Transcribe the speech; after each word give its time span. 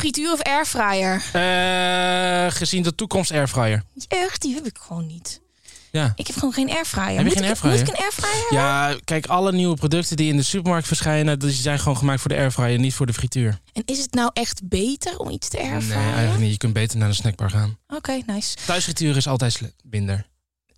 Frituur 0.00 0.32
of 0.32 0.42
airfryer? 0.42 1.22
Eh, 1.32 2.50
gezien 2.56 2.82
de 2.82 2.94
toekomst 2.94 3.30
airfryer. 3.32 3.82
Echt, 4.08 4.42
die 4.42 4.54
heb 4.54 4.66
ik 4.66 4.78
gewoon 4.80 5.06
niet. 5.06 5.40
Ja. 5.92 6.12
Ik 6.16 6.26
heb 6.26 6.36
gewoon 6.36 6.52
geen 6.52 6.70
airfryer. 6.70 7.06
Heb 7.06 7.16
je 7.16 7.22
moet 7.24 7.32
geen 7.32 7.42
ik, 7.42 7.48
airfryer? 7.48 7.78
Moet 7.78 7.88
ik 7.88 7.94
een 7.94 8.02
airfryer? 8.02 8.46
Ja, 8.50 8.96
kijk, 9.04 9.26
alle 9.26 9.52
nieuwe 9.52 9.76
producten 9.76 10.16
die 10.16 10.30
in 10.30 10.36
de 10.36 10.42
supermarkt 10.42 10.86
verschijnen, 10.86 11.38
die 11.38 11.50
zijn 11.52 11.78
gewoon 11.78 11.96
gemaakt 11.96 12.20
voor 12.20 12.30
de 12.30 12.36
airfryer, 12.36 12.78
niet 12.78 12.94
voor 12.94 13.06
de 13.06 13.12
frituur. 13.12 13.58
En 13.72 13.82
is 13.86 13.98
het 13.98 14.14
nou 14.14 14.30
echt 14.32 14.60
beter 14.64 15.18
om 15.18 15.30
iets 15.30 15.48
te 15.48 15.56
Nee, 15.56 15.70
airfryen? 15.70 16.02
eigenlijk 16.12 16.38
niet. 16.40 16.50
Je 16.52 16.56
kunt 16.58 16.72
beter 16.72 16.98
naar 16.98 17.08
de 17.08 17.14
snackbar 17.14 17.50
gaan. 17.50 17.78
Oké, 17.88 18.20
nice. 18.26 18.56
Thuisfrituur 18.66 19.16
is 19.16 19.26
altijd 19.26 19.60
minder. 19.82 20.26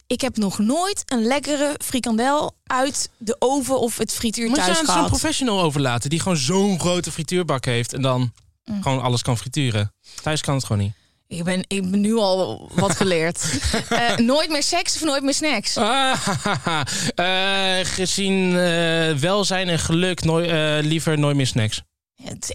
Ik 0.07 0.21
heb 0.21 0.37
nog 0.37 0.59
nooit 0.59 1.03
een 1.07 1.23
lekkere 1.27 1.75
frikandel 1.85 2.55
uit 2.67 3.11
de 3.17 3.37
oven 3.39 3.81
of 3.81 3.99
het 3.99 4.13
frituur 4.13 4.49
Moet 4.49 4.57
je 4.57 4.63
thuis 4.63 4.79
aan 4.79 4.85
zo'n 4.85 4.95
gehad. 4.95 5.09
professional 5.09 5.61
overlaten 5.61 6.11
die 6.11 6.21
gewoon 6.21 6.37
zo'n 6.39 6.81
grote 6.81 7.13
frituurbak 7.13 7.65
heeft 7.65 7.93
en 7.93 8.03
dan 8.03 8.33
Mm. 8.65 8.83
gewoon 8.83 9.03
alles 9.03 9.23
kan 9.23 9.39
frituren. 9.39 9.95
Thuis 10.23 10.41
kan 10.41 10.55
het 10.55 10.65
gewoon 10.65 10.83
niet. 10.83 10.93
Ik 11.29 11.45
ben, 11.45 11.65
ik 11.67 11.91
ben 11.91 12.01
nu 12.01 12.15
al 12.17 12.71
wat 12.75 12.97
geleerd. 12.97 13.45
Eh, 13.89 14.17
nooit 14.17 14.49
meer 14.51 14.63
seks 14.63 14.95
of 14.95 15.03
nooit 15.05 15.23
meer 15.23 15.35
snacks? 15.35 15.77
Ah. 15.77 16.27
Eh, 17.15 17.79
gezien 17.83 18.49
eh, 18.59 19.13
welzijn 19.15 19.69
en 19.69 19.79
geluk, 19.79 20.25
nooi- 20.25 20.49
eh, 20.49 20.85
liever 20.85 21.19
nooit 21.19 21.37
meer 21.37 21.47
snacks. 21.47 21.83
Het, 22.23 22.53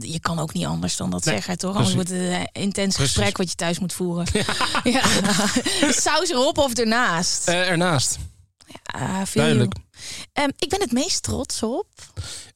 je 0.00 0.20
kan 0.20 0.38
ook 0.38 0.52
niet 0.52 0.66
anders 0.66 0.96
dan 0.96 1.10
dat 1.10 1.24
Nee, 1.24 1.34
zeggen, 1.34 1.58
toch? 1.58 1.76
Anders 1.76 1.94
wordt 1.94 2.08
het 2.10 2.18
een 2.20 2.48
intens 2.52 2.94
Precies. 2.96 3.14
gesprek 3.14 3.36
wat 3.36 3.48
je 3.50 3.54
thuis 3.54 3.78
moet 3.78 3.92
voeren. 3.92 4.26
Ja. 4.84 5.02
Saus 5.90 6.30
erop 6.30 6.58
of 6.58 6.74
ernaast? 6.74 7.48
Ernaast, 7.48 8.18
veel 9.24 9.42
duidelijk. 9.42 9.74
Ehm, 10.32 10.48
ik 10.58 10.68
ben 10.68 10.80
het 10.80 10.92
meest 10.92 11.22
trots 11.22 11.62
op. 11.62 11.86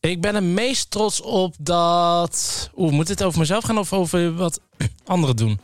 Ik 0.00 0.20
ben 0.20 0.34
er 0.34 0.42
meest 0.42 0.90
trots 0.90 1.20
op 1.20 1.54
dat... 1.58 2.70
Oeh, 2.76 2.92
moet 2.92 3.06
dit 3.06 3.22
over 3.22 3.38
mezelf 3.38 3.64
gaan 3.64 3.78
of 3.78 3.92
over 3.92 4.34
wat 4.34 4.60
anderen 5.04 5.36
doen? 5.36 5.60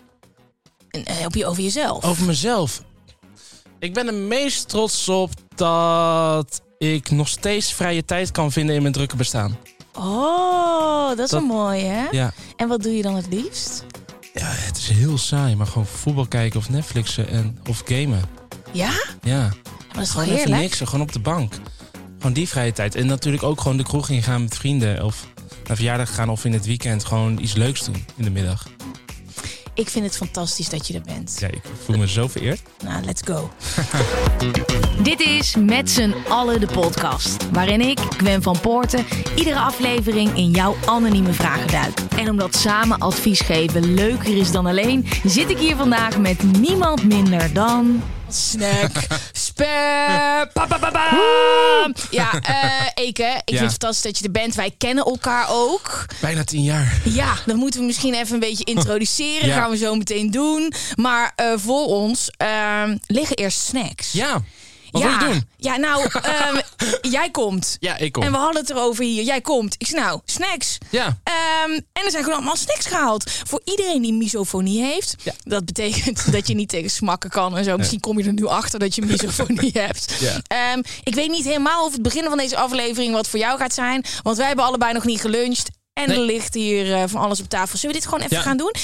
En, 0.90 1.04
eh, 1.04 1.24
op 1.24 1.34
je, 1.34 1.46
over 1.46 1.62
jezelf. 1.62 2.04
Over 2.04 2.24
mezelf. 2.26 2.82
Ik 3.78 3.94
ben 3.94 4.06
er 4.06 4.14
meest 4.14 4.68
trots 4.68 5.08
op 5.08 5.30
dat 5.54 6.62
ik 6.78 7.10
nog 7.10 7.28
steeds 7.28 7.72
vrije 7.72 8.04
tijd 8.04 8.30
kan 8.30 8.52
vinden 8.52 8.74
in 8.74 8.80
mijn 8.82 8.94
drukke 8.94 9.16
bestaan. 9.16 9.58
Oh, 9.98 11.08
dat 11.08 11.18
is 11.18 11.30
Dat- 11.30 11.40
wel 11.40 11.48
mooi, 11.56 11.82
hè? 11.84 12.06
Ja. 12.10 12.32
En 12.56 12.68
wat 12.68 12.82
doe 12.82 12.96
je 12.96 13.02
dan 13.02 13.14
het 13.14 13.26
liefst? 13.30 13.84
ja, 14.34 14.46
het 14.46 14.76
is 14.76 14.88
heel 14.88 15.18
saai, 15.18 15.56
maar 15.56 15.66
gewoon 15.66 15.86
voetbal 15.86 16.26
kijken 16.26 16.58
of 16.60 16.68
Netflixen 16.70 17.28
en, 17.28 17.58
of 17.68 17.82
gamen. 17.84 18.22
Ja? 18.72 18.90
Ja, 19.22 19.38
Maar 19.40 19.54
dat 19.92 20.02
is 20.02 20.10
gewoon 20.10 20.24
even 20.26 20.36
heerlijk? 20.38 20.60
niks, 20.62 20.78
gewoon 20.78 21.00
op 21.00 21.12
de 21.12 21.18
bank. 21.18 21.54
Gewoon 22.24 22.38
die 22.38 22.48
vrije 22.48 22.72
tijd. 22.72 22.94
En 22.94 23.06
natuurlijk 23.06 23.42
ook 23.42 23.60
gewoon 23.60 23.76
de 23.76 23.82
kroeg 23.82 24.08
ingaan 24.08 24.42
met 24.42 24.56
vrienden. 24.56 25.04
Of 25.04 25.26
naar 25.66 25.76
verjaardag 25.76 26.14
gaan 26.14 26.28
of 26.28 26.44
in 26.44 26.52
het 26.52 26.66
weekend 26.66 27.04
gewoon 27.04 27.38
iets 27.38 27.54
leuks 27.54 27.84
doen 27.84 28.04
in 28.16 28.24
de 28.24 28.30
middag. 28.30 28.68
Ik 29.74 29.88
vind 29.88 30.04
het 30.04 30.16
fantastisch 30.16 30.68
dat 30.68 30.86
je 30.86 30.94
er 30.94 31.00
bent. 31.00 31.36
Ja, 31.40 31.46
ik 31.46 31.60
voel 31.84 31.96
me 31.96 32.08
zo 32.08 32.28
vereerd. 32.28 32.62
Nou, 32.84 33.04
let's 33.04 33.22
go. 33.24 33.50
Dit 35.02 35.20
is 35.20 35.54
Met 35.56 35.90
z'n 35.90 36.14
allen 36.28 36.60
de 36.60 36.66
podcast. 36.66 37.50
Waarin 37.50 37.80
ik, 37.80 37.98
Gwen 37.98 38.42
van 38.42 38.60
Poorten, 38.60 39.04
iedere 39.36 39.58
aflevering 39.58 40.36
in 40.36 40.50
jouw 40.50 40.76
anonieme 40.86 41.32
vragen 41.32 41.68
duik. 41.68 42.00
En 42.16 42.30
omdat 42.30 42.54
samen 42.54 42.98
advies 42.98 43.40
geven 43.40 43.94
leuker 43.94 44.36
is 44.36 44.50
dan 44.50 44.66
alleen, 44.66 45.06
zit 45.24 45.50
ik 45.50 45.58
hier 45.58 45.76
vandaag 45.76 46.18
met 46.18 46.58
niemand 46.60 47.04
minder 47.04 47.52
dan. 47.52 48.02
Snack. 48.34 48.90
Spam. 49.32 49.66
Pa, 50.52 50.66
pa, 50.68 50.78
pa, 50.78 50.90
pa. 50.90 51.92
Ja, 52.10 52.40
eh 52.40 53.04
Eke, 53.04 53.40
ik 53.44 53.56
vind 53.56 53.60
het 53.60 53.70
fantastisch 53.70 54.02
dat 54.02 54.18
je 54.18 54.24
er 54.24 54.30
bent. 54.30 54.54
Wij 54.54 54.74
kennen 54.78 55.04
elkaar 55.04 55.46
ook. 55.50 56.06
Bijna 56.20 56.44
tien 56.44 56.62
jaar. 56.62 57.00
Ja, 57.04 57.34
dan 57.46 57.56
moeten 57.56 57.80
we 57.80 57.86
misschien 57.86 58.14
even 58.14 58.34
een 58.34 58.40
beetje 58.40 58.64
introduceren. 58.64 59.48
Ja. 59.54 59.54
Gaan 59.60 59.70
we 59.70 59.76
zo 59.76 59.94
meteen 59.94 60.30
doen. 60.30 60.72
Maar 60.94 61.32
eh, 61.36 61.52
voor 61.56 61.86
ons 61.86 62.30
ehm, 62.36 62.96
liggen 63.06 63.36
eerst 63.36 63.58
snacks. 63.60 64.12
Ja, 64.12 64.42
wat 65.00 65.02
ja. 65.02 65.18
wil 65.18 65.28
je 65.28 65.32
doen? 65.34 65.48
Ja, 65.56 65.76
nou, 65.76 66.08
ehm, 66.22 66.60
jij 67.00 67.30
komt. 67.30 67.76
Ja, 67.80 67.96
ik 67.96 68.12
kom. 68.12 68.22
En 68.22 68.30
we 68.32 68.36
hadden 68.36 68.60
het 68.60 68.70
erover 68.70 69.04
hier. 69.04 69.22
Jij 69.22 69.40
komt. 69.40 69.74
Ik 69.78 69.86
zei 69.86 70.00
nou, 70.02 70.20
snacks. 70.24 70.78
Ja, 70.90 71.18
Ehm, 71.24 71.70
en 71.92 72.04
er 72.04 72.10
zijn 72.10 72.22
gewoon 72.22 72.38
allemaal 72.38 72.56
snacks 72.56 72.86
gehaald. 72.86 73.30
Voor 73.46 73.60
iedereen 73.64 74.02
die 74.02 74.12
misofonie 74.12 74.82
heeft. 74.82 75.14
Ja. 75.22 75.32
Dat 75.44 75.64
betekent 75.64 76.32
dat 76.32 76.48
je 76.48 76.54
niet 76.54 76.68
tegen 76.68 76.90
smakken 76.90 77.30
kan 77.30 77.56
en 77.56 77.64
zo. 77.64 77.76
Misschien 77.76 78.00
kom 78.00 78.18
je 78.18 78.24
er 78.24 78.32
nu 78.32 78.46
achter 78.46 78.78
dat 78.78 78.94
je 78.94 79.02
misofonie 79.02 79.70
hebt. 79.86 80.16
Ja. 80.20 80.40
Ehm, 80.46 80.82
ik 81.02 81.14
weet 81.14 81.30
niet 81.30 81.44
helemaal 81.44 81.84
of 81.86 81.92
het 81.92 82.02
begin 82.02 82.24
van 82.24 82.38
deze 82.38 82.56
aflevering 82.56 83.12
wat 83.12 83.28
voor 83.28 83.38
jou 83.38 83.58
gaat 83.58 83.74
zijn. 83.74 84.04
Want 84.22 84.36
wij 84.36 84.46
hebben 84.46 84.64
allebei 84.64 84.92
nog 84.92 85.04
niet 85.04 85.20
geluncht. 85.20 85.70
En 85.92 86.08
Nee. 86.08 86.16
er 86.16 86.22
ligt 86.24 86.54
hier 86.54 86.94
eh, 86.94 87.02
van 87.06 87.20
alles 87.20 87.40
op 87.40 87.48
tafel. 87.48 87.78
Zullen 87.78 87.94
we 87.94 88.00
dit 88.00 88.10
gewoon 88.10 88.24
even 88.24 88.36
Ja. 88.36 88.42
gaan 88.42 88.56
doen? 88.56 88.74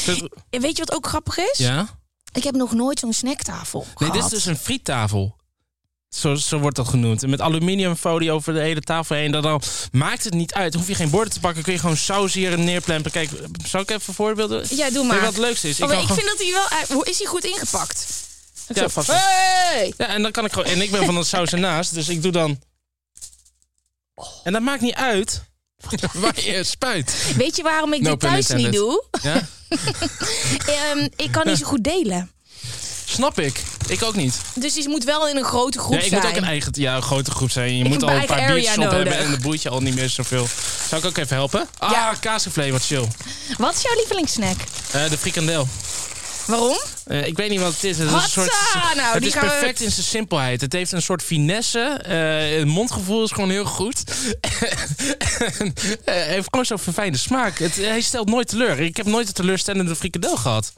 Weet 0.50 0.76
je 0.76 0.84
wat 0.84 0.94
ook 0.94 1.06
grappig 1.06 1.38
is? 1.38 1.59
ja. 1.59 1.99
Ik 2.32 2.44
heb 2.44 2.54
nog 2.54 2.72
nooit 2.72 2.99
zo'n 2.99 3.12
snacktafel 3.12 3.78
Nee, 3.81 3.91
gehad. 3.94 4.12
dit 4.15 4.22
is 4.25 4.31
dus 4.31 4.44
een 4.47 4.56
friettafel. 4.56 5.37
Zo, 6.10 6.34
zo 6.34 6.59
wordt 6.59 6.76
dat 6.76 6.88
genoemd. 6.88 7.22
En 7.22 7.31
met 7.31 7.41
aluminiumfolie 7.41 8.32
over 8.32 8.53
de 8.53 8.60
hele 8.60 8.81
tafel 8.81 9.16
heen. 9.16 9.31
Dan, 9.31 9.43
dan 9.43 9.62
maakt 9.93 10.25
het 10.25 10.34
niet 10.34 10.53
uit. 10.53 10.72
Dan 10.72 10.81
hoef 10.81 10.91
je 10.91 10.97
geen 10.97 11.10
borden 11.10 11.32
te 11.32 11.41
pakken. 11.41 11.62
Kun 11.62 11.72
je 11.72 11.78
gewoon 11.78 11.97
saus 11.97 12.34
hier 12.34 12.53
en 12.53 12.65
neerplempen. 12.65 13.10
Kijk, 13.10 13.31
zal 13.66 13.81
ik 13.81 13.91
even 13.91 14.15
voorbeelden? 14.15 14.66
Ja, 14.70 14.91
doe 14.91 15.04
maar. 15.04 15.20
wat 15.20 15.28
het 15.28 15.38
leukste 15.38 15.69
is? 15.69 15.81
Oh, 15.81 15.93
ik 15.93 16.06
kan 16.06 16.16
vind 16.16 16.26
dat 16.26 16.38
hij 16.38 16.53
wel... 16.53 16.97
Hoe 16.97 17.06
is 17.06 17.19
hij 17.19 17.26
goed 17.26 17.44
ingepakt? 17.44 18.06
Ik 18.69 18.76
Ja, 18.76 18.88
vast. 18.88 19.09
Hey! 19.12 19.93
Ja, 19.97 20.06
en 20.06 20.22
dan 20.22 20.31
kan 20.31 20.44
ik 20.44 20.53
gewoon. 20.53 20.69
En 20.69 20.81
ik 20.82 20.91
ben 20.91 21.04
van 21.04 21.16
het 21.16 21.26
saus 21.26 21.53
ernaast, 21.53 21.94
dus 21.94 22.09
ik 22.09 22.22
doe 22.22 22.32
dan. 22.32 22.60
En 24.44 24.53
dat 24.53 24.62
maakt 24.62 24.81
niet 24.81 24.94
uit. 24.94 25.43
Waar 26.12 26.41
je 26.41 26.65
spuit. 26.65 27.32
Weet 27.37 27.56
je 27.56 27.62
waarom 27.62 27.93
ik 27.93 28.00
No 28.00 28.10
dit 28.10 28.20
thuis 28.20 28.49
niet 28.49 28.72
doe? 28.72 29.04
Ja? 29.22 29.49
Ehm, 30.66 31.09
ik 31.16 31.32
kan 31.32 31.47
niet 31.47 31.59
zo 31.59 31.66
goed 31.66 31.84
delen. 31.84 32.31
Snap 33.10 33.41
ik. 33.41 33.62
Ik 33.88 34.03
ook 34.03 34.15
niet. 34.16 34.41
Dus 34.54 34.72
die 34.75 34.88
moet 34.88 35.04
wel 35.04 35.28
in 35.28 35.37
een 35.37 35.44
grote 35.44 35.78
groep 35.78 35.93
Ja, 35.93 35.98
ik 36.00 36.04
zijn. 36.09 36.21
moet 36.21 36.31
ook 36.31 36.37
een 36.37 36.44
eigen 36.44 36.72
ja, 36.75 36.97
een 36.97 37.03
grote 37.03 37.31
groep 37.31 37.50
zijn. 37.50 37.76
Je 37.76 37.84
Ik 37.84 37.91
moet 37.91 38.03
al 38.03 38.10
een 38.10 38.26
paar 38.26 38.53
biertjes 38.53 38.76
op 38.78 38.91
hebben 38.91 39.19
en 39.19 39.31
dan 39.31 39.41
boeit 39.41 39.62
je 39.62 39.69
al 39.69 39.81
niet 39.81 39.94
meer 39.94 40.09
zoveel. 40.09 40.47
Zou 40.88 41.00
ik 41.00 41.06
ook 41.09 41.16
even 41.16 41.37
helpen? 41.37 41.69
Ah, 41.78 41.91
Ja. 41.91 42.15
kaasvlees, 42.20 42.70
wat 42.70 42.84
chill. 42.87 43.09
Wat 43.59 43.75
is 43.75 43.82
jouw 43.82 43.94
lievelingssnack? 43.94 44.56
Eh, 44.93 45.10
de 45.10 45.19
frikandel. 45.19 45.69
Waarom? 46.47 46.78
Eh, 47.06 47.26
ik 47.26 47.37
weet 47.37 47.50
niet 47.50 47.60
wat 47.60 47.72
het 47.72 47.84
is. 47.84 47.99
Het 47.99 48.06
is, 48.06 48.12
een 48.12 48.20
soort, 48.20 48.53
Nou, 48.97 49.15
het 49.15 49.26
is 49.26 49.34
we- 49.34 49.41
perfect 49.41 49.81
in 49.81 49.91
zijn 49.91 50.06
simpelheid. 50.06 50.60
Het 50.60 50.72
heeft 50.72 50.93
een 50.93 51.03
soort 51.03 51.22
finesse. 51.22 51.81
eh, 51.81 52.59
het 52.59 52.66
mondgevoel 52.69 53.25
is 53.25 53.31
gewoon 53.32 53.50
heel 53.50 53.65
goed. 53.65 54.03
En, 55.59 55.75
Hij 56.04 56.26
heeft 56.26 56.47
gewoon 56.50 56.65
zo'n 56.65 56.78
verfijnde 56.78 57.19
smaak. 57.19 57.59
Het, 57.59 57.76
hij 57.76 58.00
stelt 58.00 58.28
nooit 58.28 58.49
teleur. 58.49 58.81
Ik 58.81 58.97
heb 58.97 59.06
nooit 59.06 59.26
een 59.28 59.32
teleurstellende 59.34 59.97
frikandel 59.97 60.37
gehad. 60.37 60.72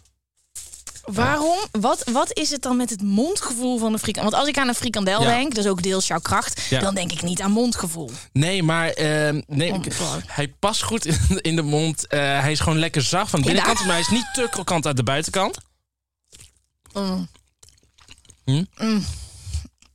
Waarom? 1.02 1.58
Wat, 1.70 2.04
wat 2.12 2.38
is 2.38 2.50
het 2.50 2.62
dan 2.62 2.76
met 2.76 2.90
het 2.90 3.02
mondgevoel 3.02 3.78
van 3.78 3.92
een 3.92 3.98
frikandel? 3.98 4.30
Want 4.30 4.42
als 4.42 4.52
ik 4.52 4.58
aan 4.62 4.68
een 4.68 4.74
frikandel 4.74 5.22
Ja. 5.22 5.28
denk, 5.28 5.54
dat 5.54 5.64
is 5.64 5.70
ook 5.70 5.82
deels 5.82 6.06
jouw 6.06 6.18
kracht, 6.20 6.60
Ja. 6.70 6.80
dan 6.80 6.94
denk 6.94 7.12
ik 7.12 7.22
niet 7.22 7.40
aan 7.40 7.50
mondgevoel. 7.50 8.10
Nee, 8.32 8.62
maar 8.62 8.88
eh, 8.88 9.36
nee, 9.46 9.72
ik- 9.72 9.92
hij 10.26 10.48
past 10.48 10.82
goed 10.82 11.06
in, 11.06 11.18
in 11.40 11.56
de 11.56 11.62
mond. 11.62 12.06
Eh, 12.06 12.18
hij 12.40 12.52
is 12.52 12.60
gewoon 12.60 12.78
lekker 12.78 13.02
zacht 13.02 13.30
van 13.30 13.40
de 13.40 13.46
binnenkant. 13.46 13.78
Maar 13.78 13.88
hij 13.90 14.00
is 14.00 14.08
niet 14.08 14.28
te 14.32 14.46
krokant 14.50 14.86
uit 14.86 14.96
de 14.96 15.02
buitenkant. 15.02 15.58
Mm. 16.92 17.28
Hm? 18.44 18.64
Mm. 18.76 19.04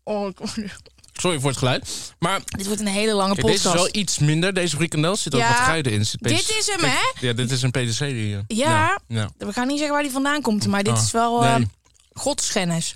Oh, 0.03 0.27
ik- 0.27 0.75
Sorry 1.17 1.39
voor 1.39 1.49
het 1.49 1.59
geluid. 1.59 2.13
Maar 2.19 2.41
dit 2.45 2.65
wordt 2.65 2.81
een 2.81 2.87
hele 2.87 3.13
lange 3.13 3.33
kijk, 3.35 3.47
deze 3.47 3.63
podcast. 3.63 3.85
is 3.85 3.91
wel 3.91 4.01
iets 4.01 4.17
minder. 4.19 4.53
Deze 4.53 4.75
frikandel 4.75 5.15
zit 5.15 5.33
ook 5.35 5.39
Ja, 5.41 5.47
wat 5.47 5.57
kruiden 5.63 5.91
in. 5.91 6.05
Zit 6.05 6.19
dit 6.23 6.55
is 6.59 6.67
hem, 6.75 6.89
hè? 6.89 7.27
Ja, 7.27 7.33
dit 7.33 7.51
is 7.51 7.61
een 7.61 7.71
peterselie. 7.71 8.37
Ja. 8.47 8.99
ja. 9.07 9.29
We 9.37 9.53
gaan 9.53 9.67
niet 9.67 9.77
zeggen 9.77 9.93
waar 9.95 10.03
die 10.03 10.11
vandaan 10.11 10.41
komt, 10.41 10.67
maar 10.67 10.83
dit 10.83 10.93
Ah, 10.93 11.01
is 11.03 11.11
wel 11.11 11.43
eh 11.43 11.55
nee. 11.55 11.67
godsschennis. 12.13 12.93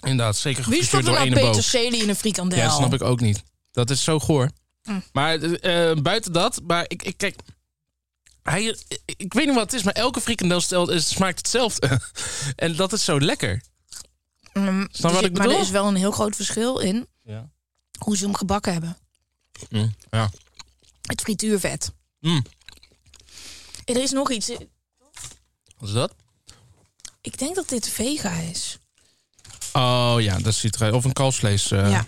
Inderdaad, 0.00 0.36
zeker 0.36 0.64
Wie 0.68 0.80
gefrituurd 0.82 0.88
stopt 0.88 1.02
er 1.04 1.10
door 1.10 1.14
nou 1.18 1.26
ene 1.26 1.40
boog. 1.40 1.50
peterselie 1.50 2.02
in 2.02 2.08
een 2.08 2.16
frikandel? 2.16 2.58
Ja, 2.58 2.64
dat 2.64 2.76
snap 2.76 2.94
ik 2.94 3.02
ook 3.02 3.20
niet. 3.20 3.42
Dat 3.72 3.90
is 3.90 4.04
zo 4.04 4.18
goor. 4.18 4.50
Mm. 4.82 5.02
Maar 5.12 5.42
eh, 5.42 5.92
buiten 6.02 6.32
dat, 6.32 6.60
maar 6.66 6.84
ik, 6.88 7.02
ik 7.02 7.16
kijk. 7.16 7.36
Hij, 8.42 8.64
ik, 8.64 8.76
ik 9.16 9.32
weet 9.34 9.46
niet 9.46 9.54
wat 9.54 9.64
het 9.64 9.72
is, 9.72 9.82
maar 9.82 9.94
elke 9.94 10.20
frikandel 10.20 10.60
stelt, 10.60 10.88
het 10.88 11.04
smaakt 11.04 11.38
hetzelfde. 11.38 12.00
en 12.56 12.76
dat 12.76 12.92
is 12.92 13.04
zo 13.04 13.20
lekker. 13.20 13.62
Snap 14.52 15.12
wat 15.12 15.12
dus- 15.12 15.20
ik 15.30 15.36
Maar 15.38 15.50
er 15.50 15.60
is 15.60 15.70
wel 15.70 15.86
een 15.86 15.96
heel 15.96 16.10
groot 16.10 16.36
verschil 16.36 16.78
in 16.78 17.06
Ja. 17.24 17.48
hoe 17.98 18.16
ze 18.16 18.24
hem 18.24 18.34
gebakken 18.34 18.72
hebben. 18.72 18.96
Mm, 19.70 19.94
ja. 20.10 20.30
Het 21.02 21.20
frituurvet. 21.20 21.92
Mm. 22.20 22.44
En 23.84 23.94
er 23.94 24.02
is 24.02 24.10
nog 24.10 24.30
iets. 24.30 24.48
Wat 25.78 25.88
is 25.88 25.92
dat? 25.92 26.14
Ik 27.20 27.38
denk 27.38 27.54
dat 27.54 27.68
dit 27.68 27.88
vega 27.88 28.30
is. 28.32 28.78
Oh 29.72 30.14
ja, 30.18 30.38
dat 30.38 30.54
ziet 30.54 30.76
eruit. 30.76 30.94
Of 30.94 31.04
een 31.04 31.12
kalfsvlees. 31.12 31.70
eh. 31.70 31.90
Ja. 31.90 32.04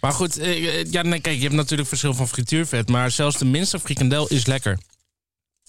Maar 0.00 0.12
goed, 0.12 0.36
eh, 0.38 0.84
ja, 0.84 1.02
nee, 1.02 1.20
kijk, 1.20 1.36
je 1.36 1.42
hebt 1.42 1.54
natuurlijk 1.54 1.88
verschil 1.88 2.14
van 2.14 2.28
frituurvet. 2.28 2.88
Maar 2.88 3.10
zelfs 3.10 3.38
de 3.38 3.44
minste 3.44 3.80
frikandel 3.80 4.26
is 4.26 4.46
lekker. 4.46 4.78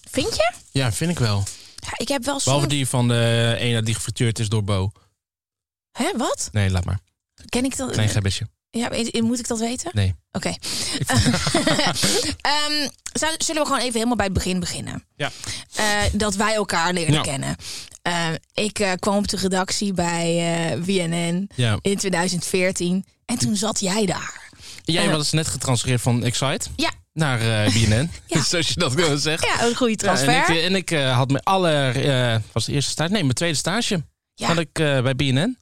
Vind 0.09 0.35
je? 0.35 0.51
Ja, 0.71 0.91
vind 0.91 1.11
ik 1.11 1.19
wel. 1.19 1.43
Ja, 1.75 1.89
ik 1.97 2.07
heb 2.07 2.23
wel 2.25 2.37
Behalve 2.43 2.59
soms... 2.59 2.73
die 2.73 2.87
van 2.87 3.07
de 3.07 3.55
ene 3.59 3.83
die 3.83 3.93
gefrituurd 3.95 4.39
is 4.39 4.49
door 4.49 4.63
Bo. 4.63 4.91
Hè, 5.91 6.11
wat? 6.17 6.49
Nee, 6.51 6.69
laat 6.69 6.85
maar. 6.85 6.99
Ken 7.49 7.65
ik 7.65 7.77
dat? 7.77 7.91
Klein 7.91 8.09
gebbesje. 8.09 8.47
Ja, 8.71 8.89
moet 9.21 9.39
ik 9.39 9.47
dat 9.47 9.59
weten? 9.59 9.91
Nee. 9.93 10.15
Oké. 10.31 10.49
Ehm, 12.41 12.87
zullen 13.37 13.61
we 13.61 13.65
gewoon 13.65 13.79
even 13.79 13.93
helemaal 13.93 14.15
bij 14.15 14.25
het 14.25 14.33
begin 14.33 14.59
beginnen? 14.59 15.03
Ja. 15.15 15.31
Eh, 15.75 15.85
dat 16.13 16.35
wij 16.35 16.53
elkaar 16.53 16.93
leren 16.93 17.21
kennen. 17.21 17.55
Eh, 18.01 18.27
ik 18.53 18.79
eh, 18.79 18.91
kwam 18.99 19.17
op 19.17 19.27
de 19.27 19.37
redactie 19.37 19.93
bij 19.93 20.37
eh 20.71 20.79
WNN 20.83 21.49
Ja. 21.55 21.77
in 21.81 21.97
2014. 21.97 23.05
En 23.25 23.37
toen 23.37 23.55
zat 23.55 23.79
jij 23.79 24.05
daar. 24.05 24.49
Jij 24.83 25.09
was 25.09 25.31
net 25.31 25.47
getransfereerd 25.47 26.01
van 26.01 26.23
Excite 26.23 26.67
Ja, 26.75 26.91
naar 27.13 27.65
eh 27.65 27.73
BNN. 27.75 28.11
Ja. 28.25 28.43
Zoals 28.49 28.67
je 28.67 28.73
dat 28.79 28.93
wil 28.93 29.17
zeggen. 29.17 29.47
ja 29.47 29.65
een 29.67 29.75
goede 29.75 29.91
Ja, 29.91 29.97
transfer. 29.97 30.33
en 30.63 30.75
ik, 30.75 30.91
en 30.91 31.05
ik 31.05 31.13
had 31.15 31.29
mijn 31.31 31.43
aller... 31.43 32.09
eh, 32.09 32.39
was 32.51 32.65
de 32.65 32.71
eerste 32.71 32.91
stage? 32.91 33.11
Nee, 33.11 33.21
mijn 33.21 33.33
tweede 33.33 33.57
stage. 33.57 34.03
Ja. 34.35 34.47
Had 34.47 34.57
ik 34.57 34.79
eh, 34.79 35.01
bij 35.01 35.15
BNN. 35.15 35.57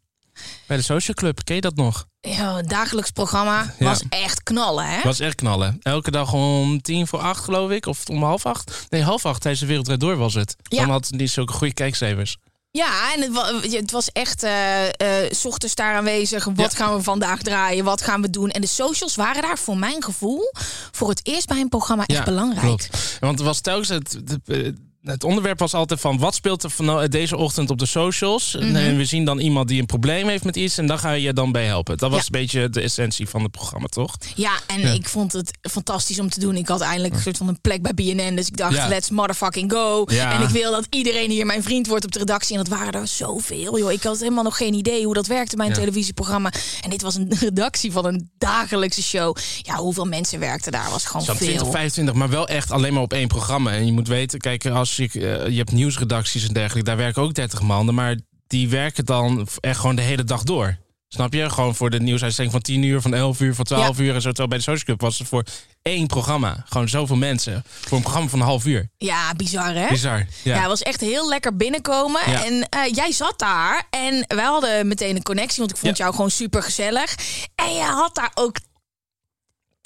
Bij 0.68 0.78
de 0.78 0.84
Social 0.84 1.16
Club. 1.16 1.44
Ken 1.44 1.56
je 1.56 1.62
dat 1.62 1.76
nog? 1.76 2.06
Ja, 2.22 2.62
dagelijks 2.62 3.12
programma 3.12 3.74
Ja. 3.80 3.86
was 3.86 4.02
echt 4.10 4.44
knallen, 4.44 4.86
hè? 4.86 5.02
Was 5.04 5.20
echt 5.20 5.36
knallen. 5.36 5.78
Elke 5.82 6.12
dag 6.12 6.34
om 6.34 6.82
tien 6.82 7.08
voor 7.08 7.20
acht, 7.20 7.44
geloof 7.44 7.72
ik. 7.72 7.86
Of 7.86 8.08
om 8.10 8.24
half 8.24 8.46
acht. 8.46 8.86
Nee, 8.90 9.04
half 9.04 9.26
acht 9.26 9.42
tijdens 9.42 9.62
de 9.62 9.68
Wereldrijd 9.68 10.00
Door 10.00 10.18
was 10.18 10.34
het. 10.34 10.56
Ja. 10.64 10.80
Dan 10.80 10.90
had 10.90 11.08
die 11.10 11.28
zulke 11.28 11.54
goede 11.54 11.74
kijkcijfers. 11.74 12.38
Ja, 12.72 13.14
en 13.14 13.22
het, 13.22 13.34
wa- 13.34 13.54
het 13.62 13.92
was 13.92 14.12
echt 14.12 14.44
eh 14.44 14.86
eh, 14.88 15.32
's 15.32 15.46
ochtends 15.46 15.76
daar 15.76 15.96
aanwezig. 15.96 16.46
Wat 16.46 16.72
Ja. 16.72 16.78
gaan 16.78 16.96
we 16.96 17.04
vandaag 17.04 17.42
draaien? 17.42 17.84
Wat 17.84 18.02
gaan 18.02 18.22
we 18.22 18.30
doen? 18.30 18.50
En 18.50 18.62
de 18.62 18.68
socials 18.68 19.16
waren 19.16 19.42
daar 19.42 19.58
voor 19.58 19.78
mijn 19.78 20.04
gevoel 20.04 20.52
voor 20.92 21.10
het 21.10 21.20
eerst 21.24 21.48
bij 21.48 21.60
een 21.60 21.70
programma 21.70 22.06
echt 22.06 22.26
belangrijk. 22.26 22.66
Klopt. 22.66 23.18
Want 23.20 23.38
het 23.38 23.48
was 23.48 23.60
telkens 23.60 23.88
het, 23.90 24.12
het, 24.26 24.40
eh, 24.46 24.72
het 25.10 25.24
onderwerp 25.24 25.60
was 25.60 25.74
altijd 25.74 26.00
van 26.00 26.18
wat 26.18 26.36
speelt 26.36 26.64
er 26.64 26.70
van 26.70 27.06
deze 27.10 27.38
ochtend 27.38 27.70
op 27.70 27.78
de 27.78 27.86
socials. 27.86 28.56
Mhm. 28.60 28.76
En 28.76 28.98
we 28.98 29.06
zien 29.06 29.26
dan 29.26 29.40
iemand 29.40 29.68
die 29.68 29.80
een 29.80 29.86
probleem 29.86 30.28
heeft 30.28 30.44
met 30.44 30.56
iets 30.56 30.78
en 30.78 30.88
dan 30.88 31.00
ga 31.00 31.12
je 31.12 31.22
je 31.22 31.34
dan 31.34 31.52
bij 31.52 31.66
helpen. 31.66 31.98
Dat 31.98 32.10
was 32.10 32.20
Ja. 32.20 32.26
een 32.26 32.32
beetje 32.42 32.70
de 32.70 32.82
essentie 32.82 33.28
van 33.30 33.42
het 33.44 33.52
programma, 33.52 33.88
toch? 33.88 34.16
Ja, 34.36 34.52
en 34.68 34.80
Ja. 34.80 34.90
ik 34.90 35.08
vond 35.10 35.34
het 35.34 35.58
fantastisch 35.62 36.20
om 36.20 36.30
te 36.30 36.40
doen. 36.40 36.56
Ik 36.56 36.68
had 36.68 36.82
eindelijk 36.82 37.14
een 37.14 37.22
soort 37.22 37.38
van 37.38 37.48
een 37.48 37.62
plek 37.62 37.82
bij 37.82 37.94
BNN. 37.94 38.36
Dus 38.36 38.48
ik 38.48 38.58
dacht, 38.58 38.76
Ja. 38.76 38.88
let's 38.88 39.10
motherfucking 39.10 39.72
go. 39.72 40.04
En 40.06 40.42
ik 40.42 40.50
wil 40.50 40.72
dat 40.72 40.88
iedereen 40.90 41.30
hier 41.30 41.46
mijn 41.46 41.64
vriend 41.64 41.88
wordt 41.88 42.06
op 42.06 42.12
de 42.12 42.20
redactie. 42.20 42.58
En 42.58 42.64
dat 42.64 42.78
waren 42.80 42.94
er 43.02 43.08
zoveel, 43.08 43.78
joh. 43.80 43.92
Ik 43.92 44.04
had 44.04 44.20
helemaal 44.20 44.44
nog 44.44 44.58
geen 44.58 44.74
idee 44.74 45.06
hoe 45.06 45.14
dat 45.14 45.28
werkte 45.28 45.56
bij 45.56 45.66
een 45.66 45.72
Ja. 45.72 45.78
televisieprogramma. 45.80 46.52
En 46.82 46.90
dit 46.90 47.02
was 47.02 47.16
een 47.16 47.34
redactie 47.40 47.92
van 47.92 48.06
een 48.06 48.30
dagelijkse 48.38 49.04
show. 49.04 49.38
Ja, 49.62 49.76
hoeveel 49.76 50.06
mensen 50.06 50.40
werkten 50.40 50.72
daar 50.72 50.90
was 50.90 51.06
gewoon 51.06 51.22
Zo'n 51.26 51.36
veel. 51.36 51.48
20, 51.48 51.72
25, 51.72 52.14
maar 52.16 52.30
wel 52.30 52.48
echt 52.48 52.72
alleen 52.72 52.94
maar 52.94 53.02
op 53.02 53.14
één 53.14 53.28
programma. 53.28 53.72
En 53.72 53.86
je 53.86 53.92
moet 53.92 54.08
weten, 54.08 54.40
kijk, 54.40 54.66
als 54.66 54.96
je, 54.98 55.10
eh, 55.38 55.48
je 55.50 55.58
hebt 55.58 55.72
nieuwsredacties 55.72 56.48
en 56.48 56.54
dergelijke, 56.54 56.90
daar 56.90 56.98
werken 56.98 57.22
ook 57.22 57.34
30 57.34 57.62
maanden, 57.62 57.96
maar 57.96 58.16
die 58.48 58.70
werken 58.70 59.06
dan 59.06 59.48
echt 59.60 59.80
gewoon 59.80 59.96
de 59.96 60.02
hele 60.02 60.24
dag 60.24 60.44
door. 60.44 60.78
Snap 61.10 61.34
je? 61.34 61.50
Gewoon 61.50 61.76
voor 61.76 61.90
de 61.90 62.00
nieuwsuitzending 62.00 62.52
van 62.52 62.62
10 62.62 62.84
uur, 62.84 63.02
van 63.02 63.14
11 63.14 63.40
uur, 63.40 63.56
van 63.56 63.66
12 63.66 64.00
uur 64.00 64.16
en 64.16 64.22
zo. 64.22 64.28
Terwijl 64.28 64.48
bij 64.48 64.58
de 64.58 64.64
Social 64.64 64.86
Club 64.86 65.02
was 65.02 65.20
het 65.20 65.28
voor 65.28 65.44
één 65.82 66.08
programma. 66.08 66.64
Gewoon 66.66 66.90
zoveel 66.90 67.16
mensen. 67.16 67.64
Voor 67.66 67.98
een 67.98 68.04
programma 68.04 68.30
van 68.30 68.40
een 68.40 68.46
half 68.46 68.66
uur. 68.66 68.90
Ja, 68.98 69.34
bizar 69.34 69.74
hè? 69.74 69.88
Bizar. 69.88 70.18
Ja, 70.18 70.26
Ja. 70.44 70.58
het 70.60 70.68
was 70.68 70.82
echt 70.82 71.02
heel 71.02 71.30
lekker 71.30 71.56
binnenkomen. 71.56 72.22
Ja. 72.32 72.46
En 72.46 72.70
eh, 72.70 72.94
jij 72.94 73.12
zat 73.12 73.40
daar 73.40 73.88
en 73.90 74.26
wij 74.28 74.46
hadden 74.46 74.88
meteen 74.88 75.16
een 75.16 75.24
connectie, 75.24 75.60
want 75.60 75.72
ik 75.72 75.78
vond 75.78 75.98
jou 75.98 76.12
gewoon 76.14 76.32
super 76.32 76.64
gezellig. 76.64 77.16
En 77.56 77.74
je 77.74 77.82
had 77.84 78.16
daar 78.16 78.32
ook 78.34 78.56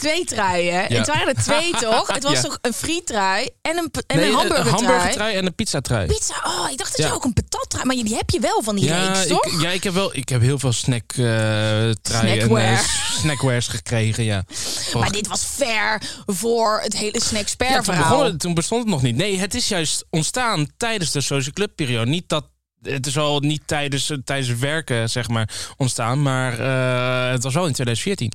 twee 0.01 0.25
truien. 0.25 0.85
Het 0.85 1.07
waren 1.07 1.27
er 1.27 1.43
twee 1.43 1.71
toch? 1.89 2.07
Het 2.13 2.23
was 2.23 2.33
Ja. 2.33 2.41
toch 2.41 2.57
een 2.61 2.73
frietrui 2.73 3.49
en 3.61 3.77
een, 3.77 3.89
en 4.07 4.17
Nee, 4.17 4.27
een 4.29 4.33
hamburgertrui? 4.35 4.75
hamburgertrui 4.85 5.35
en 5.35 5.45
een 5.45 5.55
pizzatrui. 5.55 6.07
Pizza, 6.07 6.33
oh, 6.43 6.69
ik 6.71 6.77
dacht 6.77 6.97
dat 6.97 7.05
je 7.07 7.13
ook 7.13 7.23
een 7.23 7.33
patattrui, 7.33 7.85
maar 7.85 7.95
die 7.95 8.15
heb 8.15 8.29
je 8.29 8.39
wel 8.39 8.61
van 8.63 8.75
die 8.75 8.93
reeks, 8.93 9.27
toch? 9.27 9.45
ik, 9.45 9.61
ja, 9.61 9.69
ik 9.69 9.83
heb 9.83 9.93
wel 9.93 10.15
ik 10.15 10.29
heb 10.29 10.41
heel 10.41 10.59
veel 10.59 10.71
snack 10.73 11.11
eh 11.11 11.89
truien 12.01 12.49
en 12.57 12.57
eh, 12.57 12.79
snackwares 13.19 13.67
gekregen, 13.67 14.23
ja. 14.23 14.43
maar 14.99 15.11
dit 15.11 15.27
was 15.27 15.45
ver 15.55 16.01
voor 16.25 16.79
het 16.83 16.97
hele 16.97 17.21
snacksper 17.21 17.67
Ja, 17.69 17.75
toen, 17.75 17.83
verhaal. 17.83 18.09
begon 18.09 18.25
het, 18.25 18.39
toen 18.39 18.53
bestond 18.53 18.81
het 18.81 18.89
nog 18.91 19.01
niet. 19.01 19.15
Nee, 19.15 19.37
het 19.39 19.53
is 19.55 19.67
juist 19.67 20.05
ontstaan 20.09 20.67
tijdens 20.77 21.11
de 21.11 21.21
social 21.21 21.53
club 21.53 21.71
periode. 21.75 22.09
Niet 22.11 22.29
dat 22.29 22.45
het 22.81 23.05
is 23.07 23.17
al 23.17 23.39
niet 23.39 23.61
tijdens, 23.65 24.11
tijdens 24.25 24.47
het 24.49 24.59
werken 24.59 25.09
zeg 25.09 25.27
maar 25.27 25.49
ontstaan, 25.77 26.21
maar 26.21 26.59
eh, 26.59 27.31
het 27.31 27.43
was 27.43 27.53
wel 27.53 27.65
in 27.65 27.73
2014. 27.73 28.31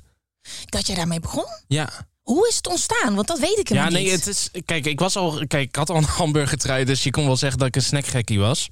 Dat 0.67 0.87
jij 0.87 0.97
daarmee 0.97 1.21
begon? 1.21 1.47
Ja. 1.69 1.91
Hoe 2.23 2.49
is 2.49 2.57
het 2.57 2.69
ontstaan? 2.69 3.15
Want 3.15 3.27
dat 3.27 3.39
weet 3.39 3.59
ik 3.59 3.69
helemaal 3.69 3.91
Ja, 3.91 3.97
nee, 3.97 4.05
niet. 4.05 4.13
het 4.13 4.27
is. 4.27 4.51
Kijk, 4.65 4.87
ik 4.87 4.99
was 5.01 5.17
al. 5.17 5.43
Kijk, 5.47 5.69
ik 5.69 5.77
had 5.77 5.91
al 5.91 5.97
een 5.97 6.05
hamburgertrui, 6.19 6.85
dus 6.85 7.03
je 7.03 7.11
kon 7.11 7.27
wel 7.27 7.37
zeggen 7.37 7.59
dat 7.59 7.69
ik 7.69 7.77
een 7.77 7.83
snackgekkie 7.83 8.39
was. 8.39 8.69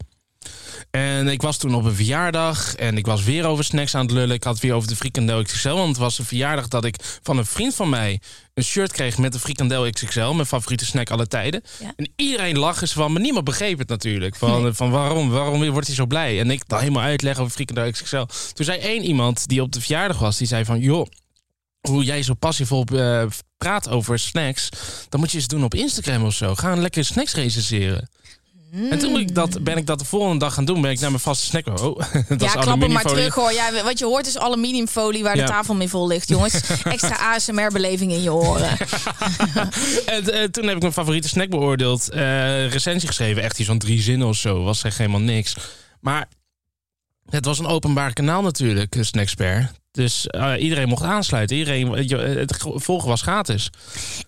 En 0.91 1.29
ik 1.29 1.43
was 1.43 1.57
toen 1.57 1.75
op 1.75 1.85
een 1.85 1.95
verjaardag 1.95 2.75
en 2.75 2.97
ik 2.97 3.07
was 3.07 3.25
weer 3.25 3.47
over 3.47 3.65
snacks 3.65 3.95
aan 3.95 4.03
het 4.03 4.11
lullen. 4.11 4.35
Ik 4.37 4.45
had 4.45 4.61
weer 4.61 4.73
over 4.75 4.89
de 4.89 4.97
frikandel 4.97 5.43
XXL. 5.43 5.69
Want 5.69 5.89
het 5.89 5.97
was 5.97 6.19
een 6.19 6.25
verjaardag 6.25 6.69
dat 6.69 6.85
ik 6.85 6.97
van 7.23 7.39
een 7.39 7.47
vriend 7.47 7.75
van 7.75 7.89
mij 7.89 8.21
een 8.55 8.65
shirt 8.65 8.93
kreeg 8.93 9.19
met 9.19 9.33
de 9.33 9.39
frikandel 9.39 9.91
XXL. 9.91 10.33
Mijn 10.33 10.47
favoriete 10.47 10.85
snack 10.87 11.11
alle 11.11 11.27
tijden. 11.27 11.63
Ja. 11.81 11.93
En 11.97 12.13
iedereen 12.17 12.59
lag 12.59 12.81
eens 12.81 12.93
van, 12.93 13.13
maar 13.13 13.21
niemand 13.23 13.45
begreep 13.45 13.79
het 13.79 13.89
natuurlijk. 13.89 14.37
Van, 14.37 14.75
van 14.75 14.91
waarom, 14.91 15.31
waarom 15.31 15.71
wordt 15.71 15.87
hij 15.87 15.97
zo 15.97 16.07
blij? 16.07 16.41
En 16.41 16.51
ik 16.51 16.69
dan 16.69 16.79
helemaal 16.79 17.03
uitleggen 17.03 17.43
over 17.43 17.55
frikandel 17.55 17.91
XXL. 17.91 18.25
Toen 18.53 18.65
zei 18.65 18.79
één 18.79 19.03
iemand 19.03 19.49
die 19.49 19.63
op 19.63 19.73
de 19.73 19.81
verjaardag 19.81 20.19
was, 20.19 20.37
die 20.37 20.47
zei 20.47 20.65
van... 20.65 20.81
joh, 20.81 21.07
hoe 21.89 22.05
jij 22.05 22.23
zo 22.23 22.35
passievol 22.35 22.85
eh, 22.85 23.25
praat 23.57 23.89
over 23.89 24.19
snacks... 24.19 24.69
dan 25.09 25.21
moet 25.21 25.31
je 25.31 25.37
eens 25.39 25.47
doen 25.49 25.65
op 25.65 25.75
Instagram 25.75 26.25
of 26.25 26.35
zo. 26.35 26.55
Ga 26.55 26.73
een 26.73 26.81
lekker 26.81 27.05
snacks 27.05 27.35
recenseren. 27.35 28.09
En 28.91 28.99
toen 28.99 29.19
ik 29.19 29.35
dat, 29.35 29.63
ben 29.65 29.77
ik 29.77 29.87
dat 29.87 29.99
de 29.99 30.05
volgende 30.05 30.39
dag 30.39 30.55
gaan 30.55 30.65
doen. 30.65 30.81
Ben 30.81 30.91
ik 30.91 31.01
naar 31.01 31.11
mijn 31.11 31.23
vaste 31.23 31.45
snack. 31.47 31.67
Oh, 31.67 31.99
dat 32.29 32.41
ja, 32.41 32.53
klap 32.53 32.81
hem 32.81 32.93
maar 32.93 33.03
terug 33.05 33.35
hoor. 33.35 33.53
Ja, 33.53 33.83
wat 33.85 33.99
je 33.99 34.05
hoort 34.05 34.27
is 34.27 34.39
aluminiumfolie 34.39 35.23
waar 35.23 35.37
Ja. 35.37 35.45
de 35.47 35.51
tafel 35.51 35.75
mee 35.75 35.89
vol 35.89 36.07
ligt, 36.07 36.29
jongens. 36.29 36.61
Extra 36.85 37.35
ASMR-beleving 37.35 38.13
in 38.13 38.23
je 38.23 38.33
oren. 38.33 38.77
En 40.07 40.33
eh, 40.33 40.43
toen 40.45 40.67
heb 40.67 40.75
ik 40.77 40.81
mijn 40.81 40.93
favoriete 40.93 41.29
snack 41.29 41.51
beoordeeld. 41.51 42.09
eh, 42.11 42.71
recensie 42.71 43.09
geschreven. 43.09 43.43
Echt 43.43 43.59
iets 43.59 43.69
van 43.69 43.79
drie 43.79 44.03
zinnen 44.03 44.29
of 44.29 44.37
zo. 44.37 44.63
Was 44.63 44.83
echt 44.85 44.99
helemaal 44.99 45.21
niks. 45.21 45.57
Maar 46.01 46.29
het 47.31 47.45
was 47.45 47.59
een 47.59 47.67
openbaar 47.67 48.13
kanaal 48.13 48.43
natuurlijk, 48.43 48.97
Snackspert. 49.01 49.73
Dus 49.95 50.27
eh, 50.27 50.53
iedereen 50.59 50.89
mocht 50.89 51.03
aansluiten. 51.03 51.57
Iedereen, 51.57 52.09
je- 52.09 52.17
het 52.17 52.57
volgen 52.61 53.09
was 53.09 53.23
gratis. 53.23 53.71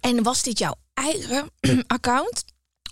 En 0.00 0.22
was 0.22 0.42
dit 0.42 0.58
jouw 0.58 0.74
eigen 0.94 1.50
account? 1.86 2.44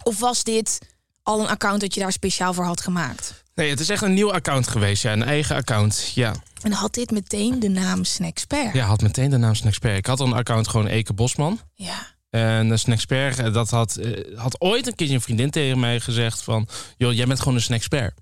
Of 0.02 0.18
was 0.18 0.42
dit 0.44 0.78
al 1.22 1.40
een 1.40 1.48
account 1.48 1.80
dat 1.80 1.94
je 1.94 2.00
daar 2.00 2.12
speciaal 2.12 2.52
voor 2.54 2.64
had 2.64 2.80
gemaakt? 2.80 3.42
Nee, 3.54 3.70
het 3.70 3.80
is 3.80 3.88
echt 3.88 4.02
een 4.02 4.14
nieuw 4.14 4.32
account 4.32 4.68
geweest. 4.68 5.02
Ja, 5.02 5.12
een 5.12 5.22
eigen 5.22 5.56
account. 5.56 6.12
Ja, 6.14 6.34
En 6.62 6.72
had 6.72 6.94
dit 6.94 7.10
meteen 7.10 7.60
de 7.60 7.68
naam 7.68 8.04
Snackspert? 8.04 8.74
ja 8.74 8.86
had 8.86 9.02
meteen 9.02 9.30
de 9.30 9.36
naam 9.36 9.54
Snackspert. 9.54 9.96
Ik 9.96 10.06
had 10.06 10.20
al 10.20 10.26
een 10.26 10.32
account 10.32 10.68
gewoon 10.68 10.86
Eke 10.86 11.12
Bosman. 11.12 11.60
Ja. 11.74 12.06
En 12.30 12.68
uh, 12.70 12.76
Snackspert, 12.76 13.38
eh, 13.38 13.52
dat 13.52 13.70
had, 13.70 13.96
eh, 13.96 14.38
had 14.38 14.60
ooit 14.60 14.86
een 14.86 14.94
keertje 14.94 15.14
een 15.14 15.20
vriendin 15.20 15.50
tegen 15.50 15.80
mij 15.80 16.00
gezegd 16.00 16.42
van... 16.42 16.68
joh, 16.96 17.12
jij 17.12 17.26
bent 17.26 17.38
gewoon 17.38 17.54
een 17.54 17.62
Snackspert. 17.62 18.14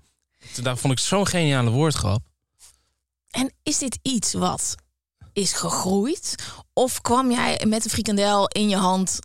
Toen 0.53 0.63
daar 0.63 0.77
vond 0.77 0.93
ik 0.93 0.99
zo'n 0.99 1.27
geniale 1.27 1.69
woordgrap. 1.69 2.21
En 3.33 3.53
is 3.63 3.77
dit 3.77 3.99
iets 4.01 4.33
wat 4.33 4.75
is 5.33 5.53
gegroeid? 5.53 6.35
Of 6.73 7.01
kwam 7.01 7.31
jij 7.31 7.61
met 7.67 7.83
een 7.83 7.89
frikandel 7.89 8.47
in 8.47 8.69
je 8.69 8.75
hand 8.75 9.19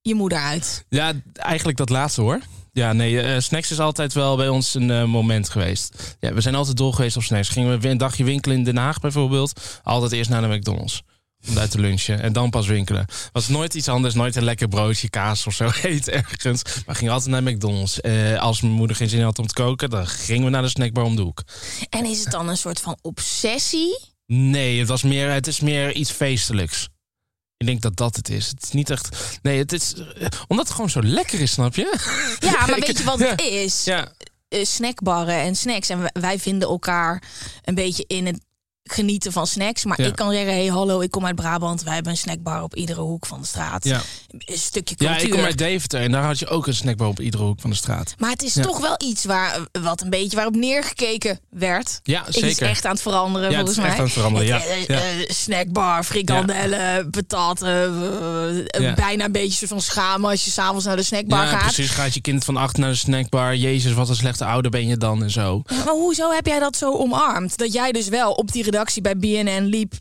je 0.00 0.14
moeder 0.14 0.38
uit? 0.38 0.84
Ja, 0.88 1.12
eigenlijk 1.32 1.78
dat 1.78 1.88
laatste 1.88 2.20
hoor. 2.20 2.40
Ja, 2.72 2.92
nee, 2.92 3.20
eh, 3.20 3.40
snacks 3.40 3.70
is 3.70 3.80
altijd 3.80 4.12
wel 4.12 4.36
bij 4.36 4.48
ons 4.48 4.74
een 4.74 4.90
eh, 4.90 5.04
moment 5.04 5.48
geweest. 5.48 6.16
Ja, 6.20 6.32
we 6.32 6.40
zijn 6.40 6.54
altijd 6.54 6.76
dol 6.76 6.92
geweest 6.92 7.16
op 7.16 7.22
snacks. 7.22 7.48
Gingen 7.48 7.80
we 7.80 7.88
een 7.88 7.98
dagje 7.98 8.24
winkelen 8.24 8.56
in 8.56 8.64
Den 8.64 8.76
Haag 8.76 9.00
bijvoorbeeld. 9.00 9.80
Altijd 9.82 10.12
eerst 10.12 10.30
naar 10.30 10.42
de 10.42 10.56
McDonald's. 10.56 11.02
Om 11.48 11.54
daar 11.54 11.68
te 11.68 11.78
lunchen 11.80 12.20
en 12.22 12.32
dan 12.32 12.50
pas 12.50 12.66
winkelen. 12.66 13.06
Was 13.32 13.48
nooit 13.48 13.74
iets 13.74 13.88
anders, 13.88 14.14
nooit 14.14 14.36
een 14.36 14.44
lekker 14.44 14.68
broodje, 14.68 15.10
kaas 15.10 15.46
of 15.46 15.54
zo 15.54 15.70
eten 15.82 16.12
ergens. 16.12 16.62
Maar 16.86 16.94
gingen 16.96 17.12
altijd 17.12 17.30
naar 17.30 17.52
McDonald's. 17.52 18.00
Eh, 18.00 18.38
als 18.40 18.60
mijn 18.60 18.72
moeder 18.74 18.96
geen 18.96 19.08
zin 19.08 19.22
had 19.22 19.38
om 19.38 19.46
te 19.46 19.54
koken, 19.54 19.90
dan 19.90 20.06
gingen 20.06 20.44
we 20.44 20.50
naar 20.50 20.62
de 20.62 20.68
snackbar 20.68 21.04
om 21.04 21.16
de 21.16 21.22
hoek. 21.22 21.42
En 21.90 22.04
is 22.04 22.20
het 22.20 22.30
dan 22.30 22.48
een 22.48 22.56
soort 22.56 22.80
van 22.80 22.98
obsessie? 23.02 23.98
Nee, 24.26 24.78
het, 24.78 24.88
was 24.88 25.02
meer, 25.02 25.30
het 25.30 25.46
is 25.46 25.60
meer 25.60 25.92
iets 25.94 26.10
feestelijks. 26.10 26.88
Ik 27.56 27.66
denk 27.66 27.80
dat 27.82 27.96
dat 27.96 28.16
het 28.16 28.28
is. 28.28 28.46
Het 28.48 28.62
is 28.62 28.70
niet 28.70 28.90
echt. 28.90 29.38
Nee, 29.42 29.58
het 29.58 29.72
is. 29.72 29.94
eh, 29.94 30.26
Omdat 30.48 30.64
het 30.66 30.74
gewoon 30.74 30.90
zo 30.90 31.02
lekker 31.02 31.40
is, 31.40 31.52
snap 31.52 31.74
je? 31.74 31.96
Ja, 32.40 32.50
maar 32.66 32.80
weet 32.80 32.98
je 32.98 33.04
wat 33.04 33.18
het 33.18 33.40
is? 33.40 33.84
Ja. 33.84 34.12
Eh, 34.48 34.64
snackbarren 34.64 35.34
en 35.40 35.56
snacks. 35.56 35.88
En 35.88 36.10
wij 36.12 36.38
vinden 36.38 36.68
elkaar 36.68 37.22
een 37.62 37.74
beetje 37.74 38.04
in 38.06 38.26
het 38.26 38.40
genieten 38.90 39.32
van 39.32 39.46
snacks. 39.46 39.84
Maar 39.84 40.00
Ja. 40.00 40.06
ik 40.06 40.16
kan 40.16 40.30
zeggen, 40.32 40.52
hey 40.52 40.66
hallo, 40.66 41.00
ik 41.00 41.10
kom 41.10 41.26
uit 41.26 41.34
Brabant. 41.34 41.82
Wij 41.82 41.94
hebben 41.94 42.12
een 42.12 42.18
snackbar 42.18 42.62
op 42.62 42.74
iedere 42.76 43.00
hoek 43.00 43.26
van 43.26 43.40
de 43.40 43.46
straat. 43.46 43.84
Ja. 43.84 44.00
Een 44.38 44.58
stukje 44.58 44.94
Ja, 44.98 45.06
cultuur. 45.06 45.24
ik 45.26 45.30
kom 45.32 45.44
uit 45.44 45.58
Deventer 45.58 46.00
en 46.00 46.10
daar 46.10 46.24
had 46.24 46.38
je 46.38 46.46
ook 46.48 46.66
een 46.66 46.74
snackbar 46.74 47.08
op 47.08 47.20
iedere 47.20 47.42
hoek 47.42 47.60
van 47.60 47.70
de 47.70 47.76
straat. 47.76 48.14
Maar 48.18 48.30
het 48.30 48.42
is 48.42 48.54
Ja. 48.54 48.62
toch 48.62 48.80
wel 48.80 48.94
iets 49.04 49.24
waar, 49.24 49.58
wat 49.82 50.00
een 50.00 50.10
beetje 50.10 50.36
waarop 50.36 50.54
neergekeken 50.56 51.40
werd. 51.50 52.00
Ja, 52.02 52.22
Het 52.24 52.34
is 52.36 52.40
zeker. 52.42 52.66
echt 52.68 52.84
aan 52.84 52.92
het 52.92 53.02
veranderen 53.02 53.50
Ja, 53.50 53.58
het 53.58 53.68
is 53.68 53.76
mij. 53.76 53.86
echt 53.86 53.98
aan 53.98 54.04
het 54.04 54.12
veranderen, 54.12 54.46
ja. 54.48 54.60
eh, 54.64 54.86
Ja. 54.86 54.94
eh, 55.00 55.28
snackbar, 55.30 56.04
frikandellen, 56.04 57.10
pataten. 57.10 57.68
eh, 58.70 58.82
Ja. 58.82 58.94
Bijna 58.94 59.24
een 59.24 59.32
beetje 59.32 59.66
van 59.66 59.80
schamen 59.80 60.30
als 60.30 60.44
je 60.44 60.50
s'avonds 60.50 60.84
naar 60.84 60.96
de 60.96 61.02
snackbar 61.02 61.42
ja, 61.44 61.46
gaat. 61.50 61.60
precies. 61.62 61.90
Gaat 61.90 62.14
je 62.14 62.20
kind 62.20 62.44
van 62.44 62.56
acht 62.56 62.76
naar 62.76 62.90
de 62.90 62.96
snackbar. 62.96 63.56
Jezus, 63.56 63.92
wat 63.92 64.08
een 64.08 64.14
slechte 64.16 64.44
ouder 64.44 64.70
ben 64.70 64.86
je 64.86 64.96
dan 64.96 65.22
en 65.22 65.30
zo. 65.30 65.62
Ja, 65.66 65.76
Maar 65.76 65.94
hoezo 65.94 66.30
heb 66.32 66.46
jij 66.46 66.58
dat 66.58 66.76
zo 66.76 66.92
omarmd? 66.96 67.56
Dat 67.58 67.72
jij 67.72 67.92
dus 67.92 68.08
wel 68.08 68.32
op 68.32 68.52
die 68.52 68.64
redactie 68.74 69.02
bij 69.02 69.16
BNN 69.16 69.62
liep 69.62 69.94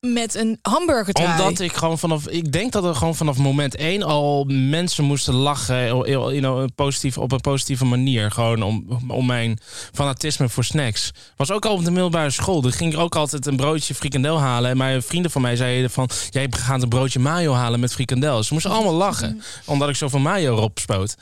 met 0.00 0.34
een 0.34 0.58
hamburger 0.62 1.14
Omdat 1.14 1.60
ik 1.60 1.72
gewoon 1.72 1.98
vanaf... 1.98 2.28
Ik 2.28 2.52
denk 2.52 2.72
dat 2.72 2.84
er 2.84 2.94
gewoon 2.94 3.14
vanaf 3.14 3.36
moment 3.36 3.76
één 3.76 4.02
al 4.02 4.44
mensen 4.48 5.04
moesten 5.04 5.34
lachen 5.34 5.86
you 5.86 6.38
know, 6.38 6.68
positief, 6.74 7.18
op 7.18 7.32
een 7.32 7.40
positieve 7.40 7.84
manier. 7.84 8.30
Gewoon 8.30 8.62
om, 8.62 9.00
om 9.08 9.26
mijn 9.26 9.58
fanatisme 9.92 10.48
voor 10.48 10.64
snacks. 10.64 11.10
Was 11.36 11.50
ook 11.50 11.66
al 11.66 11.72
op 11.72 11.84
de 11.84 11.90
middelbare 11.90 12.30
school. 12.30 12.64
Er 12.64 12.72
ging 12.72 12.92
ik 12.92 12.98
ook 12.98 13.16
altijd 13.16 13.46
een 13.46 13.56
broodje 13.56 13.94
frikandel 13.94 14.38
halen. 14.38 14.70
En 14.70 14.76
mijn 14.76 15.02
vrienden 15.02 15.30
van 15.30 15.42
mij 15.42 15.56
zeiden 15.56 15.90
van... 15.90 16.10
Jij 16.30 16.46
gaat 16.50 16.82
een 16.82 16.88
broodje 16.88 17.18
mayo 17.18 17.52
halen 17.52 17.80
met 17.80 17.92
frikandel. 17.92 18.42
Ze 18.42 18.52
moesten 18.52 18.72
allemaal 18.72 18.94
lachen. 18.94 19.42
Omdat 19.64 19.88
ik 19.88 19.96
zoveel 19.96 20.18
mayo 20.20 20.56
erop 20.56 20.78
spoot. 20.78 21.16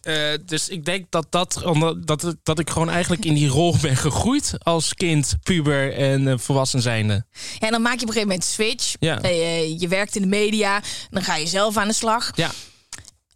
Eh, 0.00 0.32
dus 0.46 0.68
ik 0.68 0.84
denk 0.84 1.06
dat, 1.10 1.26
dat, 1.30 1.62
dat, 2.04 2.34
dat 2.42 2.58
ik 2.58 2.70
gewoon 2.70 2.90
eigenlijk 2.90 3.24
in 3.24 3.34
die 3.34 3.48
rol 3.48 3.76
ben 3.82 3.96
gegroeid 3.96 4.54
als 4.58 4.94
kind, 4.94 5.34
puber 5.42 5.94
en 5.96 6.28
eh, 6.28 6.38
volwassen 6.38 6.82
zijnde. 6.82 7.24
Ja, 7.58 7.66
en 7.66 7.70
dan 7.72 7.82
maak 7.82 7.94
je 7.98 8.00
op 8.02 8.06
een 8.08 8.12
gegeven 8.14 8.28
moment 8.28 8.44
switch. 8.44 8.94
Ja. 9.00 9.20
Eh, 9.20 9.80
je 9.80 9.88
werkt 9.88 10.16
in 10.16 10.22
de 10.22 10.28
media. 10.28 10.82
Dan 11.10 11.22
ga 11.22 11.36
je 11.36 11.46
zelf 11.46 11.76
aan 11.76 11.88
de 11.88 11.94
slag. 11.94 12.30
Ja. 12.34 12.50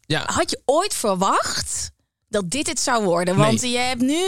Ja. 0.06 0.22
Had 0.26 0.50
je 0.50 0.60
ooit 0.64 0.94
verwacht 0.94 1.90
dat 2.28 2.50
dit 2.50 2.66
het 2.66 2.80
zou 2.80 3.04
worden? 3.04 3.36
Want 3.36 3.60
je 3.60 3.78
hebt 3.78 4.00
nu 4.00 4.20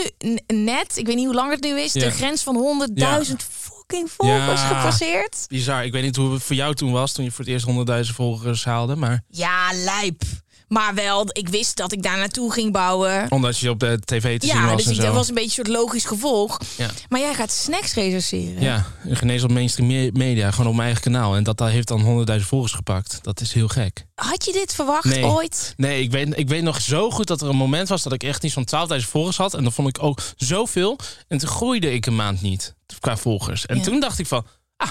net, 0.47 0.97
ik 0.97 1.05
weet 1.05 1.15
niet 1.15 1.25
hoe 1.25 1.35
lang 1.35 1.51
het 1.51 1.63
nu 1.63 1.79
is, 1.79 1.93
Ja. 1.93 2.01
de 2.01 2.11
grens 2.11 2.43
van 2.43 2.55
100.000 2.55 3.43
fucking 3.49 4.11
volgers 4.11 4.61
Ja. 4.61 4.67
gepasseerd. 4.67 5.45
Bizar. 5.47 5.85
Ik 5.85 5.91
weet 5.91 6.03
niet 6.03 6.15
hoe 6.15 6.33
het 6.33 6.43
voor 6.43 6.55
jou 6.55 6.75
toen 6.75 6.91
was, 6.91 7.11
toen 7.11 7.23
je 7.25 7.31
voor 7.31 7.45
het 7.45 7.53
eerst 7.53 7.65
100.000 7.65 8.15
volgers 8.15 8.65
haalde. 8.65 8.95
Maar 8.95 9.23
Ja, 9.29 9.69
lijp. 9.73 10.21
Maar 10.67 10.93
wel, 10.93 11.25
ik 11.31 11.49
wist 11.49 11.75
dat 11.75 11.91
ik 11.91 12.03
daar 12.03 12.17
naartoe 12.17 12.51
ging 12.51 12.71
bouwen. 12.71 13.25
omdat 13.31 13.57
je 13.57 13.69
op 13.69 13.79
de 13.79 13.99
tv 14.05 14.39
te 14.39 14.45
zien 14.47 14.55
Ja, 14.55 14.65
was 14.67 14.75
dus 14.75 14.85
en 14.85 14.91
ik, 14.91 14.97
zo. 14.97 15.03
dat 15.05 15.13
was 15.13 15.27
een 15.27 15.33
beetje 15.33 15.59
een 15.59 15.65
soort 15.65 15.77
logisch 15.77 16.05
gevolg. 16.05 16.57
Ja. 16.77 16.89
Maar 17.09 17.19
jij 17.19 17.33
gaat 17.33 17.51
snacks 17.51 17.93
recenseren. 17.93 18.61
Ja, 18.61 18.85
een 19.05 19.15
genees 19.15 19.43
op 19.43 19.51
mainstream 19.51 19.87
me- 19.89 20.09
media, 20.13 20.51
gewoon 20.51 20.67
op 20.67 20.73
mijn 20.73 20.85
eigen 20.85 21.03
kanaal. 21.03 21.35
En 21.35 21.43
dat, 21.43 21.57
dat 21.57 21.69
heeft 21.69 21.87
dan 21.87 22.25
100.000 22.39 22.45
volgers 22.47 22.71
gepakt. 22.73 23.19
Dat 23.21 23.41
is 23.41 23.53
heel 23.53 23.67
gek. 23.67 24.05
Had 24.15 24.45
je 24.45 24.51
dit 24.51 24.73
verwacht 24.73 25.05
Nee. 25.05 25.23
ooit? 25.25 25.73
Nee, 25.77 26.01
ik 26.01 26.11
weet, 26.11 26.37
ik 26.37 26.47
weet 26.47 26.63
nog 26.63 26.81
zo 26.81 27.11
goed 27.11 27.27
dat 27.27 27.41
er 27.41 27.49
een 27.49 27.55
moment 27.55 27.87
was 27.89 28.03
dat 28.03 28.13
ik 28.13 28.23
echt 28.23 28.43
iets 28.43 28.53
van 28.53 28.65
12.000 28.65 29.09
volgers 29.09 29.37
had. 29.37 29.53
En 29.53 29.63
dat 29.63 29.73
vond 29.73 29.87
ik 29.87 30.03
ook 30.03 30.19
zoveel. 30.35 30.97
En 31.27 31.37
toen 31.37 31.49
groeide 31.49 31.93
ik 31.93 32.05
een 32.05 32.15
maand 32.15 32.41
niet 32.41 32.75
qua 32.99 33.17
volgers. 33.17 33.65
En 33.65 33.77
Ja. 33.77 33.83
toen 33.83 33.99
dacht 33.99 34.19
ik 34.19 34.27
van, 34.27 34.45
ah, 34.77 34.89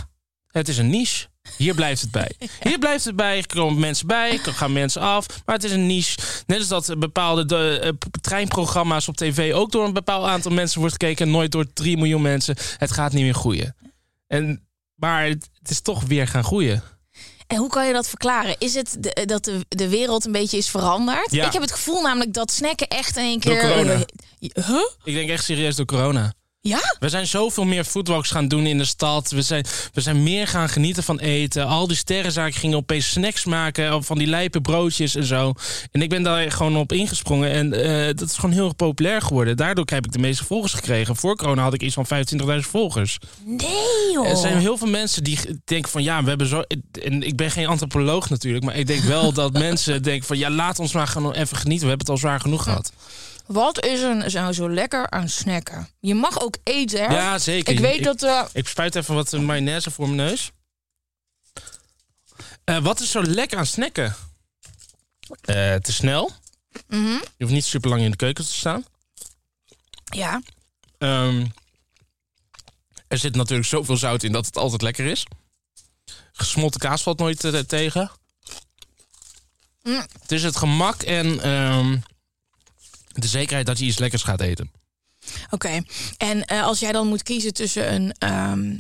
het 0.51 0.69
is 0.69 0.79
een 0.79 0.91
niche. 0.91 1.27
Hier 1.57 1.75
blijft 1.75 2.01
het 2.01 2.11
bij. 2.11 2.31
Hier 2.69 2.79
blijft 2.79 3.05
het 3.05 3.17
bij. 3.17 3.37
Er 3.39 3.47
komen 3.47 3.81
mensen 3.81 4.07
bij, 4.07 4.41
er 4.45 4.53
gaan 4.53 4.73
mensen 4.73 5.01
af. 5.03 5.27
Maar 5.45 5.55
het 5.55 5.65
is 5.65 5.73
een 5.73 5.87
niche. 5.87 6.19
Net 6.47 6.59
als 6.59 6.87
dat 6.87 6.99
bepaalde 6.99 7.45
de, 7.45 7.79
eh, 7.83 7.91
treinprogramma's 8.21 9.09
op 9.09 9.17
tv 9.17 9.53
ook 9.55 9.73
door 9.73 9.85
een 9.85 9.93
bepaald 9.93 10.27
aantal 10.27 10.53
mensen 10.53 10.81
wordt 10.81 10.93
gekeken. 10.93 11.27
En 11.27 11.33
nooit 11.33 11.53
door 11.53 11.73
3 11.73 11.97
miljoen 11.97 12.23
mensen. 12.23 12.57
Het 12.77 12.93
gaat 12.93 13.13
niet 13.13 13.25
meer 13.25 13.35
groeien. 13.35 13.77
En, 14.27 14.67
maar 14.95 15.25
het, 15.25 15.49
het 15.59 15.71
is 15.71 15.81
toch 15.81 16.03
weer 16.03 16.29
gaan 16.29 16.45
groeien. 16.45 16.83
En 17.47 17.57
hoe 17.57 17.69
kan 17.69 17.87
je 17.87 17.93
dat 17.93 18.09
verklaren? 18.09 18.57
Is 18.59 18.75
het 18.75 18.97
de, 19.01 19.23
dat 19.27 19.45
de, 19.45 19.67
de 19.69 19.89
wereld 19.89 20.25
een 20.25 20.33
beetje 20.33 20.57
is 20.57 20.69
veranderd? 20.69 21.31
Ja. 21.31 21.47
Ik 21.47 21.53
heb 21.53 21.63
het 21.63 21.73
gevoel 21.73 22.03
namelijk 22.03 22.33
dat 22.33 22.51
snacken 22.51 22.89
echt 22.89 23.17
in 23.17 23.23
één 23.23 23.41
Door 23.41 23.55
keer... 23.55 23.69
corona. 23.69 23.93
Eh, 23.93 24.01
Huh? 24.39 24.87
Ik 25.05 25.15
denk 25.15 25.31
echt 25.31 25.45
serieus 25.45 25.77
door 25.77 25.87
corona. 25.87 26.33
Ja? 26.67 26.97
We 26.99 27.09
zijn 27.09 27.27
zoveel 27.27 27.65
meer 27.65 27.85
foodwalks 27.85 28.31
gaan 28.31 28.49
doen 28.49 28.67
in 28.67 28.79
de 28.79 28.85
stad. 28.85 29.31
We 29.31 29.43
zijn, 29.43 29.65
we 29.93 30.01
zijn 30.01 30.23
meer 30.23 30.47
gaan 30.47 30.69
genieten 30.69 31.03
van 31.03 31.19
eten. 31.19 31.67
Al 31.67 31.87
die 31.87 31.97
sterrenzaken 31.97 32.61
gingen 32.61 32.77
opeens 32.77 33.11
snacks 33.11 33.45
maken 33.45 34.05
van 34.05 34.19
die 34.19 34.27
lijpe 34.27 34.61
broodjes 34.61 35.15
en 35.15 35.25
zo. 35.25 35.53
En 35.93 36.03
ik 36.03 36.09
ben 36.09 36.23
daar 36.23 36.51
gewoon 36.51 36.77
op 36.77 36.93
ingesprongen. 36.93 37.51
En 37.51 37.73
eh, 37.73 38.15
dat 38.15 38.29
is 38.29 38.37
gewoon 38.37 38.55
heel 38.55 38.65
erg 38.65 38.77
populair 38.77 39.23
geworden. 39.23 39.57
Daardoor 39.57 39.85
heb 39.89 40.05
ik 40.07 40.13
de 40.13 40.19
meeste 40.19 40.45
volgers 40.45 40.73
gekregen. 40.73 41.17
Voor 41.17 41.37
corona 41.37 41.63
had 41.63 41.75
ik 41.75 41.83
iets 41.83 41.95
van 41.95 42.07
25.000 42.07 42.47
volgers. 42.59 43.19
Nee 43.45 44.13
joh. 44.13 44.29
Er 44.29 44.37
zijn 44.37 44.59
heel 44.59 44.79
veel 44.79 44.89
mensen 44.89 45.25
die 45.25 45.39
denken 45.65 45.91
van 45.91 46.03
ja, 46.03 46.23
we 46.23 46.29
hebben 46.29 46.47
zo. 46.47 46.63
En 47.03 47.23
ik 47.23 47.37
ben 47.37 47.51
geen 47.51 47.67
antropoloog 47.67 48.29
natuurlijk. 48.29 48.65
Maar 48.65 48.77
ik 48.77 48.87
denk 48.87 49.03
wel 49.03 49.33
dat 49.33 49.53
mensen 49.69 50.03
denken 50.03 50.27
van 50.27 50.39
ja, 50.39 50.51
laat 50.51 50.79
ons 50.79 50.93
maar 50.93 51.07
gewoon 51.07 51.33
even 51.33 51.57
genieten. 51.57 51.85
We 51.85 51.89
hebben 51.89 52.07
het 52.07 52.09
al 52.09 52.17
zwaar 52.17 52.41
genoeg 52.41 52.63
gehad. 52.63 52.93
Wat 53.47 53.85
is 53.85 54.01
er 54.01 54.17
nou 54.33 54.53
zo 54.53 54.71
lekker 54.71 55.11
aan 55.11 55.29
snacken? 55.29 55.89
Je 56.01 56.15
mag 56.15 56.41
ook 56.41 56.57
eten, 56.63 56.99
hè? 56.99 57.15
Ja, 57.15 57.39
zeker. 57.39 57.73
Ik 57.73 57.79
weet 57.79 57.97
Ik- 57.99 58.05
dat... 58.05 58.23
eh, 58.23 58.45
Ik 58.53 58.69
spuit 58.69 58.95
even 58.95 59.15
wat 59.15 59.33
mayonaise 59.33 59.91
voor 59.91 60.05
mijn 60.09 60.29
neus. 60.29 60.51
Eh, 62.65 62.79
wat 62.79 63.01
is 63.01 63.11
zo 63.11 63.23
lekker 63.23 63.59
aan 63.59 63.67
snacken? 63.67 64.15
Eh, 65.41 65.75
te 65.75 65.93
snel. 65.93 66.31
mhm, 66.89 67.07
Je 67.07 67.23
hoeft 67.39 67.53
niet 67.53 67.65
super 67.65 67.91
lang 67.91 68.03
in 68.03 68.11
de 68.11 68.17
keuken 68.17 68.45
te 68.45 68.53
staan. 68.53 68.85
Ja. 70.05 70.43
Ehm, 70.99 71.47
er 73.09 73.19
zit 73.19 73.35
natuurlijk 73.35 73.69
zoveel 73.69 73.97
zout 73.97 74.23
in 74.23 74.33
dat 74.33 74.47
het 74.47 74.57
altijd 74.57 74.83
lekker 74.83 75.07
is. 75.07 75.25
Gesmolten 76.33 76.81
kaas 76.81 77.03
valt 77.03 77.19
nooit 77.19 77.45
eh, 77.45 77.59
tegen. 77.59 78.11
Mm. 79.83 80.05
Het 80.23 80.33
is 80.33 80.43
het 80.43 80.57
gemak 80.57 81.03
en 81.03 81.41
ehm, 81.41 81.99
de 83.17 83.27
zekerheid 83.29 83.67
dat 83.67 83.79
je 83.79 83.85
iets 83.85 83.99
lekkers 83.99 84.23
gaat 84.23 84.41
eten. 84.41 84.71
Oké. 85.51 85.83
En 86.17 86.45
eh, 86.45 86.63
als 86.63 86.79
jij 86.79 86.93
dan 86.93 87.07
moet 87.07 87.23
kiezen 87.23 87.53
tussen 87.55 87.93
een 87.95 88.13
ehm, 88.19 88.77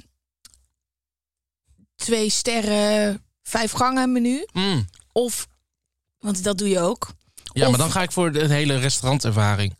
twee 1.96 2.30
sterren 2.30 3.22
vijf 3.42 3.72
gangen 3.72 4.12
menu 4.12 4.46
Mm. 4.52 4.86
of 5.12 5.46
want 6.18 6.42
dat 6.44 6.58
doe 6.58 6.68
je 6.68 6.80
ook. 6.80 7.08
Ja, 7.52 7.62
Of- 7.64 7.68
maar 7.70 7.78
dan 7.78 7.90
ga 7.90 8.02
ik 8.02 8.12
voor 8.12 8.32
de 8.32 8.46
hele 8.46 8.78
restaurantervaring. 8.78 9.76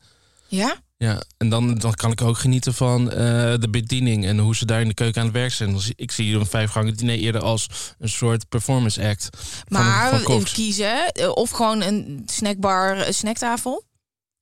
Ja. 0.48 0.84
Ja, 0.98 1.22
en 1.36 1.48
dan, 1.48 1.74
dan 1.74 1.94
kan 1.94 2.10
ik 2.12 2.20
ook 2.22 2.38
genieten 2.38 2.74
van 2.74 3.10
eh, 3.10 3.16
de 3.58 3.68
bediening 3.70 4.24
en 4.26 4.38
hoe 4.38 4.56
ze 4.56 4.64
daar 4.66 4.80
in 4.80 4.88
de 4.88 4.94
keuken 4.94 5.20
aan 5.20 5.26
het 5.26 5.36
werk 5.36 5.52
zijn. 5.52 5.72
Dus 5.72 5.92
ik 5.96 6.10
zie 6.12 6.36
een 6.36 6.46
vijfgangen 6.46 6.96
diner 6.96 7.18
eerder 7.18 7.40
als 7.42 7.66
een 7.98 8.08
soort 8.08 8.48
performance 8.48 9.08
act. 9.08 9.28
van- 9.32 9.64
Maar 9.68 10.10
van 10.10 10.22
koks. 10.22 10.52
kiezen 10.52 11.12
eh, 11.12 11.28
of 11.30 11.50
gewoon 11.50 11.82
een 11.82 12.22
snackbar, 12.26 13.06
een 13.06 13.14
snacktafel. 13.14 13.84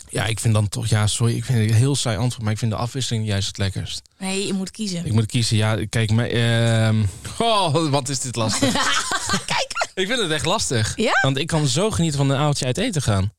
Ja, 0.09 0.25
ik 0.25 0.41
vind 0.41 0.55
dan 0.55 0.69
toch, 0.69 0.87
ja, 0.87 1.07
sorry, 1.07 1.37
ik 1.37 1.45
vind 1.45 1.59
het 1.59 1.69
een 1.69 1.75
heel 1.75 1.97
saai 1.97 2.17
antwoord, 2.17 2.43
maar 2.43 2.53
ik 2.53 2.59
vind 2.59 2.71
de 2.71 2.77
afwisseling 2.77 3.27
juist 3.27 3.47
het 3.47 3.59
lekkerst. 3.59 4.03
Nee, 4.19 4.47
je 4.47 4.53
moet 4.53 4.71
kiezen. 4.71 5.07
Ik 5.07 5.13
moet 5.13 5.27
kiezen, 5.27 5.57
ja, 5.57 5.87
kijk, 5.89 6.11
ehm, 6.11 7.05
oh, 7.39 7.91
wat 7.91 8.09
is 8.09 8.21
dit 8.21 8.37
lastig. 8.37 8.73
Kijk. 9.47 9.73
Ik 9.95 10.07
vind 10.07 10.21
het 10.21 10.31
echt 10.31 10.45
lastig. 10.45 10.97
Ja? 10.97 11.13
Want 11.23 11.39
ik 11.39 11.47
kan 11.47 11.67
zo 11.67 11.91
genieten 11.91 12.19
van 12.19 12.31
een 12.31 12.37
avondje 12.37 12.65
uit 12.65 12.79
eten 12.79 13.03
gaan. 13.03 13.33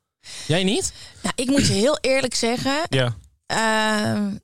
Jij 0.47 0.63
niet? 0.63 0.93
Nou, 1.21 1.33
ik 1.35 1.47
moet 1.47 1.67
je 1.67 1.73
heel 1.73 1.97
eerlijk 2.01 2.35
zeggen, 2.35 2.81
Ja. 2.89 3.15
ehm, 3.45 4.35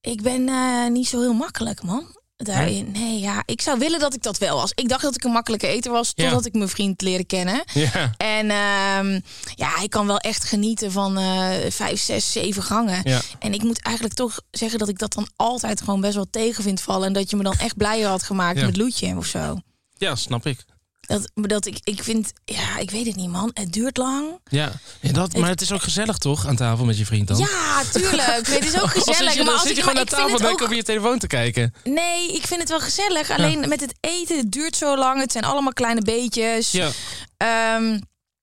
ik 0.00 0.22
ben 0.22 0.48
eh, 0.48 0.86
niet 0.90 1.08
zo 1.08 1.20
heel 1.20 1.32
makkelijk, 1.34 1.82
man. 1.82 2.16
Daarin. 2.42 2.90
Nee, 2.92 3.18
ja, 3.20 3.42
ik 3.46 3.60
zou 3.60 3.78
willen 3.78 4.00
dat 4.00 4.14
ik 4.14 4.22
dat 4.22 4.38
wel 4.38 4.56
was. 4.56 4.72
Ik 4.74 4.88
dacht 4.88 5.02
dat 5.02 5.14
ik 5.14 5.24
een 5.24 5.30
makkelijke 5.30 5.66
eter 5.66 5.92
was, 5.92 6.12
Ja. 6.14 6.24
totdat 6.24 6.46
ik 6.46 6.52
mijn 6.54 6.68
vriend 6.68 7.00
leerde 7.02 7.24
kennen. 7.24 7.62
Ja. 7.74 8.14
En 8.16 8.50
ehm, 8.50 9.20
ja, 9.54 9.80
ik 9.82 9.90
kan 9.90 10.06
wel 10.06 10.18
echt 10.18 10.44
genieten 10.44 10.92
van 10.92 11.18
eh 11.18 11.48
vijf, 11.70 12.00
zes, 12.00 12.32
zeven 12.32 12.62
gangen. 12.62 13.00
Ja. 13.04 13.20
En 13.38 13.54
ik 13.54 13.62
moet 13.62 13.82
eigenlijk 13.82 14.16
toch 14.16 14.40
zeggen 14.50 14.78
dat 14.78 14.88
ik 14.88 14.98
dat 14.98 15.12
dan 15.12 15.28
altijd 15.36 15.80
gewoon 15.80 16.00
best 16.00 16.14
wel 16.14 16.26
tegen 16.30 16.62
vind 16.62 16.80
vallen. 16.80 17.06
En 17.06 17.12
dat 17.12 17.30
je 17.30 17.36
me 17.36 17.42
dan 17.42 17.58
echt 17.58 17.76
blijer 17.76 18.08
had 18.08 18.22
gemaakt 18.22 18.60
met 18.60 18.76
Loetje 18.76 19.16
of 19.16 19.26
zo. 19.26 19.60
Ja, 19.98 20.14
snap 20.16 20.46
ik. 20.46 20.64
Dat, 21.10 21.30
dat 21.34 21.66
ik, 21.66 21.78
ik 21.84 22.02
vind, 22.02 22.32
ja, 22.44 22.78
ik 22.78 22.90
weet 22.90 23.06
het 23.06 23.16
niet, 23.16 23.28
man. 23.28 23.50
Het 23.54 23.72
duurt 23.72 23.96
lang. 23.96 24.38
Ja, 24.44 24.72
en 25.00 25.12
dat, 25.12 25.36
maar 25.36 25.48
het 25.48 25.60
is 25.60 25.72
ook 25.72 25.82
gezellig 25.82 26.18
toch, 26.18 26.46
aan 26.46 26.56
tafel 26.56 26.84
met 26.84 26.98
je 26.98 27.06
vriend 27.06 27.28
dan? 27.28 27.38
Ja, 27.38 27.82
tuurlijk. 27.92 28.46
Het 28.46 28.64
is 28.64 28.80
ook 28.80 28.90
gezellig. 29.00 29.32
je, 29.32 29.36
maar 29.36 29.44
dan 29.44 29.54
als 29.54 29.62
zit 29.62 29.70
ik, 29.70 29.76
je 29.76 29.82
gewoon 29.82 29.98
aan 29.98 30.04
tafel 30.04 30.38
en 30.38 30.46
ook- 30.46 30.60
op 30.60 30.72
je 30.72 30.82
telefoon 30.82 31.18
te 31.18 31.26
kijken. 31.26 31.74
Nee, 31.84 32.32
ik 32.34 32.46
vind 32.46 32.60
het 32.60 32.68
wel 32.68 32.80
gezellig. 32.80 33.30
Alleen 33.30 33.68
met 33.68 33.80
het 33.80 33.94
eten, 34.00 34.36
het 34.36 34.52
duurt 34.52 34.76
zo 34.76 34.96
lang. 34.96 35.20
Het 35.20 35.32
zijn 35.32 35.44
allemaal 35.44 35.72
kleine 35.72 36.02
beetjes. 36.02 36.70
Ja. 36.70 36.90
Ehm, 37.36 37.98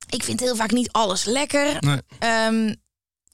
ik 0.10 0.24
vind 0.24 0.40
heel 0.40 0.56
vaak 0.56 0.72
niet 0.72 0.92
alles 0.92 1.24
lekker. 1.26 1.76
Nee. 1.80 2.02
Ehm, 2.20 2.74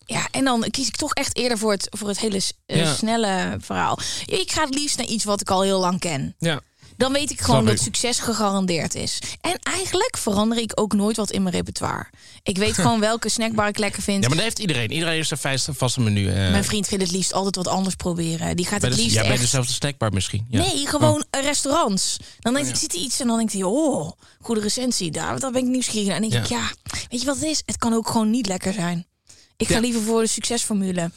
ja, 0.05 0.27
en 0.31 0.43
dan 0.43 0.65
kies 0.71 0.87
ik 0.87 0.95
toch 0.95 1.13
echt 1.13 1.37
eerder 1.37 1.57
voor 1.57 1.71
het, 1.71 1.87
voor 1.97 2.07
het 2.07 2.19
hele 2.19 2.41
eh, 2.65 2.77
Ja. 2.77 2.93
snelle 2.93 3.57
verhaal. 3.59 3.99
Ik 4.25 4.51
ga 4.51 4.63
het 4.65 4.73
liefst 4.73 4.97
naar 4.97 5.05
iets 5.07 5.23
wat 5.23 5.41
ik 5.41 5.49
al 5.49 5.61
heel 5.61 5.79
lang 5.79 5.99
ken. 5.99 6.35
Ja. 6.39 6.59
Dan 6.97 7.13
weet 7.13 7.31
ik 7.31 7.41
gewoon 7.41 7.65
dat 7.65 7.79
succes 7.79 8.19
gegarandeerd 8.19 8.95
is. 8.95 9.19
En 9.41 9.59
eigenlijk 9.63 10.17
verander 10.17 10.57
ik 10.57 10.71
ook 10.75 10.93
nooit 10.93 11.17
wat 11.17 11.31
in 11.31 11.43
mijn 11.43 11.55
repertoire. 11.55 12.05
Ik 12.43 12.57
weet 12.57 12.73
gewoon 12.83 12.99
welke 12.99 13.29
snackbar 13.29 13.67
ik 13.67 13.77
lekker 13.77 14.01
vind. 14.01 14.21
Ja, 14.21 14.27
maar 14.27 14.37
dat 14.37 14.45
heeft 14.45 14.59
iedereen. 14.59 14.91
Iedereen 14.91 15.13
heeft 15.13 15.61
zijn 15.63 15.75
vaste 15.75 16.01
menu. 16.01 16.27
Uh... 16.27 16.33
Mijn 16.33 16.63
vriend 16.63 16.87
vindt 16.87 17.03
het 17.03 17.13
liefst 17.13 17.33
altijd 17.33 17.55
wat 17.55 17.67
anders 17.67 17.95
proberen. 17.95 18.55
Die 18.55 18.65
gaat 18.65 18.81
het 18.81 18.95
liefst 18.95 19.13
Ja, 19.13 19.19
echt... 19.19 19.29
bij 19.29 19.37
dezelfde 19.37 19.73
snackbar 19.73 20.13
misschien. 20.13 20.45
Ja. 20.49 20.59
Nee, 20.59 20.87
gewoon 20.87 21.25
oh. 21.31 21.41
restaurants. 21.41 22.17
Dan 22.39 22.53
denk 22.53 22.67
ik, 22.67 22.75
ziet 22.75 22.91
hij 22.91 23.01
iets 23.01 23.19
en 23.19 23.27
dan 23.27 23.37
denkt 23.37 23.53
hij, 23.53 23.63
oh, 23.63 24.11
goede 24.41 24.61
recensie. 24.61 25.11
Daar, 25.11 25.39
daar 25.39 25.51
ben 25.51 25.61
ik 25.61 25.67
nieuwsgierig. 25.67 26.13
En 26.15 26.21
dan 26.21 26.29
denk 26.29 26.43
ik, 26.43 26.49
ja, 26.49 26.71
weet 27.09 27.19
je 27.19 27.25
wat 27.25 27.35
het 27.35 27.45
is? 27.45 27.61
Het 27.65 27.77
kan 27.77 27.93
ook 27.93 28.07
gewoon 28.07 28.29
niet 28.29 28.47
lekker 28.47 28.73
zijn. 28.73 29.07
Ik 29.57 29.67
ga 29.67 29.79
liever 29.79 30.01
voor 30.01 30.21
de 30.21 30.27
succesformule. 30.27 31.11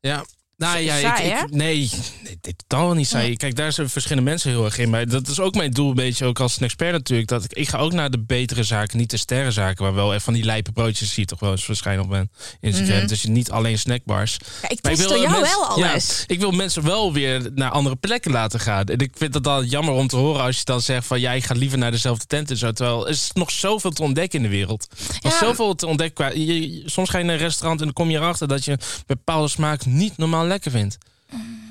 Ja, 0.00 0.24
nou 0.56 0.78
ja, 0.78 1.18
ik, 1.18 1.50
nee, 1.50 1.90
nee, 2.22 2.38
dit 2.40 2.64
totaal 2.66 2.94
niet 2.94 3.06
saai. 3.06 3.36
Kijk, 3.36 3.56
daar 3.56 3.72
zijn 3.72 3.88
verschillende 3.88 4.30
mensen 4.30 4.50
heel 4.50 4.64
erg 4.64 4.78
in. 4.78 4.90
Maar 4.90 5.08
dat 5.08 5.28
is 5.28 5.40
ook 5.40 5.54
mijn 5.54 5.70
doel, 5.70 5.88
een 5.88 5.94
beetje 5.94 6.24
ook 6.24 6.40
als 6.40 6.56
een 6.56 6.64
expert 6.64 6.92
natuurlijk. 6.92 7.28
Dat 7.28 7.44
ik, 7.44 7.52
ik 7.52 7.68
ga 7.68 7.78
ook 7.78 7.92
naar 7.92 8.10
de 8.10 8.18
betere 8.18 8.62
zaken, 8.62 8.98
niet 8.98 9.10
de 9.10 9.16
sterrenzaken. 9.16 9.84
Waar 9.84 9.94
wel 9.94 10.10
even 10.10 10.20
van 10.20 10.34
die 10.34 10.44
lijpe 10.44 10.72
broodjes 10.72 11.12
zie 11.12 11.24
toch 11.24 11.40
wel 11.40 11.50
eens 11.50 11.64
verschijnen 11.64 12.04
op 12.04 12.10
mijn 12.10 12.30
Instagram. 12.60 13.00
Mm 13.00 13.06
Dus 13.06 13.22
je 13.22 13.28
niet 13.28 13.50
alleen 13.50 13.78
snackbars. 13.78 14.38
Ja, 14.62 14.68
ik 14.68 14.96
wil 14.96 15.20
jou 15.20 15.40
wel 15.40 15.66
alles. 15.66 16.18
Ja, 16.18 16.24
ik 16.26 16.40
wil 16.40 16.50
mensen 16.50 16.82
wel 16.82 17.12
weer 17.12 17.50
naar 17.54 17.70
andere 17.70 17.96
plekken 17.96 18.30
laten 18.30 18.60
gaan. 18.60 18.84
En 18.86 18.98
ik 18.98 19.12
vind 19.16 19.32
dat 19.32 19.44
dan 19.44 19.66
jammer 19.66 19.94
om 19.94 20.08
te 20.08 20.16
horen 20.16 20.42
als 20.42 20.58
je 20.58 20.64
dan 20.64 20.80
zegt 20.80 21.06
van... 21.06 21.20
ja, 21.20 21.32
ik 21.32 21.44
ga 21.44 21.54
liever 21.54 21.78
naar 21.78 21.90
dezelfde 21.90 22.26
tent 22.26 22.50
en 22.50 22.56
zo. 22.56 22.72
Terwijl 22.72 23.04
er 23.04 23.12
is 23.12 23.30
nog 23.34 23.50
zoveel 23.50 23.90
te 23.90 24.02
ontdekken 24.02 24.38
in 24.38 24.44
de 24.44 24.56
wereld. 24.56 24.86
Er 25.20 25.30
is 25.30 25.38
zoveel 25.38 25.74
te 25.74 25.86
ontdekken. 25.86 26.44
Je, 26.46 26.82
soms 26.86 27.10
ga 27.10 27.18
je 27.18 27.24
naar 27.24 27.34
een 27.34 27.40
restaurant 27.40 27.78
en 27.78 27.84
dan 27.84 27.94
kom 27.94 28.10
je 28.10 28.16
erachter... 28.16 28.48
dat 28.48 28.64
je 28.64 28.78
bepaalde 29.06 29.48
smaak 29.48 29.84
niet 29.86 30.16
normaal 30.16 30.45
lekker 30.46 30.70
vindt. 30.70 30.98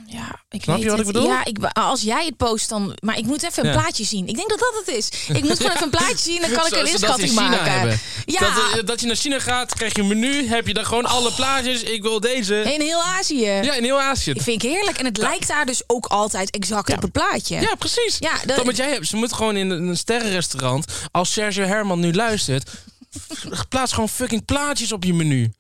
Ja, 0.08 0.40
ik 0.50 0.64
Snap 0.64 0.76
weet 0.76 0.84
je 0.84 0.90
wat 0.90 1.00
het. 1.00 1.08
ik 1.08 1.14
bedoel? 1.14 1.30
Ja, 1.30 1.46
ik, 1.46 1.58
als 1.64 2.02
jij 2.02 2.26
het 2.26 2.38
post 2.38 2.70
dan... 2.70 2.98
Maar 3.00 3.18
ik 3.18 3.26
moet 3.26 3.44
even 3.44 3.66
een 3.66 3.72
plaatje 3.72 4.04
zien. 4.04 4.28
Ik 4.28 4.36
denk 4.36 4.50
dat 4.50 4.60
dat 4.60 4.84
het 4.86 4.96
is. 4.96 5.10
Ik 5.28 5.44
moet 5.44 5.58
gewoon 5.58 5.72
even 5.72 5.84
een 5.84 5.90
plaatje 5.90 6.18
zien, 6.18 6.42
dan 6.42 6.52
kan 6.52 6.66
ik 6.66 6.76
een 6.76 6.92
inschatting 6.92 7.34
maken. 7.34 8.00
Ja. 8.26 8.40
Dat, 8.40 8.80
eh, 8.80 8.86
dat, 8.86 9.02
je 9.02 9.08
naar 9.08 9.16
China 9.16 9.40
gaat, 9.40 9.74
krijg 9.74 9.96
je 9.96 10.02
een 10.02 10.08
menu, 10.08 10.48
heb 10.48 10.68
je 10.68 10.74
dan 10.74 10.86
gewoon 10.86 11.06
alle 11.06 11.32
plaatjes. 11.32 11.84
Ik 11.84 12.02
wil 12.02 12.20
deze. 12.20 12.56
In 12.56 12.82
heel 12.82 13.04
Azië. 13.04 13.46
Ja, 13.46 13.74
in 13.74 13.84
heel 13.84 14.02
Azië. 14.02 14.32
Ik 14.32 14.42
vind 14.42 14.64
ik 14.64 14.70
heerlijk. 14.70 14.98
En 14.98 15.06
het 15.06 15.18
lijkt 15.18 15.48
daar 15.48 15.66
dus 15.66 15.84
ook 15.88 16.06
altijd 16.06 16.50
exact 16.50 16.94
op 16.94 17.02
het 17.02 17.12
plaatje. 17.12 17.60
Ja, 17.60 17.76
precies. 17.76 18.18
Ja, 18.20 18.34
dat... 18.46 18.66
wat 18.66 18.78
jij 18.78 18.92
hebt. 18.92 19.08
Ze 19.08 19.16
moet 19.16 19.34
gewoon 19.34 19.56
in 19.56 19.70
een 19.70 19.98
sterrenrestaurant, 19.98 20.86
als 21.12 21.34
Sergio 21.34 21.66
Herman 21.66 22.00
nu 22.00 22.14
luistert, 22.14 22.70
plaats 23.70 23.94
gewoon 23.94 24.10
fucking 24.10 24.46
plaatjes 24.46 24.92
op 24.92 25.04
je 25.04 25.14
menu. 25.14 25.52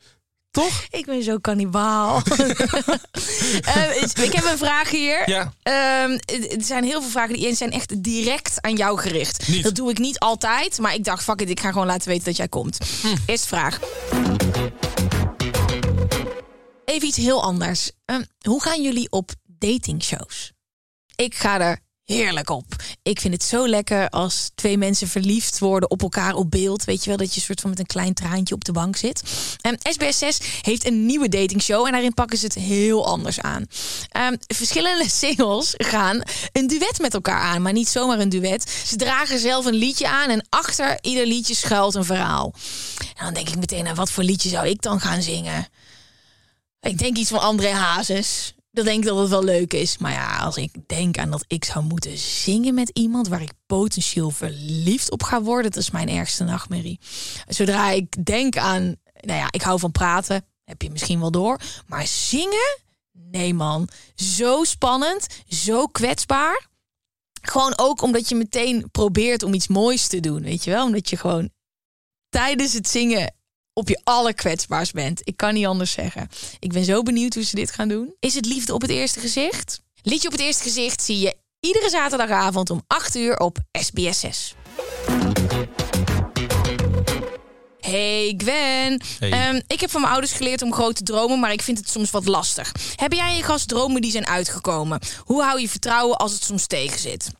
Toch? 0.55 0.85
Ik 0.89 1.05
ben 1.05 1.23
zo 1.23 1.37
kannibaal. 1.37 2.21
uh, 2.37 2.49
ik 4.27 4.33
heb 4.33 4.43
een 4.43 4.57
vraag 4.57 4.89
hier. 4.89 5.29
Ja. 5.29 5.53
Er 5.63 6.19
zijn 6.57 6.83
heel 6.83 7.01
veel 7.01 7.09
vragen 7.09 7.33
die 7.33 7.55
zijn 7.55 7.71
echt 7.71 8.03
direct 8.03 8.61
aan 8.61 8.75
jou 8.75 8.99
gericht. 8.99 9.47
Niet. 9.47 9.63
Dat 9.63 9.75
doe 9.75 9.89
ik 9.89 9.97
niet 9.97 10.19
altijd, 10.19 10.79
maar 10.79 10.93
ik 10.93 11.03
dacht, 11.03 11.23
fuck 11.23 11.41
it, 11.41 11.49
ik 11.49 11.59
ga 11.59 11.71
gewoon 11.71 11.87
laten 11.87 12.07
weten 12.07 12.25
dat 12.25 12.37
jij 12.37 12.47
komt. 12.47 12.77
Hm. 13.01 13.07
Eerste 13.25 13.47
vraag. 13.47 13.79
Even 16.85 17.07
iets 17.07 17.17
heel 17.17 17.43
anders. 17.43 17.91
Uh, 18.05 18.17
hoe 18.41 18.61
gaan 18.61 18.81
jullie 18.81 19.11
op 19.11 19.31
datingshows? 19.45 20.51
Ik 21.15 21.35
ga 21.35 21.59
er 21.59 21.79
heerlijk 22.05 22.49
op. 22.49 22.65
Ik 23.03 23.19
vind 23.19 23.33
het 23.33 23.43
zo 23.43 23.67
lekker 23.67 24.09
als 24.09 24.51
twee 24.55 24.77
mensen 24.77 25.07
verliefd 25.07 25.59
worden 25.59 25.89
op 25.89 26.01
elkaar 26.01 26.33
op 26.33 26.51
beeld. 26.51 26.83
Weet 26.83 27.03
je 27.03 27.09
wel, 27.09 27.17
dat 27.17 27.33
je 27.33 27.41
soort 27.41 27.61
van 27.61 27.69
met 27.69 27.79
een 27.79 27.85
klein 27.85 28.13
traantje 28.13 28.55
op 28.55 28.65
de 28.65 28.71
bank 28.71 28.95
zit. 28.95 29.23
Um, 29.61 29.77
SBS6 29.77 30.61
heeft 30.61 30.85
een 30.85 31.05
nieuwe 31.05 31.29
datingshow 31.29 31.85
en 31.85 31.91
daarin 31.91 32.13
pakken 32.13 32.37
ze 32.37 32.45
het 32.45 32.53
heel 32.53 33.07
anders 33.07 33.39
aan. 33.39 33.65
Um, 34.17 34.37
verschillende 34.47 35.09
singles 35.21 35.73
gaan 35.77 36.21
een 36.51 36.67
duet 36.67 36.99
met 36.99 37.13
elkaar 37.13 37.41
aan, 37.41 37.61
maar 37.61 37.73
niet 37.73 37.87
zomaar 37.87 38.19
een 38.19 38.29
duet. 38.29 38.83
Ze 38.85 38.95
dragen 38.95 39.39
zelf 39.39 39.65
een 39.65 39.73
liedje 39.73 40.07
aan 40.07 40.29
en 40.29 40.45
achter 40.49 40.97
ieder 41.01 41.25
liedje 41.25 41.55
schuilt 41.55 41.95
een 41.95 42.05
verhaal. 42.05 42.53
En 43.15 43.25
dan 43.25 43.33
denk 43.33 43.49
ik 43.49 43.55
meteen, 43.55 43.83
nou, 43.83 43.95
wat 43.95 44.11
voor 44.11 44.23
liedje 44.23 44.49
zou 44.49 44.67
ik 44.67 44.81
dan 44.81 44.99
gaan 44.99 45.21
zingen? 45.21 45.67
Ik 46.81 46.97
denk 46.97 47.17
iets 47.17 47.29
van 47.29 47.39
André 47.39 47.71
Hazes 47.71 48.54
dan 48.75 48.85
denk 48.85 49.03
ik 49.03 49.09
dat 49.09 49.17
het 49.17 49.29
wel 49.29 49.43
leuk 49.43 49.73
is. 49.73 49.97
Maar 49.97 50.11
ja, 50.11 50.37
als 50.37 50.57
ik 50.57 50.75
denk 50.87 51.17
aan 51.17 51.29
dat 51.29 51.45
ik 51.47 51.65
zou 51.65 51.85
moeten 51.85 52.17
zingen 52.17 52.73
met 52.73 52.89
iemand 52.89 53.27
waar 53.27 53.41
ik 53.41 53.51
potentieel 53.65 54.29
verliefd 54.29 55.11
op 55.11 55.23
ga 55.23 55.41
worden, 55.41 55.71
dat 55.71 55.81
is 55.81 55.91
mijn 55.91 56.09
ergste 56.09 56.43
nachtmerrie. 56.43 56.99
Zodra 57.47 57.89
ik 57.89 58.25
denk 58.25 58.57
aan, 58.57 58.95
nou 59.13 59.39
ja, 59.39 59.47
ik 59.49 59.61
hou 59.61 59.79
van 59.79 59.91
praten, 59.91 60.45
heb 60.63 60.81
je 60.81 60.91
misschien 60.91 61.19
wel 61.19 61.31
door. 61.31 61.59
Maar 61.87 62.07
zingen? 62.07 62.79
Nee 63.11 63.53
man, 63.53 63.89
zo 64.15 64.63
spannend, 64.63 65.27
zo 65.47 65.85
kwetsbaar. 65.85 66.67
Gewoon 67.41 67.73
ook 67.75 68.01
omdat 68.01 68.29
je 68.29 68.35
meteen 68.35 68.89
probeert 68.91 69.43
om 69.43 69.53
iets 69.53 69.67
moois 69.67 70.07
te 70.07 70.19
doen, 70.19 70.41
weet 70.41 70.63
je 70.63 70.71
wel? 70.71 70.85
Omdat 70.85 71.09
je 71.09 71.17
gewoon 71.17 71.49
tijdens 72.29 72.73
het 72.73 72.87
zingen 72.87 73.33
op 73.75 73.89
je 73.89 74.01
allerkwetsbaars 74.03 74.91
bent. 74.91 75.21
Ik 75.23 75.37
kan 75.37 75.53
niet 75.53 75.65
anders 75.65 75.91
zeggen. 75.91 76.29
Ik 76.59 76.73
ben 76.73 76.83
zo 76.83 77.03
benieuwd 77.03 77.33
hoe 77.33 77.43
ze 77.43 77.55
dit 77.55 77.71
gaan 77.71 77.87
doen. 77.87 78.15
Is 78.19 78.35
het 78.35 78.45
liefde 78.45 78.73
op 78.73 78.81
het 78.81 78.89
eerste 78.89 79.19
gezicht? 79.19 79.81
Liedje 80.01 80.27
op 80.27 80.33
het 80.33 80.41
eerste 80.41 80.63
gezicht 80.63 81.01
zie 81.01 81.19
je 81.19 81.35
iedere 81.59 81.89
zaterdagavond 81.89 82.69
om 82.69 82.83
8 82.87 83.15
uur 83.15 83.39
op 83.39 83.57
SBS 83.71 84.19
6. 84.19 84.55
Hey 87.79 88.33
Gwen. 88.37 89.01
Ehm, 89.19 89.61
ik 89.67 89.79
heb 89.79 89.91
van 89.91 90.01
mijn 90.01 90.13
ouders 90.13 90.33
geleerd 90.33 90.61
om 90.61 90.73
grote 90.73 91.03
dromen, 91.03 91.39
maar 91.39 91.51
ik 91.51 91.61
vind 91.61 91.77
het 91.77 91.89
soms 91.89 92.11
wat 92.11 92.25
lastig. 92.25 92.71
Heb 92.95 93.13
jij 93.13 93.29
in 93.29 93.37
je 93.37 93.43
gast 93.43 93.67
dromen 93.67 94.01
die 94.01 94.11
zijn 94.11 94.27
uitgekomen? 94.27 94.99
Hoe 95.23 95.43
hou 95.43 95.61
je 95.61 95.69
vertrouwen 95.69 96.17
als 96.17 96.31
het 96.31 96.43
soms 96.43 96.67
tegen 96.67 96.99
zit? 96.99 97.31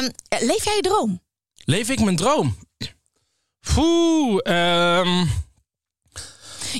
Um, 0.00 0.10
leef 0.28 0.64
jij 0.64 0.76
je 0.76 0.82
droom? 0.82 1.20
Leef 1.64 1.88
ik 1.88 2.00
mijn 2.00 2.16
droom? 2.16 2.56
Poeh, 3.74 4.38
um, 4.44 5.30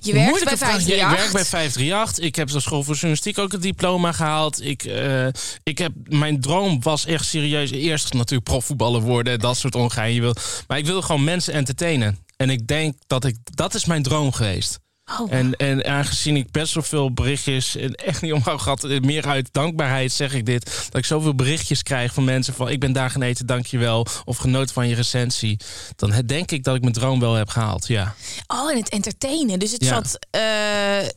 je 0.01 0.13
werkt 0.13 0.45
bij 0.45 0.57
538. 0.57 1.11
ik 1.11 1.19
werk 1.19 1.33
bij 1.33 1.45
538. 1.45 2.25
Ik 2.25 2.37
heb 2.37 2.49
de 2.49 2.61
school 2.61 2.83
voor 2.83 2.95
journalistiek 2.95 3.39
ook 3.39 3.53
het 3.53 3.63
diploma 3.63 4.13
gehaald. 4.13 4.65
Ik, 4.65 4.85
uh, 4.85 5.27
ik 5.63 5.79
heb, 5.79 5.93
mijn 6.05 6.41
droom 6.41 6.83
was 6.83 7.07
echt 7.07 7.25
serieus 7.25 7.71
eerst 7.71 8.13
natuurlijk 8.13 8.45
profvoetballer 8.45 9.01
worden. 9.01 9.39
Dat 9.39 9.57
soort 9.57 9.75
ongein. 9.75 10.15
Je 10.15 10.21
wil, 10.21 10.35
maar 10.67 10.79
ik 10.79 10.87
wil 10.87 11.03
gewoon 11.03 11.25
mensen 11.25 11.55
entertainen. 11.55 12.19
En 12.37 12.51
ik 12.51 12.67
denk 12.67 12.95
dat 13.07 13.25
ik, 13.25 13.37
dat 13.45 13.75
is 13.75 13.85
mijn 13.85 14.03
droom 14.03 14.33
geweest. 14.33 14.81
Oh. 15.21 15.33
En, 15.33 15.57
en 15.57 15.85
aangezien 15.85 16.37
ik 16.37 16.51
best 16.51 16.75
wel 16.75 16.83
veel 16.83 17.13
berichtjes, 17.13 17.77
en 17.77 17.95
echt 17.95 18.23
niet 18.23 18.33
omhoog 18.33 18.63
gehad, 18.63 18.89
meer 19.01 19.27
uit 19.27 19.49
dankbaarheid 19.53 20.13
zeg 20.13 20.35
ik 20.35 20.47
dit, 20.47 20.65
dat 20.65 21.01
ik 21.01 21.05
zoveel 21.05 21.35
berichtjes 21.35 21.83
krijg 21.83 22.13
van 22.13 22.25
mensen 22.25 22.55
van 22.55 22.69
ik 22.69 22.81
ben 22.81 22.93
daar 22.93 23.11
geneten, 23.11 23.47
dankjewel, 23.47 24.07
of 24.25 24.37
genoten 24.37 24.75
van 24.75 24.89
je 24.89 24.95
recensie, 24.95 25.57
dan 25.97 26.23
denk 26.27 26.51
ik 26.51 26.65
dat 26.65 26.75
ik 26.75 26.81
mijn 26.81 26.93
droom 26.93 27.21
wel 27.21 27.35
heb 27.35 27.49
gehaald, 27.49 27.87
ja. 27.87 28.15
Oh, 28.47 28.71
en 28.71 28.77
het 28.77 28.89
entertainen. 28.89 29.59
Dus 29.59 29.73
het 29.73 29.85
zat, 29.85 30.19
uh, 30.37 30.43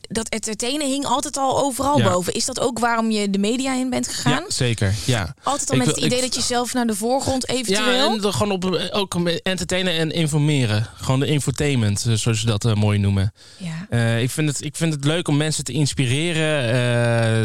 dat 0.00 0.28
entertainen 0.28 0.86
hing 0.86 1.04
altijd 1.04 1.36
al 1.36 1.58
overal 1.62 2.02
boven. 2.02 2.34
Is 2.34 2.44
dat 2.44 2.60
ook 2.60 2.78
waarom 2.78 3.10
je 3.10 3.30
de 3.30 3.38
media 3.38 3.74
in 3.74 3.90
bent 3.90 4.08
gegaan? 4.08 4.32
Ja, 4.32 4.44
zeker, 4.48 4.94
ja. 5.04 5.34
Altijd 5.42 5.70
al 5.70 5.76
met 5.76 5.86
het 5.86 5.96
idee 5.96 6.20
dat 6.20 6.34
je 6.34 6.40
zelf 6.40 6.72
naar 6.74 6.86
de 6.86 6.94
voorgrond 6.94 7.48
eventueel... 7.48 8.14
Ja, 8.16 8.24
en 8.24 8.32
gewoon 8.32 8.50
op, 8.50 8.90
ook 8.92 9.14
entertainen 9.42 9.92
en 9.92 10.10
informeren. 10.10 10.86
Gewoon 10.94 11.20
de 11.20 11.26
infotainment, 11.26 12.04
eh, 12.06 12.14
zoals 12.14 12.40
ze 12.40 12.46
dat 12.46 12.64
uh, 12.64 12.74
mooi 12.74 12.98
noemen. 12.98 13.32
Ja. 13.56 13.85
Uh, 13.90 14.22
ik, 14.22 14.30
vind 14.30 14.48
het, 14.48 14.64
ik 14.64 14.76
vind 14.76 14.94
het 14.94 15.04
leuk 15.04 15.28
om 15.28 15.36
mensen 15.36 15.64
te 15.64 15.72
inspireren. 15.72 16.74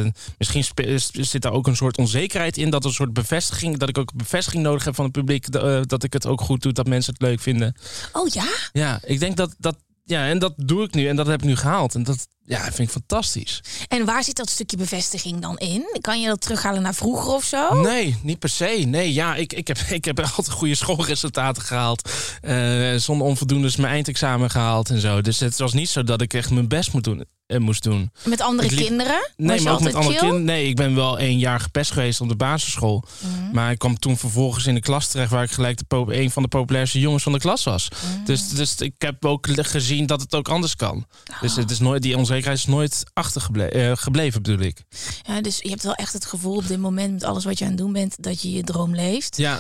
Uh, 0.05 0.11
misschien 0.37 0.63
zit 1.11 1.41
daar 1.41 1.51
ook 1.51 1.67
een 1.67 1.75
soort 1.75 1.97
onzekerheid 1.97 2.57
in. 2.57 2.69
Dat 2.69 2.85
een 2.85 2.93
soort 2.93 3.13
bevestiging. 3.13 3.77
Dat 3.77 3.89
ik 3.89 3.97
ook 3.97 4.13
bevestiging 4.13 4.63
nodig 4.63 4.83
heb 4.83 4.95
van 4.95 5.05
het 5.05 5.13
publiek. 5.13 5.55
Uh, 5.55 5.81
dat 5.85 6.03
ik 6.03 6.13
het 6.13 6.25
ook 6.25 6.41
goed 6.41 6.61
doe. 6.61 6.71
Dat 6.71 6.87
mensen 6.87 7.13
het 7.13 7.21
leuk 7.21 7.39
vinden. 7.39 7.75
Oh 8.11 8.27
ja? 8.27 8.47
Ja, 8.71 8.99
ik 9.03 9.19
denk 9.19 9.37
dat, 9.37 9.55
dat. 9.59 9.75
Ja, 10.03 10.27
en 10.27 10.39
dat 10.39 10.53
doe 10.57 10.83
ik 10.83 10.93
nu. 10.93 11.07
En 11.07 11.15
dat 11.15 11.27
heb 11.27 11.41
ik 11.41 11.47
nu 11.47 11.55
gehaald. 11.55 11.95
En 11.95 12.03
dat, 12.03 12.27
ja, 12.43 12.61
vind 12.63 12.79
ik 12.79 12.89
fantastisch. 12.89 13.61
En 13.87 14.05
waar 14.05 14.23
zit 14.23 14.35
dat 14.35 14.49
stukje 14.49 14.77
bevestiging 14.77 15.41
dan 15.41 15.57
in? 15.57 15.97
Kan 16.01 16.21
je 16.21 16.27
dat 16.27 16.41
terughalen 16.41 16.81
naar 16.81 16.95
vroeger 16.95 17.33
of 17.33 17.43
zo? 17.43 17.81
Nee, 17.81 18.17
niet 18.23 18.39
per 18.39 18.49
se. 18.49 18.83
Nee, 18.87 19.13
ja, 19.13 19.35
ik, 19.35 19.53
ik, 19.53 19.67
heb, 19.67 19.77
ik 19.99 20.05
heb 20.05 20.19
altijd 20.19 20.49
goede 20.49 20.75
schoolresultaten 20.75 21.63
gehaald. 21.63 22.09
Uh, 22.41 22.95
zonder 22.95 23.27
onvoldoendes 23.27 23.75
mijn 23.75 23.93
eindexamen 23.93 24.49
gehaald 24.49 24.89
en 24.89 24.99
zo. 24.99 25.21
Dus 25.21 25.39
het 25.39 25.57
was 25.57 25.73
niet 25.73 25.89
zo 25.89 26.03
dat 26.03 26.21
ik 26.21 26.33
echt 26.33 26.49
mijn 26.49 26.67
best 26.67 26.93
moet 26.93 27.03
doen 27.03 27.25
uh, 27.51 27.59
moest 27.59 27.83
doen. 27.83 28.11
Met 28.23 28.41
andere 28.41 28.67
kinderen? 28.67 29.31
Nee, 29.37 29.61
maar 29.61 29.73
ook 29.73 29.81
met 29.81 29.95
andere 29.95 30.17
kinderen. 30.17 30.43
Nee, 30.43 30.67
ik 30.67 30.75
ben 30.75 30.95
wel 30.95 31.19
één 31.19 31.37
jaar 31.37 31.59
gepest 31.59 31.91
geweest 31.91 32.21
op 32.21 32.29
de 32.29 32.35
basisschool. 32.35 33.03
Mm. 33.19 33.49
Maar 33.51 33.71
ik 33.71 33.79
kwam 33.79 33.99
toen 33.99 34.17
vervolgens 34.17 34.65
in 34.65 34.73
de 34.73 34.79
klas 34.79 35.07
terecht 35.07 35.31
waar 35.31 35.43
ik 35.43 35.51
gelijk 35.51 35.77
de 35.77 36.05
een 36.07 36.31
van 36.31 36.43
de 36.43 36.49
populairste 36.49 36.99
jongens 36.99 37.23
van 37.23 37.31
de 37.31 37.39
klas 37.39 37.63
was. 37.63 37.87
Mm. 38.17 38.25
Dus, 38.25 38.49
dus 38.49 38.75
ik 38.75 38.93
heb 38.97 39.25
ook 39.25 39.47
gezien 39.51 40.05
dat 40.05 40.21
het 40.21 40.35
ook 40.35 40.49
anders 40.49 40.75
kan. 40.75 41.05
Oh. 41.31 41.41
Dus 41.41 41.55
het 41.55 41.71
is 41.71 41.79
nooit, 41.79 42.01
die 42.01 42.15
onzekerheid 42.31 42.67
is 42.67 42.73
nooit 42.73 43.03
achtergebleven, 43.13 43.79
uh, 43.79 43.91
gebleven, 43.95 44.41
bedoel 44.41 44.65
ik. 44.65 44.83
Ja, 45.21 45.41
dus 45.41 45.59
je 45.61 45.69
hebt 45.69 45.83
wel 45.83 45.93
echt 45.93 46.13
het 46.13 46.25
gevoel 46.25 46.55
op 46.55 46.67
dit 46.67 46.79
moment 46.79 47.13
met 47.13 47.23
alles 47.23 47.43
wat 47.43 47.57
je 47.57 47.63
aan 47.63 47.71
het 47.71 47.79
doen 47.79 47.93
bent, 47.93 48.23
dat 48.23 48.41
je 48.41 48.51
je 48.51 48.63
droom 48.63 48.95
leeft. 48.95 49.37
Ja. 49.37 49.59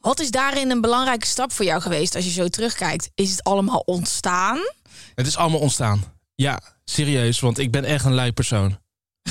Wat 0.00 0.20
is 0.20 0.30
daarin 0.30 0.70
een 0.70 0.80
belangrijke 0.80 1.26
stap 1.26 1.52
voor 1.52 1.64
jou 1.64 1.80
geweest 1.80 2.14
als 2.14 2.24
je 2.24 2.30
zo 2.30 2.48
terugkijkt? 2.48 3.10
Is 3.14 3.30
het 3.30 3.44
allemaal 3.44 3.82
ontstaan? 3.84 4.58
Het 5.14 5.26
is 5.26 5.36
allemaal 5.36 5.60
ontstaan. 5.60 6.04
Ja, 6.34 6.60
serieus, 6.84 7.40
want 7.40 7.58
ik 7.58 7.70
ben 7.70 7.84
echt 7.84 8.04
een 8.04 8.14
lui 8.14 8.32
persoon. 8.32 8.78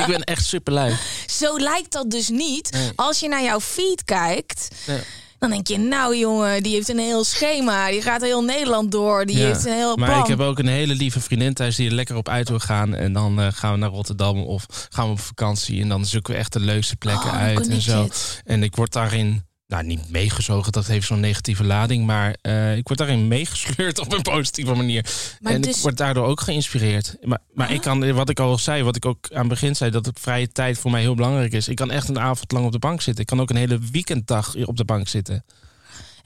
ik 0.00 0.04
ben 0.06 0.24
echt 0.24 0.44
super 0.44 0.72
lui. 0.72 0.96
Zo 1.26 1.58
lijkt 1.58 1.92
dat 1.92 2.10
dus 2.10 2.28
niet. 2.28 2.72
Nee. 2.72 2.92
Als 2.96 3.20
je 3.20 3.28
naar 3.28 3.42
jouw 3.42 3.60
feed 3.60 4.04
kijkt, 4.04 4.68
Nee. 4.86 5.00
Dan 5.40 5.50
denk 5.50 5.66
je, 5.66 5.78
nou 5.78 6.16
jongen, 6.16 6.62
die 6.62 6.74
heeft 6.74 6.88
een 6.88 6.98
heel 6.98 7.24
schema. 7.24 7.90
Die 7.90 8.02
gaat 8.02 8.22
heel 8.22 8.42
Nederland 8.44 8.92
door. 8.92 9.26
Die 9.26 9.38
Ja, 9.38 9.46
heeft 9.46 9.64
een 9.64 9.72
heel 9.72 9.96
Maar 9.96 10.08
plan. 10.08 10.20
ik 10.22 10.26
heb 10.26 10.40
ook 10.40 10.58
een 10.58 10.66
hele 10.66 10.94
lieve 10.94 11.20
vriendin 11.20 11.54
thuis 11.54 11.76
die 11.76 11.88
er 11.88 11.94
lekker 11.94 12.16
op 12.16 12.28
uit 12.28 12.48
wil 12.48 12.58
gaan. 12.58 12.94
En 12.94 13.12
dan 13.12 13.40
eh, 13.40 13.46
gaan 13.50 13.72
we 13.72 13.78
naar 13.78 13.90
Rotterdam 13.90 14.42
of 14.42 14.66
gaan 14.88 15.06
we 15.06 15.12
op 15.12 15.20
vakantie. 15.20 15.82
En 15.82 15.88
dan 15.88 16.04
zoeken 16.06 16.32
we 16.32 16.38
echt 16.38 16.52
de 16.52 16.60
leukste 16.60 16.96
plekken 16.96 17.30
Oh, 17.30 17.36
uit 17.36 17.68
en 17.68 17.80
zo. 17.80 18.04
it. 18.04 18.42
En 18.44 18.62
ik 18.62 18.76
word 18.76 18.92
daarin, 18.92 19.44
nou 19.70 19.84
niet 19.84 20.10
meegezogen, 20.10 20.72
dat 20.72 20.86
heeft 20.86 21.06
zo'n 21.06 21.20
negatieve 21.20 21.64
lading. 21.64 22.06
Maar 22.06 22.36
eh, 22.40 22.76
ik 22.76 22.86
word 22.86 22.98
daarin 22.98 23.28
meegesleurd 23.38 23.98
op 23.98 24.12
een 24.12 24.22
positieve 24.22 24.74
manier. 24.74 25.10
Maar 25.40 25.52
en 25.52 25.60
dus- 25.60 25.76
ik 25.76 25.82
word 25.82 25.96
daardoor 25.96 26.26
ook 26.26 26.40
geïnspireerd. 26.40 27.16
Maar, 27.22 27.38
maar 27.52 27.72
ik 27.72 27.80
kan, 27.80 28.12
wat 28.12 28.28
ik 28.28 28.40
al 28.40 28.58
zei, 28.58 28.82
wat 28.82 28.96
ik 28.96 29.04
ook 29.04 29.28
aan 29.32 29.38
het 29.38 29.48
begin 29.48 29.76
zei, 29.76 29.90
dat 29.90 30.06
het 30.06 30.20
vrije 30.20 30.48
tijd 30.52 30.78
voor 30.78 30.90
mij 30.90 31.00
heel 31.00 31.14
belangrijk 31.14 31.52
is. 31.52 31.68
Ik 31.68 31.76
kan 31.76 31.90
echt 31.90 32.08
een 32.08 32.20
avond 32.20 32.52
lang 32.52 32.66
op 32.66 32.72
de 32.72 32.78
bank 32.78 33.00
zitten. 33.00 33.22
Ik 33.22 33.28
kan 33.28 33.40
ook 33.40 33.50
een 33.50 33.56
hele 33.56 33.78
weekenddag 33.92 34.54
op 34.64 34.76
de 34.76 34.84
bank 34.84 35.08
zitten. 35.08 35.44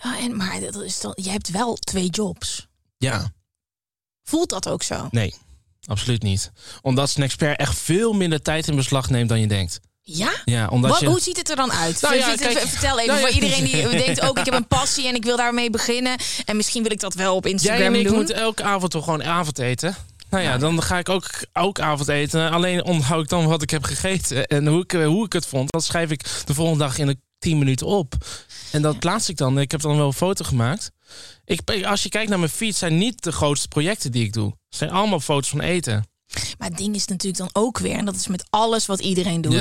Ja, 0.02 0.18
en, 0.18 0.36
maar 0.36 0.60
dat 0.60 0.82
is 0.82 1.00
dan, 1.00 1.12
je 1.22 1.30
hebt 1.30 1.50
wel 1.50 1.74
twee 1.74 2.08
jobs. 2.08 2.68
Ja, 2.96 3.32
Voelt 4.22 4.50
dat 4.50 4.68
ook 4.68 4.82
zo? 4.82 5.08
nee, 5.10 5.34
absoluut 5.84 6.22
niet. 6.22 6.52
Omdat 6.82 7.14
een 7.16 7.22
expert 7.22 7.58
echt 7.58 7.78
veel 7.78 8.12
minder 8.12 8.42
tijd 8.42 8.68
in 8.68 8.76
beslag 8.76 9.10
neemt 9.10 9.28
dan 9.28 9.40
je 9.40 9.46
denkt. 9.46 9.80
Ja? 10.06 10.32
Ja, 10.44 10.68
omdat 10.68 10.90
Wat, 10.90 11.00
je... 11.00 11.06
Hoe 11.06 11.20
ziet 11.20 11.36
het 11.36 11.50
er 11.50 11.56
dan 11.56 11.72
uit? 11.72 12.00
Nou 12.00 12.14
ja, 12.14 12.36
vertel 12.36 12.98
even 12.98 13.06
Nou 13.06 13.10
ja. 13.10 13.18
voor 13.18 13.28
iedereen 13.28 13.64
die 13.64 13.88
denkt 14.04 14.20
ook 14.20 14.38
ik 14.38 14.44
heb 14.44 14.54
een 14.54 14.66
passie 14.66 15.08
en 15.08 15.14
ik 15.14 15.24
wil 15.24 15.36
daarmee 15.36 15.70
beginnen. 15.70 16.16
En 16.44 16.56
misschien 16.56 16.82
wil 16.82 16.92
ik 16.92 17.00
dat 17.00 17.14
wel 17.14 17.34
op 17.36 17.44
Jij 17.44 17.52
Instagram 17.52 17.94
en 17.94 18.00
ik 18.00 18.06
doen. 18.06 18.16
moeten 18.16 18.36
elke 18.36 18.62
avond 18.62 18.90
toch 18.90 19.04
gewoon 19.04 19.24
avondeten. 19.24 19.96
Nou 20.30 20.44
ja, 20.44 20.58
dan 20.58 20.82
ga 20.82 20.98
ik 20.98 21.08
ook, 21.08 21.30
ook 21.52 21.80
avondeten. 21.80 22.50
Alleen 22.50 22.84
onthoud 22.84 23.22
ik 23.22 23.28
dan 23.28 23.46
wat 23.46 23.62
ik 23.62 23.70
heb 23.70 23.84
gegeten. 23.84 24.46
En 24.46 24.66
hoe 24.66 24.82
ik, 24.82 24.92
hoe 24.92 25.24
ik 25.24 25.32
het 25.32 25.46
vond. 25.46 25.72
Dat 25.72 25.84
schrijf 25.84 26.10
ik 26.10 26.24
de 26.44 26.54
volgende 26.54 26.84
dag 26.84 26.98
in 26.98 27.06
de 27.06 27.16
10 27.38 27.58
minuten 27.58 27.86
op. 27.86 28.14
En 28.70 28.82
dat 28.82 28.98
plaats 28.98 29.28
ik 29.28 29.36
dan. 29.36 29.58
Ik 29.58 29.70
heb 29.70 29.80
dan 29.80 29.96
wel 29.96 30.06
een 30.06 30.12
foto 30.12 30.44
gemaakt. 30.44 30.90
Ik, 31.44 31.84
als 31.84 32.02
je 32.02 32.08
kijkt 32.08 32.28
naar 32.28 32.38
mijn 32.38 32.50
feed, 32.50 32.76
zijn 32.76 32.98
niet 32.98 33.22
de 33.22 33.32
grootste 33.32 33.68
projecten 33.68 34.12
die 34.12 34.24
ik 34.24 34.32
doe. 34.32 34.46
Het 34.46 34.78
zijn 34.78 34.90
allemaal 34.90 35.20
foto's 35.20 35.48
van 35.48 35.60
eten. 35.60 36.04
Maar 36.58 36.68
het 36.68 36.78
ding 36.78 36.94
is 36.94 37.06
natuurlijk 37.06 37.38
dan 37.52 37.62
ook 37.62 37.78
weer, 37.78 37.96
en 37.96 38.04
dat 38.04 38.14
is 38.14 38.26
met 38.26 38.46
alles 38.50 38.86
wat 38.86 39.00
iedereen 39.00 39.40
doet. 39.40 39.52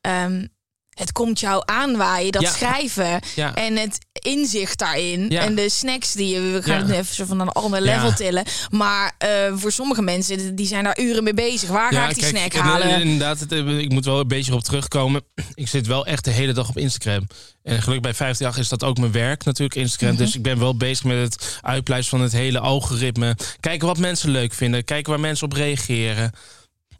Ja. 0.00 0.24
ehm, 0.24 0.46
het 0.92 1.12
komt 1.12 1.40
jou 1.40 1.62
aanwaaien, 1.64 2.32
dat 2.32 2.42
Ja. 2.42 2.50
schrijven 2.50 3.20
Ja. 3.34 3.54
en 3.54 3.76
het 3.76 3.98
inzicht 4.22 4.78
daarin. 4.78 5.26
Ja. 5.28 5.40
En 5.40 5.54
de 5.54 5.68
snacks 5.68 6.12
die 6.12 6.34
je, 6.34 6.40
we 6.40 6.62
gaan 6.62 6.72
Ja. 6.74 6.78
het 6.78 6.88
nu 6.88 6.94
even 6.94 7.14
zo 7.14 7.24
van 7.24 7.40
een 7.40 7.48
ander 7.48 7.80
level 7.80 8.08
Ja. 8.08 8.14
tillen. 8.14 8.44
Maar 8.70 9.12
eh, 9.18 9.28
voor 9.54 9.72
sommige 9.72 10.02
mensen, 10.02 10.54
die 10.56 10.66
zijn 10.66 10.84
daar 10.84 10.98
uren 11.00 11.24
mee 11.24 11.34
bezig. 11.34 11.68
Waar 11.68 11.92
ga 11.92 12.08
ik 12.08 12.14
die 12.14 12.24
snack 12.24 12.52
en, 12.52 12.60
halen? 12.60 13.00
Inderdaad, 13.00 13.40
het, 13.40 13.52
eh, 13.52 13.78
ik 13.78 13.92
moet 13.92 14.04
wel 14.04 14.20
een 14.20 14.28
beetje 14.28 14.54
op 14.54 14.62
terugkomen. 14.62 15.22
Ik 15.54 15.68
zit 15.68 15.86
wel 15.86 16.06
echt 16.06 16.24
de 16.24 16.30
hele 16.30 16.52
dag 16.52 16.68
op 16.68 16.76
Instagram. 16.78 17.26
En 17.62 17.82
gelukkig 17.82 18.00
bij 18.02 18.10
58 18.10 18.62
is 18.62 18.68
dat 18.68 18.84
ook 18.84 18.98
mijn 18.98 19.12
werk 19.12 19.44
natuurlijk, 19.44 19.78
Instagram. 19.80 20.14
Mhm. 20.14 20.22
Dus 20.24 20.34
ik 20.34 20.42
ben 20.42 20.58
wel 20.58 20.76
bezig 20.76 21.04
met 21.04 21.18
het 21.18 21.58
uitpluizen 21.62 22.10
van 22.10 22.20
het 22.20 22.32
hele 22.32 22.58
algoritme. 22.58 23.36
Kijken 23.60 23.86
wat 23.86 23.98
mensen 23.98 24.30
leuk 24.30 24.52
vinden. 24.54 24.84
Kijken 24.84 25.10
waar 25.10 25.20
mensen 25.20 25.46
op 25.46 25.52
reageren. 25.52 26.32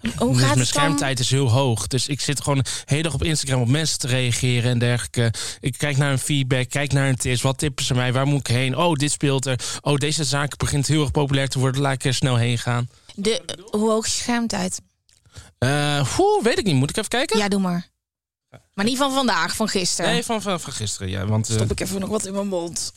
Hoe 0.03 0.33
dus 0.33 0.39
gaat 0.39 0.47
mijn 0.47 0.57
dan? 0.57 0.67
schermtijd 0.67 1.21
is 1.21 1.31
heel 1.31 1.51
hoog. 1.51 1.87
Dus 1.87 2.09
ik 2.09 2.21
zit 2.21 2.41
gewoon 2.41 2.59
de 2.59 2.71
hele 2.85 3.03
dag 3.03 3.15
op 3.15 3.23
Instagram 3.23 3.61
op 3.61 3.69
mensen 3.69 3.99
te 3.99 4.07
reageren 4.07 4.71
en 4.71 4.79
dergelijke. 4.79 5.33
Ik 5.61 5.79
kijk 5.79 5.97
naar 5.97 6.13
een 6.13 6.19
feedback, 6.19 6.69
kijk 6.69 6.93
naar 6.93 7.09
een 7.09 7.17
tips. 7.17 7.43
Wat 7.43 7.59
tippen 7.59 7.85
ze 7.85 7.95
mij? 7.95 8.13
Waar 8.13 8.27
moet 8.27 8.49
ik 8.49 8.55
heen? 8.55 8.77
Oh, 8.77 8.95
dit 8.95 9.11
speelt 9.11 9.47
er. 9.47 9.61
Oh, 9.81 9.97
deze 9.97 10.25
zaak 10.25 10.57
begint 10.57 10.87
heel 10.87 11.01
erg 11.01 11.11
populair 11.11 11.49
te 11.49 11.59
worden. 11.59 11.81
Laat 11.81 11.95
ik 11.95 12.05
er 12.05 12.15
snel 12.15 12.37
heen 12.37 12.59
gaan. 12.59 12.89
De, 13.15 13.43
hoe 13.71 13.91
hoog 13.91 14.07
is 14.07 14.17
je 14.17 14.23
schermtijd? 14.23 14.81
Eh, 15.59 16.19
oeh, 16.19 16.43
weet 16.43 16.59
ik 16.59 16.65
niet. 16.65 16.75
Moet 16.75 16.91
ik 16.91 16.97
even 16.97 17.09
kijken? 17.09 17.39
Ja, 17.39 17.49
doe 17.49 17.61
maar. 17.61 17.91
Maar 18.75 18.85
niet 18.85 18.99
van 18.99 19.13
vandaag, 19.13 19.57
van 19.57 19.69
gisteren. 19.69 20.11
Nee, 20.11 20.25
van, 20.25 20.43
van, 20.43 20.61
van 20.61 20.73
gisteren, 20.73 21.09
ja. 21.09 21.27
Want, 21.27 21.49
eh, 21.49 21.55
Stop 21.55 21.71
ik 21.71 21.81
even 21.81 22.01
nog 22.01 22.09
wat 22.09 22.27
in 22.27 22.33
mijn 22.33 22.49
mond. 22.49 22.93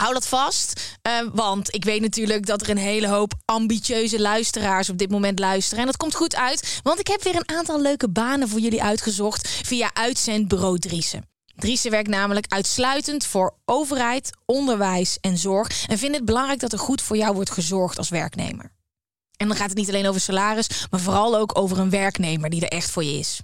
Hou 0.00 0.12
dat 0.12 0.28
vast, 0.28 0.98
eh, 1.02 1.12
want 1.32 1.74
ik 1.74 1.84
weet 1.84 2.00
natuurlijk 2.00 2.46
dat 2.46 2.62
er 2.62 2.70
een 2.70 2.76
hele 2.76 3.08
hoop 3.08 3.34
ambitieuze 3.44 4.20
luisteraars 4.20 4.90
op 4.90 4.98
dit 4.98 5.10
moment 5.10 5.38
luisteren. 5.38 5.80
En 5.80 5.86
dat 5.86 5.96
komt 5.96 6.14
goed 6.14 6.36
uit, 6.36 6.80
want 6.82 6.98
ik 6.98 7.06
heb 7.06 7.22
weer 7.22 7.36
een 7.36 7.56
aantal 7.56 7.80
leuke 7.80 8.08
banen 8.08 8.48
voor 8.48 8.60
jullie 8.60 8.82
uitgezocht 8.82 9.48
via 9.48 9.90
uitzendbureau 9.94 10.78
Driessen. 10.78 11.28
Driessen 11.56 11.90
werkt 11.90 12.08
namelijk 12.08 12.46
uitsluitend 12.48 13.26
voor 13.26 13.54
overheid, 13.64 14.30
onderwijs 14.46 15.18
en 15.20 15.38
zorg 15.38 15.86
en 15.88 15.98
vindt 15.98 16.16
het 16.16 16.24
belangrijk 16.24 16.60
dat 16.60 16.72
er 16.72 16.78
goed 16.78 17.02
voor 17.02 17.16
jou 17.16 17.34
wordt 17.34 17.50
gezorgd 17.50 17.98
als 17.98 18.08
werknemer. 18.08 18.72
En 19.36 19.48
dan 19.48 19.56
gaat 19.56 19.68
het 19.68 19.78
niet 19.78 19.88
alleen 19.88 20.08
over 20.08 20.20
salaris, 20.20 20.86
maar 20.90 21.00
vooral 21.00 21.36
ook 21.36 21.58
over 21.58 21.78
een 21.78 21.90
werknemer 21.90 22.50
die 22.50 22.60
er 22.60 22.76
echt 22.76 22.90
voor 22.90 23.04
je 23.04 23.18
is. 23.18 23.40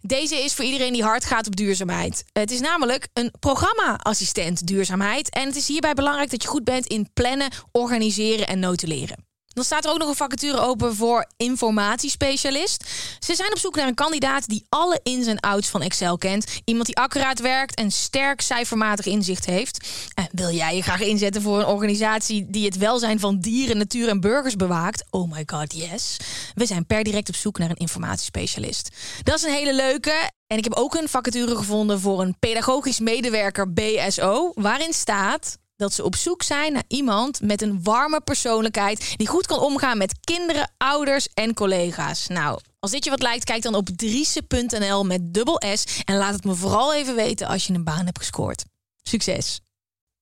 Deze 0.00 0.36
is 0.36 0.54
voor 0.54 0.64
iedereen 0.64 0.92
die 0.92 1.02
hard 1.02 1.24
gaat 1.24 1.46
op 1.46 1.56
duurzaamheid. 1.56 2.24
Het 2.32 2.50
is 2.50 2.60
namelijk 2.60 3.08
een 3.12 3.32
programma-assistent 3.40 4.66
duurzaamheid. 4.66 5.30
En 5.30 5.46
het 5.46 5.56
is 5.56 5.68
hierbij 5.68 5.94
belangrijk 5.94 6.30
dat 6.30 6.42
je 6.42 6.48
goed 6.48 6.64
bent 6.64 6.86
in 6.86 7.10
plannen, 7.14 7.50
organiseren 7.72 8.46
en 8.46 8.58
notuleren. 8.58 9.24
Dan 9.56 9.64
staat 9.64 9.84
er 9.84 9.90
ook 9.90 9.98
nog 9.98 10.08
een 10.08 10.14
vacature 10.14 10.60
open 10.60 10.94
voor 10.94 11.26
informatiespecialist. 11.36 12.84
Ze 13.18 13.34
zijn 13.34 13.52
op 13.52 13.58
zoek 13.58 13.76
naar 13.76 13.86
een 13.86 13.94
kandidaat 13.94 14.48
die 14.48 14.66
alle 14.68 15.00
ins 15.02 15.26
en 15.26 15.40
outs 15.40 15.68
van 15.68 15.82
Excel 15.82 16.18
kent. 16.18 16.60
Iemand 16.64 16.86
die 16.86 16.96
accuraat 16.96 17.40
werkt 17.40 17.74
en 17.74 17.90
sterk 17.90 18.40
cijfermatig 18.40 19.06
inzicht 19.06 19.46
heeft. 19.46 19.88
En 20.14 20.28
wil 20.32 20.50
jij 20.50 20.76
je 20.76 20.82
graag 20.82 21.00
inzetten 21.00 21.42
voor 21.42 21.58
een 21.58 21.66
organisatie 21.66 22.46
die 22.48 22.64
het 22.64 22.76
welzijn 22.76 23.20
van 23.20 23.38
dieren, 23.38 23.76
natuur 23.76 24.08
en 24.08 24.20
burgers 24.20 24.56
bewaakt? 24.56 25.04
Oh 25.10 25.32
my 25.32 25.42
god, 25.46 25.74
yes. 25.74 26.16
We 26.54 26.66
zijn 26.66 26.86
per 26.86 27.04
direct 27.04 27.28
op 27.28 27.36
zoek 27.36 27.58
naar 27.58 27.70
een 27.70 27.76
informatiespecialist. 27.76 28.88
Dat 29.22 29.36
is 29.36 29.42
een 29.42 29.52
hele 29.52 29.74
leuke. 29.74 30.30
En 30.46 30.58
ik 30.58 30.64
heb 30.64 30.74
ook 30.74 30.94
een 30.94 31.08
vacature 31.08 31.56
gevonden 31.56 32.00
voor 32.00 32.20
een 32.20 32.38
pedagogisch 32.38 33.00
medewerker 33.00 33.72
BSO, 33.72 34.52
waarin 34.54 34.92
staat 34.92 35.58
dat 35.76 35.92
ze 35.92 36.04
op 36.04 36.16
zoek 36.16 36.42
zijn 36.42 36.72
naar 36.72 36.84
iemand 36.88 37.40
met 37.40 37.62
een 37.62 37.82
warme 37.82 38.20
persoonlijkheid 38.20 39.14
die 39.16 39.26
goed 39.26 39.46
kan 39.46 39.58
omgaan 39.58 39.98
met 39.98 40.18
kinderen, 40.20 40.70
ouders 40.76 41.28
en 41.34 41.54
collega's. 41.54 42.26
Nou, 42.26 42.60
als 42.78 42.90
dit 42.90 43.04
je 43.04 43.10
wat 43.10 43.22
lijkt, 43.22 43.44
kijk 43.44 43.62
dan 43.62 43.74
op 43.74 43.88
driese.nl 43.88 45.04
met 45.04 45.34
dubbel 45.34 45.62
S 45.74 45.84
en 46.04 46.16
laat 46.16 46.34
het 46.34 46.44
me 46.44 46.54
vooral 46.54 46.94
even 46.94 47.14
weten 47.14 47.46
als 47.46 47.66
je 47.66 47.72
een 47.72 47.84
baan 47.84 48.04
hebt 48.04 48.18
gescoord. 48.18 48.64
Succes. 49.02 49.60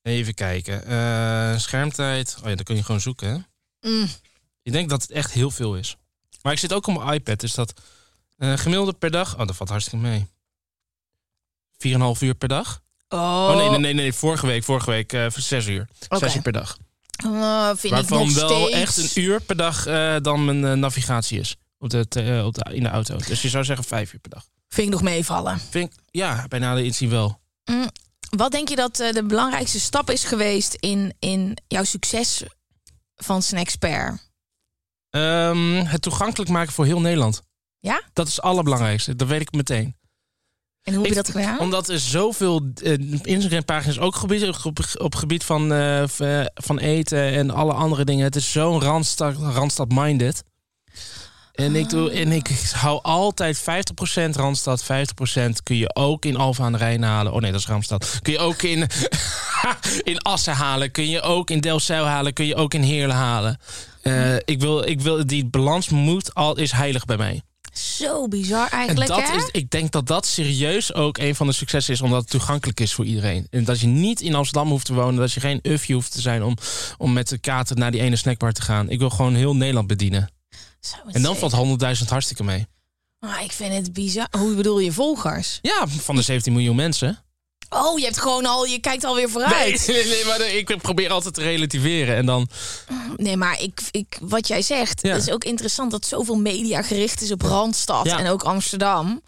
Even 0.02 0.34
kijken. 0.34 0.86
Eh, 0.86 1.58
schermtijd. 1.58 2.36
Oh 2.42 2.48
ja, 2.48 2.54
dan 2.54 2.64
kun 2.64 2.76
je 2.76 2.82
gewoon 2.82 3.00
zoeken, 3.00 3.28
hè? 3.28 3.90
Mm. 3.90 4.08
Ik 4.62 4.72
denk 4.72 4.88
dat 4.88 5.02
het 5.02 5.10
echt 5.10 5.32
heel 5.32 5.50
veel 5.50 5.76
is. 5.76 5.96
Maar 6.42 6.52
ik 6.52 6.58
zit 6.58 6.72
ook 6.72 6.86
op 6.86 6.96
mijn 6.96 7.14
iPad, 7.14 7.40
dus 7.40 7.54
dat 7.54 7.72
eh, 8.36 8.56
gemiddelde 8.56 8.92
per 8.92 9.10
dag... 9.10 9.38
Oh, 9.38 9.46
dat 9.46 9.56
valt 9.56 9.70
hartstikke 9.70 10.04
mee. 10.06 10.26
4,5 12.16 12.20
uur 12.20 12.34
per 12.34 12.48
dag? 12.48 12.82
Oh, 13.14 13.48
Oh, 13.50 13.56
nee, 13.56 13.68
nee, 13.68 13.78
nee, 13.78 13.92
nee. 13.94 14.12
Vorige 14.12 14.46
week, 14.46 14.64
vorige 14.64 14.90
week 14.90 15.10
voor 15.10 15.42
6 15.42 15.66
uur. 15.66 15.88
6 16.08 16.34
uur 16.34 16.42
per 16.42 16.52
dag. 16.52 16.76
Oh, 17.26 17.66
vind 17.66 17.84
ik 17.84 17.90
Waarvan 17.90 18.18
nog 18.26 18.34
wel 18.34 18.48
steeds. 18.66 18.72
echt 18.76 18.96
een 18.96 19.22
uur 19.22 19.40
per 19.40 19.56
dag 19.56 19.86
eh, 19.86 20.16
dan 20.22 20.44
mijn 20.44 20.64
eh, 20.64 20.72
navigatie 20.72 21.38
is. 21.40 21.56
Op 21.78 21.90
de, 21.90 22.42
op 22.44 22.54
de, 22.54 22.74
in 22.74 22.82
de 22.82 22.88
auto. 22.88 23.16
Dus 23.16 23.42
je 23.42 23.48
zou 23.48 23.64
zeggen 23.64 23.84
5 23.84 24.12
uur 24.12 24.20
per 24.20 24.30
dag. 24.30 24.44
Vind 24.68 24.86
ik 24.86 24.92
nog 24.92 25.02
meevallen. 25.02 25.60
Vind 25.70 25.92
ik, 25.92 25.98
ja, 26.10 26.44
bij 26.48 26.58
nader 26.58 26.84
inzien 26.84 27.10
wel. 27.10 27.40
Mm, 27.64 27.88
Wat 28.30 28.50
denk 28.52 28.68
je 28.68 28.76
dat 28.76 28.96
de 28.96 29.24
belangrijkste 29.26 29.80
stap 29.80 30.10
is 30.10 30.24
geweest 30.24 30.74
in, 30.74 31.14
in 31.18 31.56
jouw 31.68 31.84
succes 31.84 32.42
van 33.16 33.42
Snackspert? 33.42 34.30
Ehm, 35.10 35.74
het 35.84 36.02
toegankelijk 36.02 36.50
maken 36.50 36.72
voor 36.72 36.84
heel 36.84 37.00
Nederland. 37.00 37.42
Ja? 37.78 38.02
Dat 38.12 38.26
is 38.28 38.36
het 38.36 38.44
allerbelangrijkste. 38.44 39.16
Dat 39.16 39.28
weet 39.28 39.40
ik 39.40 39.52
meteen. 39.52 39.96
En 40.84 40.94
hoe 40.94 41.02
heb 41.02 41.14
je 41.14 41.22
dat 41.22 41.30
gedaan? 41.30 41.58
Omdat 41.58 41.88
er 41.88 41.98
zoveel 41.98 42.70
uh, 42.82 42.92
Instagram-pagina's 43.22 43.98
ook 43.98 44.16
gebied, 44.16 44.64
op, 44.64 44.78
op 44.98 45.14
gebied 45.14 45.44
van, 45.44 45.72
eh, 45.72 46.02
eh, 46.40 46.46
van 46.54 46.78
eten 46.78 47.32
en 47.32 47.50
alle 47.50 47.72
andere 47.72 48.04
dingen. 48.04 48.24
Het 48.24 48.36
is 48.36 48.52
zo'n 48.52 48.80
randstad, 48.80 49.36
randstad 49.36 49.92
minded. 49.92 50.44
En 51.54 51.76
ik, 51.76 51.88
doe, 51.88 52.10
en 52.10 52.32
ik 52.32 52.48
hou 52.72 53.02
altijd 53.02 53.58
50% 53.58 53.62
Randstad, 54.36 54.84
50% 54.84 54.86
kun 55.62 55.76
je 55.76 55.94
ook 55.94 56.24
in 56.24 56.36
Alfa 56.36 56.64
aan 56.64 56.72
de 56.72 56.78
Rijn 56.78 57.02
halen. 57.02 57.32
Oh 57.32 57.40
nee, 57.40 57.50
dat 57.50 57.60
is 57.60 57.66
Randstad. 57.66 58.18
Kun 58.22 58.32
je 58.32 58.38
ook 58.38 58.62
in, 58.62 58.86
in 60.12 60.18
Assen 60.18 60.54
halen, 60.54 60.90
kun 60.90 61.08
je 61.08 61.20
ook 61.20 61.50
in 61.50 61.60
Delfzijl 61.60 62.04
halen, 62.04 62.32
kun 62.32 62.46
je 62.46 62.54
ook 62.54 62.74
in 62.74 62.82
Heerlen 62.82 63.16
halen. 63.16 63.58
Eh, 64.02 64.36
ik, 64.36 64.60
wil, 64.60 64.88
ik 64.88 65.00
wil, 65.00 65.26
die 65.26 65.44
balans 65.44 65.88
moet 65.88 66.34
al, 66.34 66.56
is 66.56 66.72
heilig 66.72 67.04
bij 67.04 67.16
mij. 67.16 67.42
Zo 67.78 68.28
bizar 68.28 68.64
En 68.64 68.70
eigenlijk, 68.70 69.08
dat 69.08 69.28
hè? 69.28 69.36
is, 69.36 69.48
ik 69.52 69.70
denk 69.70 69.90
dat 69.92 70.06
dat 70.06 70.26
serieus 70.26 70.94
ook 70.94 71.18
een 71.18 71.34
van 71.34 71.46
de 71.46 71.52
successen 71.52 71.94
is, 71.94 72.00
omdat 72.00 72.20
het 72.20 72.30
toegankelijk 72.30 72.80
is 72.80 72.92
voor 72.94 73.04
iedereen. 73.04 73.46
En 73.50 73.64
dat 73.64 73.80
je 73.80 73.86
niet 73.86 74.20
in 74.20 74.34
Amsterdam 74.34 74.68
hoeft 74.70 74.86
te 74.86 74.94
wonen, 74.94 75.20
dat 75.20 75.32
je 75.32 75.40
geen 75.40 75.58
ufje 75.62 75.94
hoeft 75.94 76.12
te 76.12 76.20
zijn 76.20 76.42
om, 76.42 76.56
om 76.98 77.12
met 77.12 77.28
de 77.28 77.38
kater 77.38 77.76
naar 77.76 77.90
die 77.90 78.00
ene 78.00 78.16
snackbar 78.16 78.52
te 78.52 78.62
gaan. 78.62 78.90
Ik 78.90 78.98
wil 78.98 79.10
gewoon 79.10 79.34
heel 79.34 79.56
Nederland 79.56 79.86
bedienen. 79.86 80.30
Zo, 80.80 80.96
En 81.10 81.22
dan 81.22 81.36
valt 81.36 81.80
100.000 82.02 82.08
hartstikke 82.08 82.44
mee. 82.44 82.66
Maar 83.18 83.44
ik 83.44 83.52
vind 83.52 83.74
het 83.74 83.92
bizar. 83.92 84.28
Hoe 84.38 84.54
bedoel 84.54 84.78
je 84.78 84.92
volgers? 84.92 85.58
Ja, 85.62 85.88
van 85.88 86.16
de 86.16 86.22
17 86.22 86.52
miljoen 86.52 86.76
mensen. 86.76 87.23
Oh, 87.74 87.98
je 87.98 88.04
hebt 88.04 88.20
gewoon 88.20 88.46
al, 88.46 88.64
je 88.66 88.78
kijkt 88.78 89.04
alweer 89.04 89.30
vooruit. 89.30 89.86
Nee, 89.86 89.96
nee, 89.96 90.06
nee, 90.06 90.24
maar 90.24 90.40
ik 90.40 90.76
probeer 90.82 91.10
altijd 91.10 91.34
te 91.34 91.40
relativeren. 91.42 92.16
En 92.16 92.26
dan, 92.26 92.48
Nee, 93.16 93.36
maar 93.36 93.60
ik, 93.60 93.80
ik, 93.90 94.18
wat 94.20 94.48
jij 94.48 94.62
zegt, 94.62 95.02
Ja. 95.02 95.12
het 95.12 95.22
is 95.22 95.30
ook 95.32 95.44
interessant 95.44 95.90
dat 95.90 96.06
zoveel 96.06 96.36
media 96.36 96.82
gericht 96.82 97.20
is 97.20 97.32
op 97.32 97.42
Randstad 97.42 98.04
Ja. 98.06 98.18
en 98.18 98.28
ook 98.30 98.42
Amsterdam. 98.42 99.20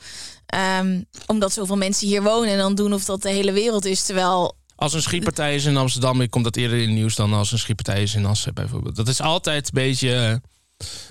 Ehm, 0.47 1.03
omdat 1.27 1.53
zoveel 1.53 1.77
mensen 1.77 2.07
hier 2.07 2.23
wonen 2.23 2.51
en 2.51 2.59
dan 2.59 2.75
doen 2.75 2.93
of 2.93 3.05
dat 3.05 3.23
de 3.23 3.29
hele 3.31 3.53
wereld 3.53 3.85
is. 3.85 4.03
Terwijl, 4.03 4.57
als 4.77 4.93
een 4.93 5.03
schietpartij 5.03 5.55
is 5.55 5.65
in 5.65 5.77
Amsterdam, 5.77 6.29
komt 6.29 6.45
dat 6.45 6.57
eerder 6.57 6.77
in 6.79 6.85
het 6.85 6.95
nieuws 6.95 7.15
dan 7.15 7.33
als 7.33 7.53
een 7.53 7.59
schietpartij 7.59 8.03
is 8.03 8.15
in 8.15 8.27
Assen 8.27 8.55
bijvoorbeeld. 8.55 8.97
Dat 8.97 9.09
is 9.09 9.21
altijd 9.21 9.65
een 9.65 9.71
beetje. 9.73 10.41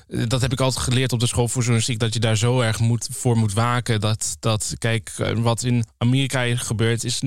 Dat 0.08 0.42
heb 0.42 0.52
ik 0.52 0.60
altijd 0.60 0.84
geleerd 0.84 1.14
op 1.14 1.20
de 1.20 1.28
school 1.28 1.48
voor 1.48 1.62
journalistiek. 1.62 2.00
Dat 2.00 2.14
je 2.14 2.20
daar 2.20 2.38
zo 2.38 2.60
erg 2.62 2.80
moet, 2.80 3.08
voor 3.12 3.38
moet 3.38 3.54
waken. 3.54 4.00
Dat, 4.02 4.36
dat, 4.40 4.74
kijk, 4.78 5.12
wat 5.36 5.64
in 5.64 5.86
Amerika 5.98 6.56
gebeurt, 6.58 7.04
is 7.04 7.22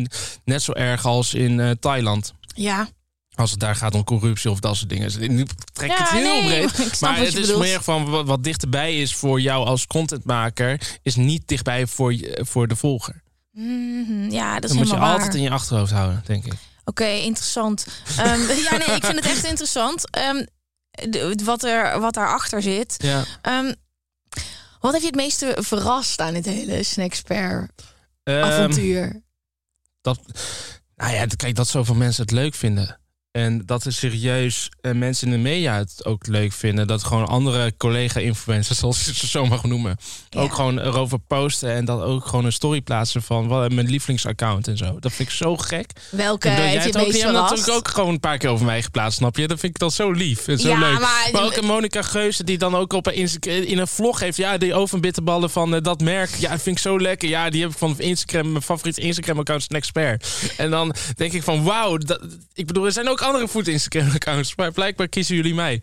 net 0.44 0.62
zo 0.62 0.72
erg 0.72 1.06
als 1.06 1.34
in 1.34 1.60
eh, 1.60 1.70
Thailand. 1.80 2.34
ja, 2.54 2.88
Als 3.34 3.50
het 3.50 3.60
daar 3.60 3.76
gaat 3.76 3.94
om 3.94 4.04
corruptie 4.04 4.50
of 4.50 4.60
dat 4.60 4.76
soort 4.76 4.88
dingen. 4.88 5.34
Nu 5.34 5.46
trek 5.72 5.90
ik 5.90 5.96
Ja, 5.98 6.02
het 6.04 6.10
heel 6.12 6.42
nee, 6.42 6.66
breed. 6.68 7.00
Maar 7.00 7.16
het 7.18 7.26
is 7.26 7.34
bedoelt. 7.40 7.58
meer 7.60 7.82
van 7.82 8.04
wat, 8.10 8.26
wat 8.26 8.44
dichterbij 8.44 9.00
is 9.00 9.14
voor 9.14 9.40
jou 9.40 9.66
als 9.66 9.86
contentmaker, 9.86 10.98
is 11.02 11.16
niet 11.16 11.48
dichtbij 11.48 11.86
voor, 11.86 12.14
voor 12.34 12.68
de 12.68 12.76
volger. 12.76 13.22
Mhm, 13.52 14.30
ja, 14.30 14.54
dat 14.54 14.62
is 14.64 14.68
Dat 14.70 14.78
moet 14.78 14.88
je 14.90 14.98
waar. 14.98 15.12
altijd 15.12 15.34
in 15.34 15.42
je 15.42 15.50
achterhoofd 15.50 15.92
houden, 15.92 16.22
denk 16.26 16.44
ik. 16.44 16.52
Oké, 16.84 17.06
interessant. 17.06 17.86
Ehm, 18.16 18.40
ja, 18.70 18.76
nee, 18.76 18.96
ik 18.96 19.04
vind 19.04 19.16
het 19.16 19.26
echt 19.26 19.44
interessant. 19.44 20.10
Ehm, 20.10 20.44
de- 21.10 21.38
wat, 21.44 21.62
er, 21.64 22.00
wat 22.00 22.14
daarachter 22.14 22.62
zit. 22.62 22.94
Ja. 22.98 23.24
Ehm, 23.42 23.72
wat 24.80 24.92
heb 24.92 25.00
je 25.00 25.06
het 25.06 25.16
meeste 25.16 25.56
verrast 25.60 26.20
aan 26.20 26.34
dit 26.34 26.44
hele 26.46 26.82
Snackspare 26.82 27.68
Ehm, 28.22 28.42
avontuur? 28.44 29.22
dat, 30.00 30.20
nou 30.96 31.12
ja, 31.12 31.26
kijk, 31.36 31.54
dat 31.54 31.68
zoveel 31.68 31.94
mensen 31.94 32.22
het 32.22 32.30
leuk 32.32 32.54
vinden. 32.54 32.98
En 33.38 33.62
dat 33.66 33.84
er 33.84 33.92
serieus 33.92 34.68
eh, 34.80 34.92
mensen 34.92 35.26
in 35.26 35.32
de 35.32 35.38
media 35.48 35.76
het 35.76 36.04
ook 36.04 36.26
leuk 36.26 36.52
vinden. 36.52 36.86
Dat 36.86 37.04
gewoon 37.04 37.26
andere 37.26 37.74
collega-influencers, 37.76 38.78
zoals 38.80 39.04
je 39.04 39.14
ze 39.14 39.26
zo 39.26 39.46
mag 39.46 39.64
noemen, 39.64 39.96
Ja. 40.30 40.40
ook 40.40 40.54
gewoon 40.54 40.78
erover 40.80 41.18
posten. 41.18 41.72
En 41.72 41.84
dat 41.84 42.02
ook 42.02 42.26
gewoon 42.26 42.44
een 42.44 42.52
story 42.52 42.80
plaatsen 42.80 43.22
van 43.22 43.46
wat, 43.48 43.72
mijn 43.72 43.88
lievelingsaccount 43.88 44.68
en 44.68 44.76
zo. 44.76 44.96
Dat 45.00 45.12
vind 45.12 45.28
ik 45.28 45.34
zo 45.34 45.56
gek. 45.56 45.90
Welke 46.10 46.48
heeft 46.48 46.72
je 46.72 46.78
het 46.88 46.96
ook, 46.98 47.06
meest 47.06 47.16
jij 47.16 47.20
hebt 47.26 47.32
verrast? 47.32 47.50
natuurlijk 47.50 47.76
ook 47.86 47.94
gewoon 47.94 48.12
een 48.12 48.20
paar 48.20 48.38
keer 48.38 48.48
over 48.50 48.66
mij 48.66 48.82
geplaatst, 48.82 49.18
snap 49.18 49.36
je? 49.36 49.46
Dat 49.48 49.60
vind 49.60 49.72
ik 49.74 49.78
dan 49.78 49.90
zo 49.90 50.10
lief 50.10 50.48
en 50.48 50.58
zo 50.58 50.68
Ja, 50.68 50.78
leuk. 50.78 50.98
maar- 51.00 51.42
ook 51.44 51.56
een 51.56 51.64
Monica 51.64 52.02
Geuze 52.02 52.44
die 52.44 52.58
dan 52.58 52.74
ook 52.76 52.92
op 52.92 53.06
een, 53.06 53.14
in 53.66 53.78
een 53.78 53.88
vlog 53.88 54.20
heeft. 54.20 54.36
Ja, 54.36 54.58
die 54.58 54.74
ovenbitterballen 54.74 55.50
van 55.50 55.74
eh, 55.74 55.82
dat 55.82 56.00
merk. 56.00 56.34
Ja, 56.34 56.48
vind 56.58 56.76
ik 56.76 56.82
zo 56.82 57.00
lekker. 57.00 57.28
Ja, 57.28 57.50
die 57.50 57.62
heb 57.62 57.70
ik 57.70 57.78
van 57.78 57.94
Instagram, 57.98 58.50
mijn 58.52 58.62
favoriete 58.64 59.00
Instagram-account 59.00 59.62
Snackspare. 59.62 60.20
En 60.56 60.70
dan 60.70 60.94
denk 61.16 61.32
ik 61.32 61.42
van, 61.42 61.64
wauw. 61.64 61.96
dat- 61.96 62.20
Ik 62.54 62.66
bedoel, 62.66 62.86
er 62.86 62.92
zijn 62.92 63.08
ook 63.08 63.20
andere 63.28 63.48
food 63.48 63.66
Instagram-accounts. 63.66 64.56
Maar 64.56 64.72
blijkbaar 64.72 65.08
kiezen 65.08 65.36
jullie 65.36 65.54
mij. 65.54 65.82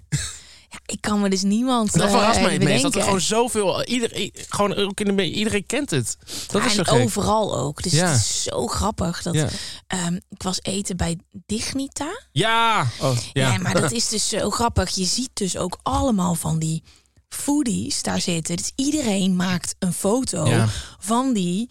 Ja, 0.69 0.79
ik 0.86 1.01
kan 1.01 1.21
me 1.21 1.29
dus 1.29 1.41
niemand 1.41 1.93
Dat 1.93 2.01
eh, 2.05 2.10
verrast 2.12 2.41
mij 2.41 2.53
het 2.53 2.63
meest. 2.63 2.81
Dat 2.84 2.95
er 2.95 3.01
gewoon 3.01 3.21
zoveel... 3.21 3.84
Iedereen, 3.84 4.31
gewoon 4.49 4.75
ook 4.75 4.99
in 4.99 5.15
de 5.15 5.31
iedereen 5.31 5.65
kent 5.65 5.89
het. 5.89 6.17
Dat 6.51 6.62
Ja, 6.62 6.67
is 6.67 6.73
zo 6.73 6.79
en 6.81 6.86
gek. 6.86 7.01
overal 7.03 7.58
ook. 7.58 7.84
Dus 7.84 7.91
Ja. 7.91 8.08
het 8.08 8.19
is 8.19 8.43
zo 8.43 8.67
grappig. 8.67 9.21
Dat, 9.21 9.34
Ja. 9.34 9.47
ehm, 9.88 10.13
ik 10.29 10.43
was 10.43 10.60
eten 10.62 10.97
bij 10.97 11.17
Dignita. 11.45 12.19
Ja. 12.31 12.88
Oh, 13.01 13.17
ja. 13.34 13.51
Ja. 13.51 13.58
maar 13.58 13.81
dat 13.81 13.91
is 14.01 14.08
dus 14.10 14.27
zo 14.27 14.49
grappig. 14.49 14.95
Je 14.95 15.05
ziet 15.05 15.29
dus 15.34 15.58
ook 15.58 15.77
allemaal 15.84 16.36
van 16.36 16.60
die 16.60 16.84
foodies 17.29 18.01
daar 18.01 18.21
zitten. 18.21 18.55
Dus 18.58 18.71
iedereen 18.75 19.36
maakt 19.36 19.75
een 19.79 19.93
foto 19.93 20.65
van 20.99 21.34
die 21.34 21.69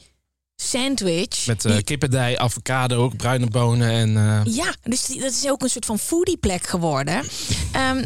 sandwich. 0.57 1.47
Met 1.47 1.63
die- 1.63 1.83
kippendij, 1.83 2.39
avocado, 2.39 3.03
ook 3.03 3.17
bruine 3.17 3.47
bonen 3.47 3.91
en... 3.91 4.17
eh, 4.17 4.55
ja, 4.55 4.75
dus 4.83 5.05
die- 5.07 5.21
dat 5.21 5.31
is 5.33 5.49
ook 5.51 5.63
een 5.63 5.71
soort 5.71 5.87
van 5.87 5.99
foodieplek 5.99 6.67
geworden. 6.67 7.23
Ehm, 7.73 8.05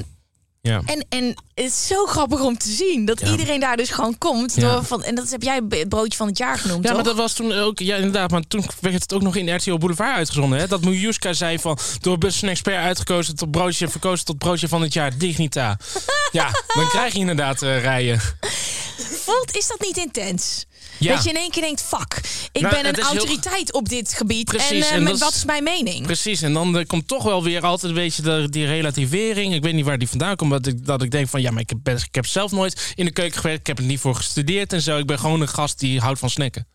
ja. 0.60 0.82
En, 0.84 1.06
en 1.08 1.24
het 1.26 1.36
is 1.54 1.86
zo 1.86 2.06
grappig 2.06 2.40
om 2.40 2.58
te 2.58 2.68
zien 2.70 3.04
dat 3.04 3.20
Ja. 3.20 3.30
iedereen 3.30 3.60
daar 3.60 3.76
dus 3.76 3.90
gewoon 3.90 4.18
komt. 4.18 4.54
Ja. 4.54 4.60
Door 4.72 4.84
van, 4.84 5.02
en 5.04 5.14
dat 5.14 5.30
heb 5.30 5.42
jij 5.42 5.60
het 5.68 5.88
broodje 5.88 6.16
van 6.16 6.26
het 6.26 6.38
jaar 6.38 6.58
genoemd, 6.58 6.84
Ja, 6.84 6.92
maar 6.94 7.02
dat 7.02 7.16
was 7.16 7.32
toen 7.32 7.52
ook, 7.52 7.78
ja 7.78 7.96
inderdaad, 7.96 8.30
maar 8.30 8.42
toen 8.48 8.64
werd 8.80 8.94
het 9.02 9.12
ook 9.14 9.22
nog 9.22 9.36
in 9.36 9.54
RTO 9.56 9.78
Boulevard 9.78 10.16
uitgezonden. 10.16 10.58
Hè? 10.58 10.66
Dat 10.66 10.80
Miljuska 10.84 11.32
zei 11.32 11.58
van, 11.58 11.78
door 12.00 12.18
Bus 12.18 12.42
Expert 12.42 12.76
uitgekozen 12.76 13.36
tot 13.36 13.50
broodje, 13.50 13.88
verkozen 13.88 14.24
tot 14.24 14.38
broodje 14.38 14.68
van 14.68 14.82
het 14.82 14.92
jaar, 14.92 15.18
Dignita. 15.18 15.78
ja, 16.32 16.50
dan 16.74 16.88
krijg 16.88 17.12
je 17.12 17.18
inderdaad 17.18 17.62
eh, 17.62 17.80
rijen. 17.82 18.20
Voelt, 19.24 19.56
is 19.56 19.66
dat 19.66 19.80
niet 19.80 19.96
intens? 19.96 20.66
Ja. 20.98 21.14
Dat 21.14 21.24
je 21.24 21.30
in 21.30 21.36
één 21.36 21.50
keer 21.50 21.62
denkt, 21.62 21.82
fuck, 21.82 22.20
ik 22.52 22.62
Nou, 22.62 22.74
ben 22.74 22.86
een 22.86 22.94
heel- 22.94 23.04
autoriteit 23.04 23.72
op 23.72 23.88
dit 23.88 24.14
gebied. 24.14 24.44
Precies, 24.44 24.88
en, 24.90 25.08
is- 25.08 25.18
wat 25.18 25.34
is 25.34 25.44
mijn 25.44 25.64
mening? 25.64 26.02
Precies, 26.06 26.42
en 26.42 26.52
dan 26.52 26.78
eh, 26.78 26.86
komt 26.86 27.08
toch 27.08 27.22
wel 27.22 27.42
weer 27.42 27.62
altijd 27.62 27.90
een 27.92 27.98
beetje 27.98 28.22
de, 28.22 28.46
die 28.50 28.66
relativering. 28.66 29.54
Ik 29.54 29.62
weet 29.62 29.74
niet 29.74 29.84
waar 29.84 29.98
die 29.98 30.08
vandaan 30.08 30.36
komt, 30.36 30.50
dat 30.50 30.66
ik, 30.66 30.86
dat 30.86 31.02
ik 31.02 31.10
denk 31.10 31.28
van, 31.28 31.40
ja, 31.40 31.50
maar 31.50 31.60
ik 31.62 31.68
heb, 31.68 31.78
best- 31.82 32.04
ik 32.04 32.14
heb 32.14 32.26
zelf 32.26 32.50
nooit 32.50 32.92
in 32.94 33.04
de 33.04 33.10
keuken 33.12 33.40
gewerkt. 33.40 33.60
Ik 33.60 33.66
heb 33.66 33.78
er 33.78 33.84
niet 33.84 34.00
voor 34.00 34.14
gestudeerd 34.14 34.72
en 34.72 34.82
zo. 34.82 34.98
Ik 34.98 35.06
ben 35.06 35.18
gewoon 35.18 35.40
een 35.40 35.48
gast 35.48 35.78
die 35.78 36.00
houdt 36.00 36.18
van 36.18 36.30
snacken. 36.30 36.66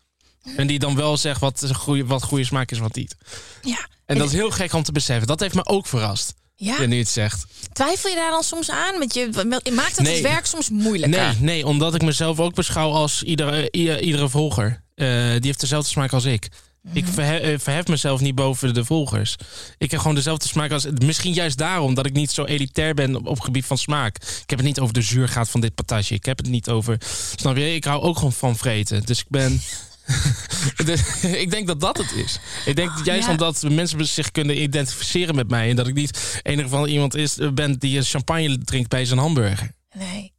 En 0.56 0.66
die 0.66 0.78
dan 0.78 0.96
wel 0.96 1.16
zegt 1.16 1.40
wat, 1.40 1.70
goeie, 1.74 2.04
wat 2.04 2.22
goede 2.22 2.44
smaak 2.44 2.70
is, 2.70 2.78
wat 2.78 2.94
niet. 2.94 3.16
Ja. 3.62 3.86
En 4.06 4.18
dat 4.18 4.26
is 4.26 4.32
heel 4.32 4.50
gek 4.50 4.72
om 4.72 4.82
te 4.82 4.92
beseffen. 4.92 5.26
Dat 5.26 5.40
heeft 5.40 5.54
me 5.54 5.64
ook 5.66 5.86
verrast. 5.86 6.34
Ja. 6.56 6.80
Ja, 6.80 6.86
nu 6.86 6.94
je 6.94 7.00
het 7.00 7.08
zegt. 7.10 7.44
Twijfel 7.72 8.10
je 8.10 8.16
daar 8.16 8.30
dan 8.30 8.42
soms 8.42 8.70
aan? 8.70 8.98
Want 8.98 9.14
je 9.14 9.28
maakt 9.72 10.00
Nee. 10.00 10.12
het 10.12 10.22
werk 10.22 10.46
soms 10.46 10.70
moeilijker. 10.70 11.20
Nee, 11.20 11.34
nee, 11.38 11.66
omdat 11.66 11.94
ik 11.94 12.02
mezelf 12.02 12.40
ook 12.40 12.54
beschouw 12.54 12.90
als 12.90 13.22
iedere, 13.22 13.70
iedere 14.00 14.28
volger. 14.28 14.82
Eh, 14.94 15.06
die 15.08 15.40
heeft 15.46 15.60
dezelfde 15.60 15.88
smaak 15.90 16.12
als 16.12 16.24
ik. 16.24 16.48
Ik 16.92 17.06
verhe- 17.06 17.36
eh, 17.38 17.58
verhef 17.58 17.86
mezelf 17.86 18.20
niet 18.20 18.34
boven 18.34 18.74
de 18.74 18.84
volgers. 18.84 19.36
Ik 19.78 19.90
heb 19.90 20.00
gewoon 20.00 20.14
dezelfde 20.14 20.48
smaak 20.48 20.70
als... 20.70 20.86
Misschien 21.04 21.32
juist 21.32 21.58
daarom 21.58 21.94
dat 21.94 22.06
ik 22.06 22.12
niet 22.12 22.30
zo 22.30 22.44
elitair 22.44 22.94
ben 22.94 23.16
op, 23.16 23.26
op 23.26 23.40
gebied 23.40 23.64
van 23.64 23.78
smaak. 23.78 24.16
Ik 24.16 24.50
heb 24.50 24.58
het 24.58 24.66
niet 24.68 24.80
over 24.80 24.94
de 24.94 25.02
zuurgraad 25.02 25.48
van 25.50 25.60
dit 25.60 25.74
patatje. 25.74 26.14
Ik 26.14 26.24
heb 26.24 26.38
het 26.38 26.46
niet 26.48 26.68
over... 26.68 26.96
Snap 27.36 27.56
je? 27.56 27.74
Ik 27.74 27.84
hou 27.84 28.02
ook 28.02 28.16
gewoon 28.16 28.32
van 28.32 28.56
vreten. 28.56 29.02
Dus 29.04 29.18
ik 29.20 29.26
ben... 29.28 29.60
Dus 30.84 31.00
ik 31.44 31.50
denk 31.50 31.66
dat 31.66 31.80
dat 31.80 31.96
het 31.98 32.12
is. 32.12 32.38
Ik 32.64 32.76
denk 32.76 32.90
juist 33.04 33.24
Ja. 33.24 33.30
omdat 33.30 33.62
mensen 33.62 34.06
zich 34.06 34.30
kunnen 34.30 34.62
identificeren 34.62 35.34
met 35.34 35.48
mij... 35.50 35.70
en 35.70 35.76
dat 35.76 35.86
ik 35.86 35.94
niet 35.94 36.40
of 36.44 36.72
andere 36.72 36.92
iemand 36.92 37.14
is, 37.14 37.38
eh, 37.38 37.48
ben 37.48 37.78
die 37.78 37.96
een 37.96 38.04
champagne 38.04 38.58
drinkt 38.58 38.88
bij 38.88 39.04
zijn 39.04 39.18
hamburger. 39.18 39.70
Nee. 39.94 40.32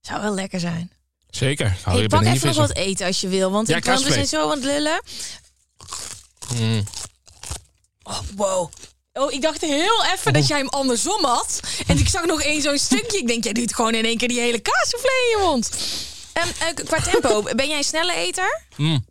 Zou 0.00 0.20
wel 0.22 0.34
lekker 0.34 0.60
zijn. 0.60 0.92
Zeker. 1.30 1.66
Oh, 1.66 1.92
Hey, 1.92 2.00
je 2.02 2.08
pak 2.08 2.24
even 2.24 2.46
nog 2.46 2.56
wat 2.56 2.74
eten 2.76 3.06
als 3.06 3.20
je 3.20 3.28
wil. 3.28 3.50
Want, 3.50 3.68
Ja, 3.68 3.76
ik, 3.76 3.82
kaasvlees. 3.82 4.14
zijn 4.14 4.26
zo 4.26 4.42
aan 4.44 4.50
het 4.56 4.64
lullen. 4.64 5.02
Mm. 6.54 6.84
Oh, 8.02 8.18
wow. 8.36 8.72
Oh, 9.12 9.32
ik 9.32 9.42
dacht 9.42 9.60
heel 9.60 10.04
even 10.14 10.32
dat 10.32 10.46
jij 10.46 10.58
hem 10.58 10.68
andersom 10.68 11.24
had. 11.24 11.60
En 11.86 11.98
ik 11.98 12.08
zag 12.08 12.24
nog 12.26 12.42
één 12.42 12.62
zo'n 12.62 12.78
stukje. 12.78 13.18
Ik 13.18 13.26
denk, 13.26 13.44
jij 13.44 13.52
doet 13.52 13.74
gewoon 13.74 13.94
in 13.94 14.04
één 14.04 14.16
keer 14.16 14.28
die 14.28 14.40
hele 14.40 14.58
kaasvlee 14.58 15.00
in 15.02 15.38
je 15.38 15.44
mond. 15.46 15.70
Eh, 16.32 16.42
qua 16.84 17.00
tempo, 17.00 17.42
ben 17.42 17.68
jij 17.68 17.78
een 17.78 17.84
snelle 17.84 18.14
eter? 18.14 18.60
Mm. 18.76 19.04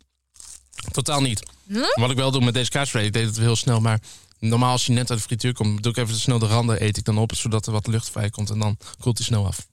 Totaal 0.92 1.20
niet. 1.20 1.42
Hm? 1.66 2.00
Wat 2.00 2.10
ik 2.10 2.16
wel 2.16 2.30
doe 2.30 2.44
met 2.44 2.54
deze 2.54 2.70
kaasvlees, 2.70 3.06
ik 3.06 3.12
deed 3.12 3.26
het 3.26 3.36
heel 3.38 3.56
snel, 3.56 3.80
maar 3.80 4.00
normaal 4.38 4.72
als 4.72 4.86
je 4.86 4.92
net 4.92 5.10
uit 5.10 5.18
de 5.18 5.24
frituur 5.24 5.52
komt, 5.54 5.82
doe 5.82 5.92
ik 5.92 5.98
even 5.98 6.14
snel 6.14 6.38
de 6.38 6.46
randen, 6.46 6.82
eet 6.84 6.96
ik 6.96 7.04
dan 7.04 7.18
op, 7.18 7.34
zodat 7.34 7.66
er 7.66 7.72
wat 7.72 7.86
lucht 7.86 8.10
vrij 8.10 8.30
komt 8.30 8.50
en 8.50 8.58
dan 8.58 8.76
koelt 9.00 9.18
hij 9.18 9.26
snel 9.26 9.46
af. 9.46 9.66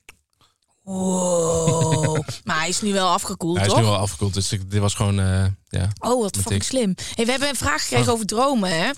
Wow. 0.84 2.20
maar 2.44 2.60
hij 2.60 2.70
is 2.70 2.82
nu 2.82 2.94
wel 2.94 3.10
afgekoeld, 3.10 3.58
Hij 3.58 3.66
is 3.66 3.72
toch? 3.72 3.82
nu 3.82 3.88
al 3.88 3.96
afgekoeld, 3.96 4.34
dus 4.34 4.52
ik, 4.52 4.72
dit 4.72 4.80
was 4.80 4.94
gewoon, 4.94 5.20
eh, 5.20 5.46
ja. 5.70 5.90
Oh, 6.00 6.22
wat 6.22 6.36
fucking 6.38 6.64
slim. 6.64 6.96
Hey, 7.16 7.26
we 7.26 7.32
hebben 7.32 7.50
een 7.50 7.56
vraag 7.56 7.82
gekregen 7.82 8.08
Oh. 8.08 8.14
over 8.14 8.26
dromen, 8.26 8.70
hè? 8.70 8.90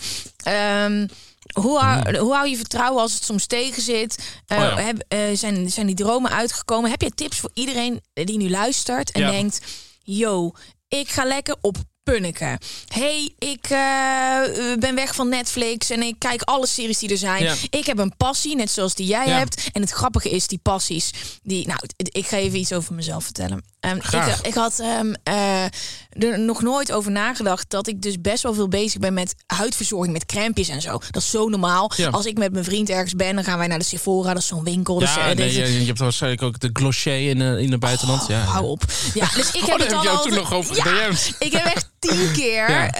Ehm, 0.43 1.07
hoe, 1.53 1.77
hou, 1.79 2.17
hoe 2.17 2.33
hou 2.33 2.47
je 2.47 2.55
vertrouwen 2.57 3.01
als 3.01 3.13
het 3.13 3.23
soms 3.23 3.45
tegen 3.45 3.81
zit? 3.81 4.39
Eh. 4.45 4.57
Oh 4.57 4.63
ja. 4.63 4.77
heb- 4.79 5.03
eh, 5.07 5.19
zijn, 5.33 5.69
zijn 5.71 5.85
die 5.85 5.95
dromen 5.95 6.31
uitgekomen? 6.31 6.89
Heb 6.89 7.01
je 7.01 7.11
tips 7.11 7.39
voor 7.39 7.51
iedereen 7.53 8.01
die 8.13 8.37
nu 8.37 8.49
luistert 8.49 9.11
en 9.11 9.21
Ja. 9.21 9.31
denkt... 9.31 9.61
Yo, 10.03 10.51
ik 10.87 11.09
ga 11.09 11.23
lekker 11.25 11.55
op 11.61 11.77
punniken. 12.09 12.57
hey, 12.87 13.29
ik 13.39 13.65
eh, 13.69 14.77
ben 14.79 14.95
weg 14.95 15.15
van 15.15 15.29
Netflix 15.29 15.89
en 15.89 16.01
ik 16.01 16.15
kijk 16.17 16.41
alle 16.41 16.67
series 16.67 16.97
die 16.99 17.09
er 17.09 17.17
zijn. 17.17 17.43
Ja. 17.43 17.53
Ik 17.69 17.85
heb 17.85 17.97
een 17.97 18.13
passie, 18.17 18.55
net 18.55 18.71
zoals 18.71 18.95
die 18.95 19.07
jij 19.07 19.27
Ja. 19.27 19.37
hebt. 19.37 19.69
En 19.73 19.81
het 19.81 19.91
grappige 19.91 20.29
is, 20.29 20.47
die 20.47 20.59
passies... 20.63 21.11
Die, 21.43 21.67
nou, 21.67 21.79
ik 21.97 22.27
ga 22.27 22.37
even 22.37 22.59
iets 22.59 22.73
over 22.73 22.93
mezelf 22.93 23.23
vertellen. 23.23 23.63
Ehm, 23.79 23.95
ik, 23.95 24.03
Graag. 24.03 24.41
ik 24.41 24.53
had 24.53 24.79
ehm, 24.79 25.13
eh, 25.23 25.63
er 26.09 26.39
nog 26.39 26.61
nooit 26.61 26.91
over 26.91 27.11
nagedacht 27.11 27.69
dat 27.69 27.87
ik 27.87 28.01
dus 28.01 28.21
best 28.21 28.43
wel 28.43 28.53
veel 28.53 28.67
bezig 28.67 28.99
ben 28.99 29.13
met 29.13 29.35
huidverzorging, 29.47 30.13
met 30.13 30.25
crèmpjes 30.25 30.67
en 30.69 30.81
zo. 30.81 30.91
Dat 31.11 31.21
is 31.21 31.29
zo 31.29 31.47
normaal. 31.49 31.91
Ja. 31.95 32.09
Als 32.09 32.25
ik 32.25 32.37
met 32.37 32.51
mijn 32.51 32.63
vriend 32.63 32.89
ergens 32.89 33.15
ben, 33.15 33.35
dan 33.35 33.43
gaan 33.43 33.57
wij 33.57 33.67
naar 33.67 33.79
de 33.79 33.85
Sephora, 33.85 34.33
dat 34.33 34.41
is 34.41 34.47
zo'n 34.47 34.63
winkel. 34.63 34.99
dus, 34.99 35.13
Ja, 35.13 35.29
eh, 35.29 35.35
nee, 35.35 35.53
je, 35.53 35.79
je 35.79 35.85
hebt 35.85 35.99
waarschijnlijk 35.99 36.41
ook 36.41 36.59
de 36.59 36.69
glossier 36.73 37.29
in, 37.29 37.41
eh, 37.41 37.57
in 37.57 37.71
het 37.71 37.79
buitenland. 37.79 38.27
ja, 38.27 38.39
Hou 38.39 38.65
op. 38.65 38.83
Ja, 39.13 39.27
dus 39.35 39.51
ik 39.51 39.61
Oh, 39.63 39.69
heb 39.69 39.79
het 39.79 39.91
heb 39.91 40.05
al 40.05 40.23
toen 40.23 40.33
nog 40.33 40.53
over 40.53 40.75
ja. 40.75 41.09
Ik 41.39 41.51
heb 41.51 41.65
echt 41.65 41.89
tien 41.99 42.31
keer 42.37 42.69
Ja. 42.69 42.91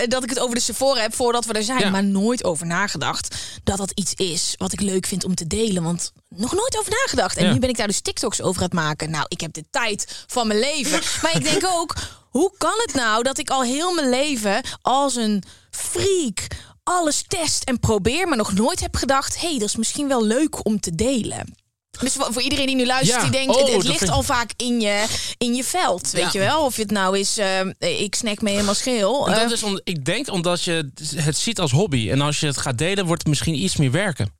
eh, 0.00 0.08
dat 0.08 0.22
ik 0.22 0.28
het 0.28 0.38
over 0.40 0.54
de 0.54 0.60
Sephora 0.60 1.00
heb 1.00 1.14
voordat 1.14 1.44
we 1.44 1.52
er 1.52 1.62
zijn, 1.62 1.78
Ja. 1.78 1.90
maar 1.90 2.04
nooit 2.04 2.44
over 2.44 2.66
nagedacht 2.66 3.36
dat 3.64 3.76
dat 3.78 3.90
iets 3.94 4.14
is 4.14 4.54
wat 4.56 4.72
ik 4.72 4.80
leuk 4.80 5.06
vind 5.06 5.24
om 5.24 5.34
te 5.34 5.46
delen. 5.46 5.82
Want 5.82 6.12
nog 6.28 6.52
nooit 6.54 6.78
over 6.78 6.92
nagedacht. 6.92 7.36
En 7.36 7.52
nu 7.52 7.58
ben 7.58 7.68
ik 7.68 7.76
daar 7.76 7.86
dus 7.86 8.00
TikToks 8.00 8.40
over 8.42 8.60
aan 8.62 8.66
het 8.68 8.76
maken. 8.76 9.10
Nou, 9.10 9.24
ik 9.28 9.40
heb 9.40 9.52
de 9.52 9.64
tijd 9.70 10.24
van 10.26 10.46
mijn 10.46 10.58
leven. 10.60 11.00
Maar 11.22 11.36
ik 11.36 11.44
denk 11.44 11.62
ook. 11.66 11.94
Hoe 12.30 12.52
kan 12.58 12.74
het 12.86 12.94
nou 12.94 13.22
dat 13.22 13.38
ik 13.38 13.50
al 13.50 13.62
heel 13.62 13.94
mijn 13.94 14.08
leven 14.08 14.62
als 14.82 15.16
een 15.16 15.42
freak 15.70 16.46
alles 16.82 17.24
test 17.28 17.64
en 17.64 17.80
probeer, 17.80 18.28
maar 18.28 18.36
nog 18.36 18.52
nooit 18.52 18.80
heb 18.80 18.96
gedacht: 18.96 19.40
hé, 19.40 19.48
hey, 19.48 19.58
dat 19.58 19.68
is 19.68 19.76
misschien 19.76 20.08
wel 20.08 20.24
leuk 20.24 20.64
om 20.66 20.80
te 20.80 20.94
delen. 20.94 21.54
Dus 22.00 22.12
voor 22.18 22.42
iedereen 22.42 22.66
die 22.66 22.76
nu 22.76 22.86
luistert, 22.86 23.16
Ja. 23.22 23.28
die 23.28 23.38
denkt, 23.38 23.54
Oh, 23.54 23.58
het, 23.60 23.66
het 23.72 23.76
dat 23.82 23.90
ligt 23.90 24.08
al 24.10 24.22
vaak 24.22 24.50
in 24.56 24.80
je, 24.80 25.04
in 25.38 25.54
je 25.54 25.64
veld, 25.64 26.10
weet 26.10 26.22
Ja. 26.22 26.28
je 26.32 26.38
wel? 26.38 26.64
Of 26.64 26.76
het 26.76 26.90
nou 26.90 27.18
is, 27.18 27.38
eh, 27.38 27.60
ik 27.78 28.14
snack 28.14 28.40
me 28.42 28.50
helemaal 28.50 28.74
scheel. 28.74 29.26
En 29.26 29.32
Eh, 29.34 29.40
dat 29.40 29.50
is 29.50 29.62
om, 29.62 29.80
ik 29.84 30.04
denk 30.04 30.30
omdat 30.30 30.62
je 30.62 30.90
het 31.14 31.36
ziet 31.36 31.60
als 31.60 31.70
hobby. 31.70 32.10
En 32.10 32.20
als 32.20 32.40
je 32.40 32.46
het 32.46 32.56
gaat 32.56 32.78
delen, 32.78 33.06
wordt 33.06 33.20
het 33.20 33.28
misschien 33.30 33.54
iets 33.62 33.76
meer 33.76 33.90
werken. 33.90 34.34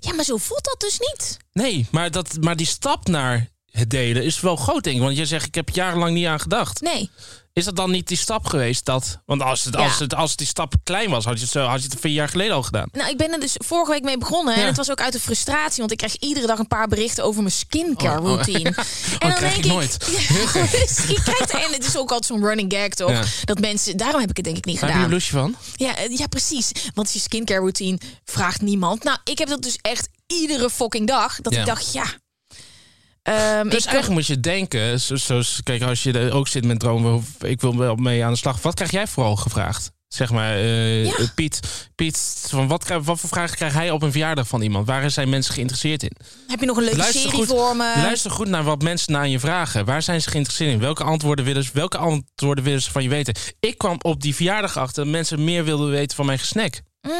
ja, 0.00 0.14
maar 0.14 0.24
zo 0.24 0.36
voelt 0.36 0.64
dat 0.64 0.80
dus 0.80 0.98
niet. 0.98 1.36
Nee, 1.52 1.86
maar, 1.90 2.10
dat, 2.10 2.36
maar 2.40 2.56
die 2.56 2.66
stap 2.66 3.08
naar 3.08 3.48
het 3.76 3.90
delen 3.90 4.24
is 4.24 4.40
wel 4.40 4.56
groot, 4.56 4.84
denk 4.84 4.96
ik. 4.96 5.02
Want 5.02 5.16
je 5.16 5.26
zegt, 5.26 5.46
ik 5.46 5.54
heb 5.54 5.68
jarenlang 5.68 6.14
niet 6.14 6.26
aan 6.26 6.40
gedacht. 6.40 6.80
Nee. 6.80 7.10
Is 7.52 7.64
dat 7.64 7.76
dan 7.76 7.90
niet 7.90 8.08
die 8.08 8.16
stap 8.16 8.46
geweest? 8.46 8.84
Dat, 8.84 9.20
want 9.26 9.42
als, 9.42 9.64
het, 9.64 9.74
Ja. 9.74 9.80
als, 9.80 9.98
het, 9.98 10.14
als 10.14 10.36
die 10.36 10.46
stap 10.46 10.74
klein 10.84 11.10
was, 11.10 11.24
had 11.24 11.34
je, 11.36 11.40
het 11.42 11.50
zo, 11.50 11.64
had 11.64 11.82
je 11.82 11.88
het 11.88 12.00
vier 12.00 12.12
jaar 12.12 12.28
geleden 12.28 12.54
al 12.54 12.62
gedaan. 12.62 12.88
Nou, 12.92 13.10
ik 13.10 13.16
ben 13.16 13.32
er 13.32 13.40
dus 13.40 13.54
vorige 13.64 13.90
week 13.90 14.02
mee 14.02 14.18
begonnen. 14.18 14.54
En 14.54 14.66
het 14.66 14.76
was 14.76 14.90
ook 14.90 15.00
uit 15.00 15.12
de 15.12 15.20
frustratie. 15.20 15.78
Want 15.78 15.90
ik 15.90 15.96
krijg 15.96 16.16
iedere 16.16 16.46
dag 16.46 16.58
een 16.58 16.66
paar 16.68 16.88
berichten 16.88 17.24
over 17.24 17.40
mijn 17.42 17.54
skincare 17.54 18.18
Oh, 18.20 18.24
oh. 18.24 18.32
routine. 18.32 18.70
dat 19.18 19.34
krijg 19.34 19.56
ik 19.56 19.64
nooit. 19.64 19.98
Dus 20.70 20.96
je 21.08 21.20
krijgt, 21.24 21.50
en 21.50 21.72
het 21.72 21.86
is 21.86 21.96
ook 21.96 22.10
altijd 22.10 22.24
zo'n 22.24 22.44
running 22.46 22.72
gag, 22.72 22.88
toch? 22.88 23.44
Dat 23.44 23.60
mensen... 23.60 23.96
Daarom 23.96 24.20
heb 24.20 24.30
ik 24.30 24.36
het 24.36 24.44
denk 24.44 24.56
ik 24.56 24.64
niet 24.64 24.80
Daar 24.80 24.90
heb 24.90 24.98
je 24.98 25.04
een 25.14 25.20
gedaan. 25.20 25.38
blouseje 25.48 25.76
van? 25.76 25.86
Ja, 25.86 25.96
eh, 25.96 26.18
ja, 26.18 26.26
precies. 26.26 26.70
Want 26.94 27.12
je 27.12 27.18
skincare 27.18 27.60
routine 27.60 27.98
vraagt 28.24 28.60
niemand. 28.60 29.04
Nou, 29.04 29.18
ik 29.24 29.38
heb 29.38 29.48
dat 29.48 29.62
dus 29.62 29.78
echt 29.82 30.08
iedere 30.26 30.70
fucking 30.70 31.06
dag. 31.06 31.40
Dat 31.40 31.52
ik 31.54 31.66
dacht, 31.66 31.92
ja... 31.92 32.04
Ehm, 33.26 33.68
Dus 33.68 33.84
eigenlijk 33.84 34.08
moet 34.08 34.26
je 34.26 34.40
denken, 34.40 35.00
zo- 35.00 35.16
zoals, 35.16 35.60
kijk, 35.62 35.82
als 35.82 36.02
je 36.02 36.12
er 36.12 36.32
ook 36.34 36.48
zit 36.48 36.64
met 36.64 36.78
dromen, 36.78 37.26
ik 37.40 37.60
wil 37.60 37.76
wel 37.76 37.94
mee 37.94 38.24
aan 38.24 38.32
de 38.32 38.38
slag. 38.38 38.62
Wat 38.62 38.74
krijg 38.74 38.90
jij 38.90 39.06
vooral 39.06 39.36
gevraagd? 39.36 39.90
Zeg 40.08 40.30
maar, 40.30 40.52
eh, 40.54 41.04
Ja. 41.04 41.16
eh, 41.16 41.26
Piet, 41.34 41.60
Piet 41.94 42.44
van 42.48 42.66
wat, 42.68 42.88
wat 43.02 43.20
voor 43.20 43.28
vragen 43.28 43.56
krijgt 43.56 43.74
hij 43.74 43.90
op 43.90 44.02
een 44.02 44.10
verjaardag 44.10 44.48
van 44.48 44.62
iemand? 44.62 44.86
Waar 44.86 45.10
zijn 45.10 45.28
mensen 45.28 45.54
geïnteresseerd 45.54 46.02
in? 46.02 46.12
heb 46.46 46.60
je 46.60 46.66
nog 46.66 46.76
een 46.76 46.82
leuke 46.82 46.96
Luister 46.98 47.20
serie 47.20 47.36
goed, 47.36 47.46
voor 47.46 47.76
me? 47.76 47.92
Luister 47.96 48.30
goed 48.30 48.48
naar 48.48 48.62
wat 48.64 48.82
mensen 48.82 49.12
naar 49.12 49.28
je 49.28 49.38
vragen. 49.40 49.84
Waar 49.84 50.02
zijn 50.02 50.22
ze 50.22 50.30
geïnteresseerd 50.30 50.72
in? 50.72 50.78
Welke 50.78 51.04
antwoorden 51.04 51.44
willen 51.44 51.64
ze, 51.64 51.70
welke 51.72 51.96
antwoorden 51.98 52.64
willen 52.64 52.82
ze 52.82 52.90
van 52.90 53.02
je 53.02 53.08
weten? 53.08 53.34
Ik 53.60 53.78
kwam 53.78 53.96
op 54.02 54.20
die 54.22 54.34
verjaardag 54.34 54.76
achter 54.76 55.04
dat 55.04 55.12
mensen 55.12 55.44
meer 55.44 55.64
wilden 55.64 55.90
weten 55.90 56.16
van 56.16 56.26
mijn 56.26 56.38
gesnack. 56.38 56.80
Mm. 57.06 57.12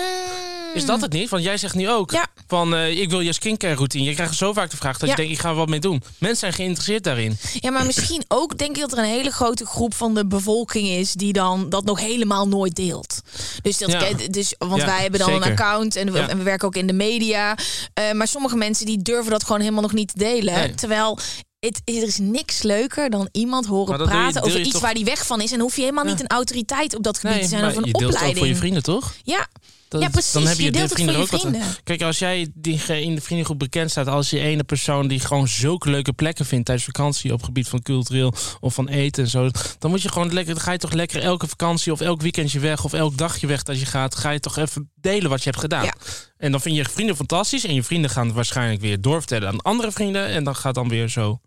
Is 0.75 0.87
dat 0.87 1.01
het 1.01 1.13
niet? 1.13 1.29
Want 1.29 1.43
jij 1.43 1.57
zegt 1.57 1.75
nu 1.75 1.91
ook 1.91 2.11
Ja. 2.11 2.27
van 2.47 2.75
eh, 2.75 3.01
ik 3.01 3.11
wil 3.11 3.21
je 3.21 3.33
skincare 3.33 3.75
routine. 3.75 4.05
Je 4.05 4.15
krijgt 4.15 4.35
zo 4.35 4.53
vaak 4.53 4.71
de 4.71 4.77
vraag 4.77 4.99
dat 4.99 5.09
Ja. 5.09 5.15
je 5.17 5.21
denkt 5.23 5.33
ik 5.33 5.39
ga 5.41 5.49
er 5.49 5.55
wat 5.55 5.69
mee 5.69 5.81
doen. 5.81 6.03
Mensen 6.19 6.39
zijn 6.39 6.53
geïnteresseerd 6.53 7.05
daarin. 7.05 7.39
Ja, 7.61 7.71
maar 7.71 7.87
misschien 7.87 8.25
ook 8.41 8.59
denk 8.59 8.75
ik 8.75 8.81
dat 8.81 8.93
er 8.93 8.99
een 8.99 9.05
hele 9.05 9.31
grote 9.31 9.67
groep 9.67 9.95
van 9.95 10.15
de 10.15 10.27
bevolking 10.27 10.89
is 10.89 11.13
die 11.13 11.33
dan 11.33 11.69
dat 11.69 11.85
nog 11.85 12.01
helemaal 12.01 12.49
nooit 12.49 12.75
deelt. 12.75 13.21
Dus 13.63 13.79
dat, 13.79 13.91
Ja. 13.91 14.09
dus, 14.31 14.55
want 14.59 14.83
wij 14.85 15.01
hebben 15.03 15.21
dan 15.21 15.33
een 15.33 15.43
account 15.43 15.97
en 15.97 16.13
we, 16.13 16.19
Ja. 16.19 16.29
en 16.29 16.39
we 16.39 16.43
werken 16.45 16.67
ook 16.67 16.77
in 16.77 16.87
de 16.87 16.93
media. 16.93 17.57
Eh, 17.95 18.13
maar 18.13 18.29
sommige 18.29 18.57
mensen 18.57 18.87
die 18.87 19.03
durven 19.03 19.31
dat 19.31 19.45
gewoon 19.45 19.61
helemaal 19.61 19.83
nog 19.83 19.93
niet 19.93 20.09
te 20.09 20.19
delen. 20.19 20.55
Nee. 20.55 20.75
Terwijl 20.75 21.19
het, 21.67 21.81
er 21.85 22.03
is 22.03 22.19
niks 22.19 22.63
leuker 22.63 23.11
dan 23.11 23.29
iemand 23.33 23.67
horen 23.67 23.99
je- 23.99 24.05
praten 24.05 24.43
over 24.43 24.61
iets 24.61 24.71
toch- 24.71 24.81
waar 24.83 24.95
die 24.95 25.05
weg 25.05 25.27
van 25.27 25.41
is. 25.41 25.53
En 25.53 25.61
hoef 25.61 25.75
je 25.75 25.81
helemaal 25.81 26.05
Ja. 26.05 26.11
niet 26.11 26.21
een 26.21 26.27
autoriteit 26.27 26.97
op 26.97 27.03
dat 27.03 27.19
gebied 27.19 27.41
te 27.43 27.49
zijn 27.49 27.65
of 27.65 27.77
een 27.77 27.85
je 27.85 27.93
deelt 27.93 27.95
het 27.95 28.05
ook 28.05 28.11
opleiding. 28.11 28.39
voor 28.39 28.47
je 28.47 28.57
vrienden, 28.57 28.83
toch? 28.83 29.15
Ja, 29.23 29.47
Dat- 29.89 30.03
Ja, 30.03 30.09
precies. 30.09 30.33
Dan 30.33 30.47
heb 30.47 30.57
je, 30.57 30.63
Je 30.65 30.71
de 30.71 30.77
deelt 30.77 30.89
het 30.91 30.99
vrienden 30.99 31.17
ook 31.23 31.31
wat- 31.31 31.41
vrienden. 31.41 31.63
Kijk, 31.85 32.03
als 32.03 32.19
jij 32.19 32.51
die 32.55 32.81
in 32.87 33.15
de 33.15 33.21
vriendengroep 33.21 33.59
bekend 33.59 33.91
staat 33.91 34.07
als 34.09 34.31
je 34.31 34.39
ene 34.41 34.65
persoon 34.65 35.09
die 35.09 35.21
gewoon 35.21 35.49
zulke 35.49 35.91
leuke 35.91 36.13
plekken 36.13 36.47
vindt 36.47 36.65
tijdens 36.67 36.87
vakantie 36.87 37.31
op 37.33 37.37
het 37.37 37.47
gebied 37.47 37.69
van 37.69 37.83
cultureel 37.83 38.33
of 38.61 38.75
van 38.75 38.89
eten 38.89 39.25
en 39.25 39.31
zo, 39.31 39.51
dan 39.79 39.91
moet 39.91 40.03
je 40.03 40.09
gewoon 40.09 40.33
lekker, 40.33 40.55
dan 40.55 40.63
ga 40.63 40.73
je 40.73 40.79
toch 40.79 40.93
lekker 40.93 41.23
elke 41.23 41.47
vakantie 41.49 41.93
of 41.93 42.01
elk 42.01 42.21
weekendje 42.23 42.59
weg 42.59 42.85
of 42.85 42.93
elk 42.93 43.17
dagje 43.17 43.47
weg 43.47 43.63
dat 43.63 43.79
je 43.81 43.87
gaat, 43.87 44.15
ga 44.15 44.31
je 44.31 44.41
toch 44.41 44.57
even 44.57 44.91
delen 45.01 45.31
wat 45.31 45.43
je 45.43 45.49
hebt 45.51 45.61
gedaan. 45.63 45.85
Ja. 45.85 45.95
En 46.39 46.51
dan 46.51 46.61
vind 46.61 46.77
je 46.77 46.85
vrienden 46.85 47.17
fantastisch 47.17 47.65
en 47.65 47.75
je 47.75 47.83
vrienden 47.83 48.11
gaan 48.11 48.27
het 48.27 48.35
waarschijnlijk 48.35 48.81
weer 48.81 49.01
doorvertellen 49.01 49.49
aan 49.49 49.63
andere 49.63 49.93
vrienden 49.93 50.27
en 50.27 50.45
dan 50.45 50.57
gaat 50.57 50.75
dan 50.75 50.89
weer 50.89 51.09
zo. 51.09 51.41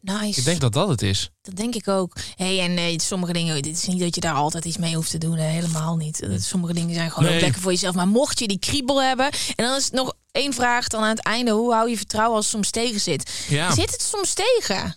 Nice. 0.00 0.38
Ik 0.38 0.44
denk 0.44 0.60
dat 0.60 0.72
dat 0.72 0.88
het 0.88 1.02
is. 1.02 1.30
Dat 1.42 1.56
denk 1.56 1.74
ik 1.74 1.88
ook. 1.88 2.16
Hey, 2.36 2.60
en 2.60 2.76
eh, 2.76 2.98
sommige 2.98 3.32
dingen, 3.32 3.62
dit 3.62 3.76
is 3.76 3.86
niet 3.86 4.00
dat 4.00 4.14
je 4.14 4.20
daar 4.20 4.34
altijd 4.34 4.64
iets 4.64 4.76
mee 4.76 4.94
hoeft 4.94 5.10
te 5.10 5.18
doen. 5.18 5.36
hè, 5.36 5.46
helemaal 5.48 5.96
niet. 5.96 6.28
Sommige 6.38 6.72
dingen 6.74 6.94
zijn 6.94 7.10
gewoon 7.10 7.24
Nee. 7.28 7.34
ook 7.34 7.42
lekker 7.42 7.60
voor 7.62 7.72
jezelf. 7.72 7.94
Maar 7.94 8.08
mocht 8.08 8.38
je 8.38 8.48
die 8.48 8.58
kriebel 8.58 9.02
hebben. 9.02 9.30
En 9.56 9.64
dan 9.64 9.76
is 9.76 9.84
het 9.84 9.92
nog 9.92 10.14
één 10.32 10.52
vraag 10.52 10.88
dan 10.88 11.02
aan 11.02 11.08
het 11.08 11.22
einde. 11.22 11.50
Hoe 11.50 11.72
hou 11.72 11.90
je 11.90 11.96
vertrouwen 11.96 12.36
als 12.36 12.44
het 12.44 12.54
soms 12.54 12.70
tegen 12.70 13.00
zit? 13.00 13.44
Ja. 13.48 13.74
Zit 13.74 13.90
het 13.90 14.02
soms 14.02 14.34
tegen? 14.34 14.96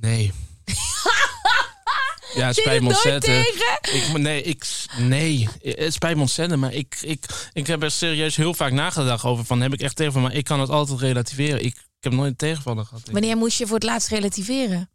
Nee. 0.00 0.32
ja, 2.34 2.46
het 2.46 2.56
spijt 2.56 2.82
me 2.82 2.88
ontzettend. 2.88 3.46
Ik, 3.92 4.18
nee, 4.18 4.42
ik, 4.42 4.64
nee, 4.98 5.48
het 5.62 5.92
spijt 5.92 6.14
me 6.14 6.20
ontzettend. 6.20 6.60
Maar 6.60 6.72
ik, 6.72 6.96
ik, 7.00 7.24
ik 7.52 7.66
heb 7.66 7.82
er 7.82 7.90
serieus 7.90 8.36
heel 8.36 8.54
vaak 8.54 8.72
nagedacht 8.72 9.24
over. 9.24 9.44
Van, 9.44 9.60
heb 9.60 9.72
ik 9.72 9.80
echt 9.80 9.96
tegen 9.96 10.22
Maar 10.22 10.34
ik 10.34 10.44
kan 10.44 10.60
het 10.60 10.70
altijd 10.70 11.00
relativeren. 11.00 11.64
Ik 11.64 11.85
heb 12.00 12.12
nooit 12.12 12.30
een 12.30 12.36
tegenvaller 12.36 12.84
gehad. 12.84 13.08
Wanneer 13.10 13.36
moest 13.36 13.58
je 13.58 13.66
voor 13.66 13.74
het 13.74 13.84
laatst 13.84 14.08
relativeren? 14.08 14.90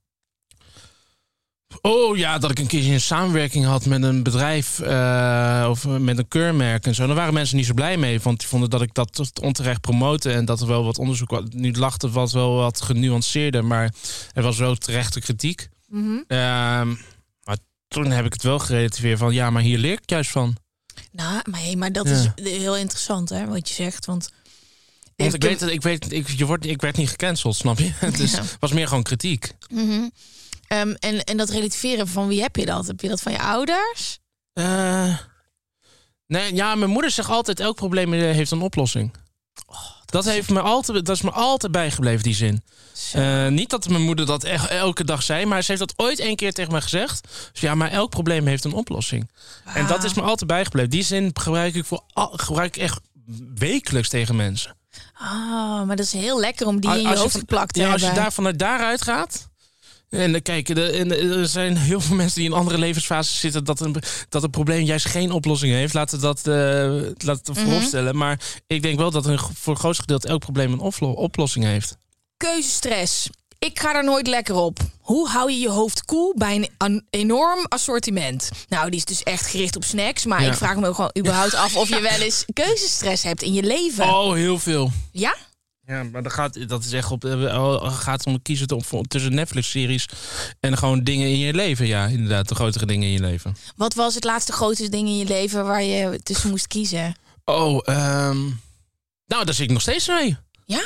Oh 1.82 2.18
ja, 2.18 2.38
dat 2.38 2.52
ik 2.52 2.60
een 2.60 2.68
keer 2.68 2.94
een 2.94 3.02
samenwerking 3.02 3.66
had 3.66 3.86
met 3.86 4.04
een 4.04 4.24
bedrijf 4.24 4.80
eh, 4.80 5.68
of 5.70 5.88
met 5.88 6.18
een 6.18 6.28
keurmerk 6.28 6.86
en 6.86 6.96
zo. 6.96 7.06
Daar 7.08 7.16
waren 7.16 7.34
mensen 7.34 7.58
niet 7.58 7.66
zo 7.66 7.74
blij 7.74 7.98
mee, 7.98 8.20
want 8.22 8.40
die 8.40 8.48
vonden 8.48 8.70
dat 8.70 8.82
ik 8.82 8.94
dat 8.94 9.14
tot 9.14 9.40
onterecht 9.40 9.82
promote 9.82 10.32
en 10.32 10.46
dat 10.46 10.62
er 10.62 10.68
wel 10.68 10.84
wat 10.84 10.98
onderzoek 10.98 11.30
was. 11.30 11.44
Nu 11.50 11.74
lachte 11.74 12.06
het 12.06 12.16
was 12.16 12.34
wel 12.34 12.56
wat 12.56 12.82
genuanceerder, 12.82 13.66
maar 13.66 13.94
er 14.34 14.44
was 14.44 14.58
wel 14.58 14.76
terechte 14.76 15.20
kritiek. 15.20 15.70
Mhm. 15.88 16.18
Ehm, 16.28 16.88
maar 17.44 17.58
toen 17.88 18.12
heb 18.12 18.26
ik 18.26 18.34
het 18.34 18.44
wel 18.44 18.60
gerelativeerd 18.60 19.20
van 19.20 19.34
ja, 19.34 19.50
maar 19.50 19.62
hier 19.62 19.78
leer 19.78 19.92
ik 20.02 20.10
juist 20.10 20.32
van. 20.32 20.56
Nou, 21.12 21.42
maar, 21.50 21.62
hey, 21.62 21.76
maar 21.76 21.92
dat 21.92 22.08
Ja. 22.08 22.34
is 22.36 22.52
heel 22.52 22.78
interessant 22.78 23.30
hè, 23.30 23.48
wat 23.48 23.70
je 23.70 23.74
zegt. 23.76 24.06
Want, 24.06 24.32
Want 25.22 25.34
ik 25.34 25.42
weet, 25.44 25.60
het- 25.60 25.70
ik 25.70 25.82
weet, 25.82 26.12
ik, 26.12 26.28
je 26.30 26.46
wordt, 26.46 26.66
ik 26.66 26.82
werd 26.82 26.98
niet 26.98 27.10
gecanceld, 27.10 27.56
snap 27.56 27.80
je? 27.80 27.92
Dus 28.18 28.32
Ja. 28.32 28.38
het 28.42 28.58
was 28.60 28.72
meer 28.72 28.88
gewoon 28.88 29.04
kritiek. 29.04 29.52
Mhm. 29.74 30.10
Ehm, 30.68 30.92
en, 31.00 31.24
en 31.24 31.38
dat 31.38 31.50
relativeren, 31.50 32.08
van 32.08 32.28
wie 32.28 32.42
heb 32.42 32.56
je 32.56 32.66
dat? 32.66 32.88
Heb 32.88 33.02
je 33.02 33.08
dat 33.10 33.22
van 33.22 33.32
je 33.32 33.40
ouders? 33.42 34.20
Eh, 34.54 35.18
nee, 36.28 36.56
ja, 36.56 36.76
mijn 36.76 36.92
moeder 36.92 37.12
zegt 37.12 37.30
altijd: 37.30 37.60
elk 37.60 37.76
probleem 37.76 38.14
heeft 38.14 38.52
een 38.52 38.62
oplossing. 38.62 39.14
dat, 40.06 40.26
heeft 40.26 40.50
me 40.50 40.62
altijd, 40.62 41.06
dat 41.06 41.16
is 41.16 41.22
me 41.22 41.32
altijd 41.32 41.72
bijgebleven, 41.72 42.24
die 42.24 42.34
zin. 42.36 42.64
Eh, 43.14 43.48
niet 43.48 43.70
dat 43.70 43.90
mijn 43.90 44.02
moeder 44.02 44.26
dat 44.26 44.44
echt 44.44 44.68
elke 44.70 45.04
dag 45.04 45.24
zei, 45.24 45.46
maar 45.46 45.62
ze 45.62 45.72
heeft 45.72 45.88
dat 45.88 45.94
ooit 46.06 46.20
één 46.20 46.36
keer 46.36 46.54
tegen 46.54 46.72
mij 46.72 46.82
gezegd. 46.82 47.28
Dus 47.52 47.62
ja, 47.62 47.76
maar 47.76 47.92
elk 47.92 48.10
probleem 48.10 48.48
heeft 48.48 48.64
een 48.64 48.74
oplossing. 48.74 49.30
En 49.66 49.88
dat 49.88 50.04
is 50.04 50.14
me 50.14 50.22
altijd 50.22 50.48
bijgebleven. 50.50 50.90
Die 50.90 51.04
zin 51.04 51.30
gebruik 51.34 51.76
ik, 51.76 51.86
voor, 51.86 52.04
gebruik 52.32 52.76
ik 52.76 52.82
echt 52.84 53.00
wekelijks 53.56 54.10
tegen 54.10 54.36
mensen. 54.36 54.76
Ah, 55.14 55.84
maar 55.86 55.96
dat 55.96 56.06
is 56.06 56.14
heel 56.14 56.40
lekker 56.40 56.68
om 56.68 56.80
die 56.82 56.92
in 56.92 57.02
je 57.02 57.18
hoofd 57.18 57.38
geplakt 57.38 57.74
te 57.74 57.80
ja, 57.80 57.92
als 57.92 58.00
je 58.00 58.06
hebben. 58.06 58.24
daar 58.24 58.34
vanuit 58.34 58.60
daaruit 58.60 59.02
gaat. 59.02 59.50
En 60.10 60.42
kijk, 60.42 60.70
er 60.70 61.48
zijn 61.48 61.78
heel 61.78 62.02
veel 62.02 62.16
mensen 62.16 62.40
die 62.40 62.50
in 62.50 62.56
andere 62.56 62.78
levensfases 62.78 63.40
zitten 63.40 63.64
dat 63.64 63.80
een, 63.80 63.96
dat 64.30 64.44
een 64.44 64.50
probleem 64.50 64.84
juist 64.84 65.06
geen 65.08 65.32
oplossing 65.32 65.74
heeft. 65.74 65.94
Laten 65.94 66.20
we 66.20 66.24
dat 66.26 66.48
eh 66.48 67.26
laten 67.28 67.54
Mhm. 67.54 67.64
vooropstellen. 67.64 68.18
Maar 68.18 68.40
ik 68.68 68.82
denk 68.82 68.98
wel 68.98 69.12
dat 69.12 69.26
een, 69.26 69.40
voor 69.40 69.74
het 69.74 69.80
grootste 69.82 70.02
gedeelte 70.02 70.28
elk 70.28 70.40
probleem 70.40 70.72
een 70.74 70.80
oplo- 70.80 71.12
oplossing 71.12 71.66
heeft. 71.66 71.98
Keuzestress. 72.38 73.30
Ik 73.60 73.80
ga 73.80 73.96
er 73.96 74.04
nooit 74.04 74.28
lekker 74.28 74.56
op. 74.56 74.80
Hoe 75.12 75.30
hou 75.30 75.52
je 75.52 75.60
je 75.60 75.70
hoofd 75.70 76.06
koel 76.06 76.34
bij 76.38 76.70
een 76.78 77.06
enorm 77.10 77.66
assortiment? 77.68 78.50
Nou, 78.70 78.90
die 78.90 79.00
is 79.00 79.06
dus 79.06 79.24
echt 79.24 79.46
gericht 79.46 79.76
op 79.76 79.84
snacks. 79.84 80.26
Maar 80.26 80.42
Ja. 80.44 80.48
ik 80.52 80.58
vraag 80.58 80.76
me 80.76 80.88
ook 80.88 80.96
gewoon 80.96 81.12
überhaupt 81.18 81.54
af 81.54 81.76
of 81.76 81.90
je 81.90 82.00
wel 82.10 82.20
eens 82.20 82.46
keuzestress 82.54 83.24
hebt 83.24 83.42
in 83.42 83.54
je 83.54 83.64
leven. 83.64 84.04
Oh, 84.10 84.34
heel 84.34 84.60
veel. 84.60 84.92
Ja? 85.12 85.36
Ja, 85.86 86.04
maar 86.04 86.24
dat 86.24 86.32
gaat, 86.34 86.70
dat 86.70 86.84
is 86.84 86.92
echt 86.92 87.12
op, 87.12 87.26
eh, 87.26 88.00
gaat 88.00 88.26
om 88.26 88.42
kiezen 88.42 88.68
tussen 89.08 89.34
Netflix-series 89.36 90.06
en 90.60 90.78
gewoon 90.78 91.04
dingen 91.04 91.28
in 91.28 91.38
je 91.40 91.54
leven. 91.54 91.88
Ja, 91.88 92.06
inderdaad, 92.06 92.48
de 92.48 92.56
grotere 92.56 92.86
dingen 92.86 93.08
in 93.08 93.14
je 93.14 93.20
leven. 93.20 93.56
Wat 93.76 93.94
was 93.94 94.16
het 94.16 94.24
laatste 94.24 94.52
grote 94.52 94.90
ding 94.90 95.08
in 95.08 95.18
je 95.18 95.26
leven 95.26 95.66
waar 95.66 95.84
je 95.84 96.20
tussen 96.24 96.50
moest 96.50 96.68
kiezen? 96.68 97.16
Oh, 97.46 97.80
ehm, 97.84 98.40
nou, 99.26 99.46
daar 99.46 99.54
zit 99.54 99.66
ik 99.66 99.72
nog 99.72 99.82
steeds 99.82 100.08
mee. 100.08 100.38
Ja? 100.66 100.84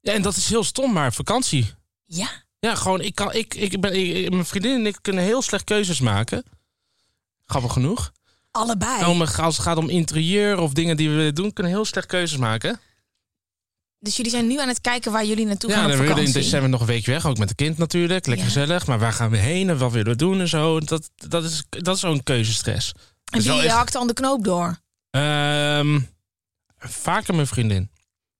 Ja, 0.00 0.12
en 0.12 0.22
dat 0.22 0.36
is 0.36 0.48
heel 0.48 0.64
stom, 0.64 0.92
maar 0.92 1.12
vakantie. 1.12 1.74
Ja. 2.04 2.46
Ja, 2.60 2.74
gewoon, 2.74 3.00
ik 3.00 3.14
kan, 3.14 3.32
ik, 3.32 3.54
ik 3.54 3.80
ben, 3.80 3.92
ik- 3.94 4.30
mijn 4.30 4.44
vriendin 4.46 4.74
en 4.74 4.86
ik 4.86 4.98
kunnen 5.02 5.24
heel 5.24 5.42
slecht 5.42 5.64
keuzes 5.64 6.00
maken. 6.00 6.44
Grappig 7.46 7.72
genoeg. 7.72 8.12
Allebei. 8.50 9.04
Om, 9.04 9.22
als 9.22 9.56
het 9.56 9.66
gaat 9.66 9.76
om 9.76 9.88
interieur 9.88 10.58
of 10.58 10.72
dingen 10.72 10.96
die 10.96 11.08
we 11.10 11.14
willen 11.16 11.34
doen, 11.34 11.52
kunnen 11.52 11.72
heel 11.72 11.84
slecht 11.84 12.06
keuzes 12.06 12.38
maken. 12.38 12.80
Dus 14.00 14.16
jullie 14.16 14.30
zijn 14.30 14.46
nu 14.46 14.58
aan 14.60 14.68
het 14.68 14.80
kijken 14.80 15.12
waar 15.12 15.24
jullie 15.24 15.46
naartoe 15.46 15.70
ja, 15.70 15.76
gaan 15.76 15.88
dan 15.88 15.98
willen 15.98 16.14
we 16.14 16.20
in 16.20 16.26
vakantie. 16.26 16.42
december 16.50 16.70
nog 16.70 16.80
een 16.80 16.86
weekje 16.86 17.10
weg, 17.10 17.26
ook 17.26 17.38
met 17.38 17.48
de 17.48 17.54
kind 17.54 17.78
natuurlijk. 17.78 18.26
Lekker 18.26 18.46
Ja. 18.46 18.52
gezellig. 18.52 18.86
Maar 18.86 18.98
waar 18.98 19.12
gaan 19.12 19.30
we 19.30 19.36
heen 19.36 19.68
en 19.68 19.78
wat 19.78 19.92
willen 19.92 20.10
we 20.12 20.16
doen 20.16 20.40
en 20.40 20.48
zo. 20.48 20.80
Dat, 20.80 21.10
dat 21.16 21.44
is, 21.44 21.64
dat 21.68 21.94
is 21.94 22.00
zo'n 22.00 22.22
keuzestress. 22.22 22.92
En 23.24 23.40
wie 23.42 23.52
echt- 23.62 23.74
hakt 23.74 23.92
dan 23.92 24.06
de 24.06 24.12
knoop 24.12 24.44
door? 24.44 24.78
Ehm, 25.10 26.00
vaker 26.78 27.34
mijn 27.34 27.46
vriendin. 27.46 27.90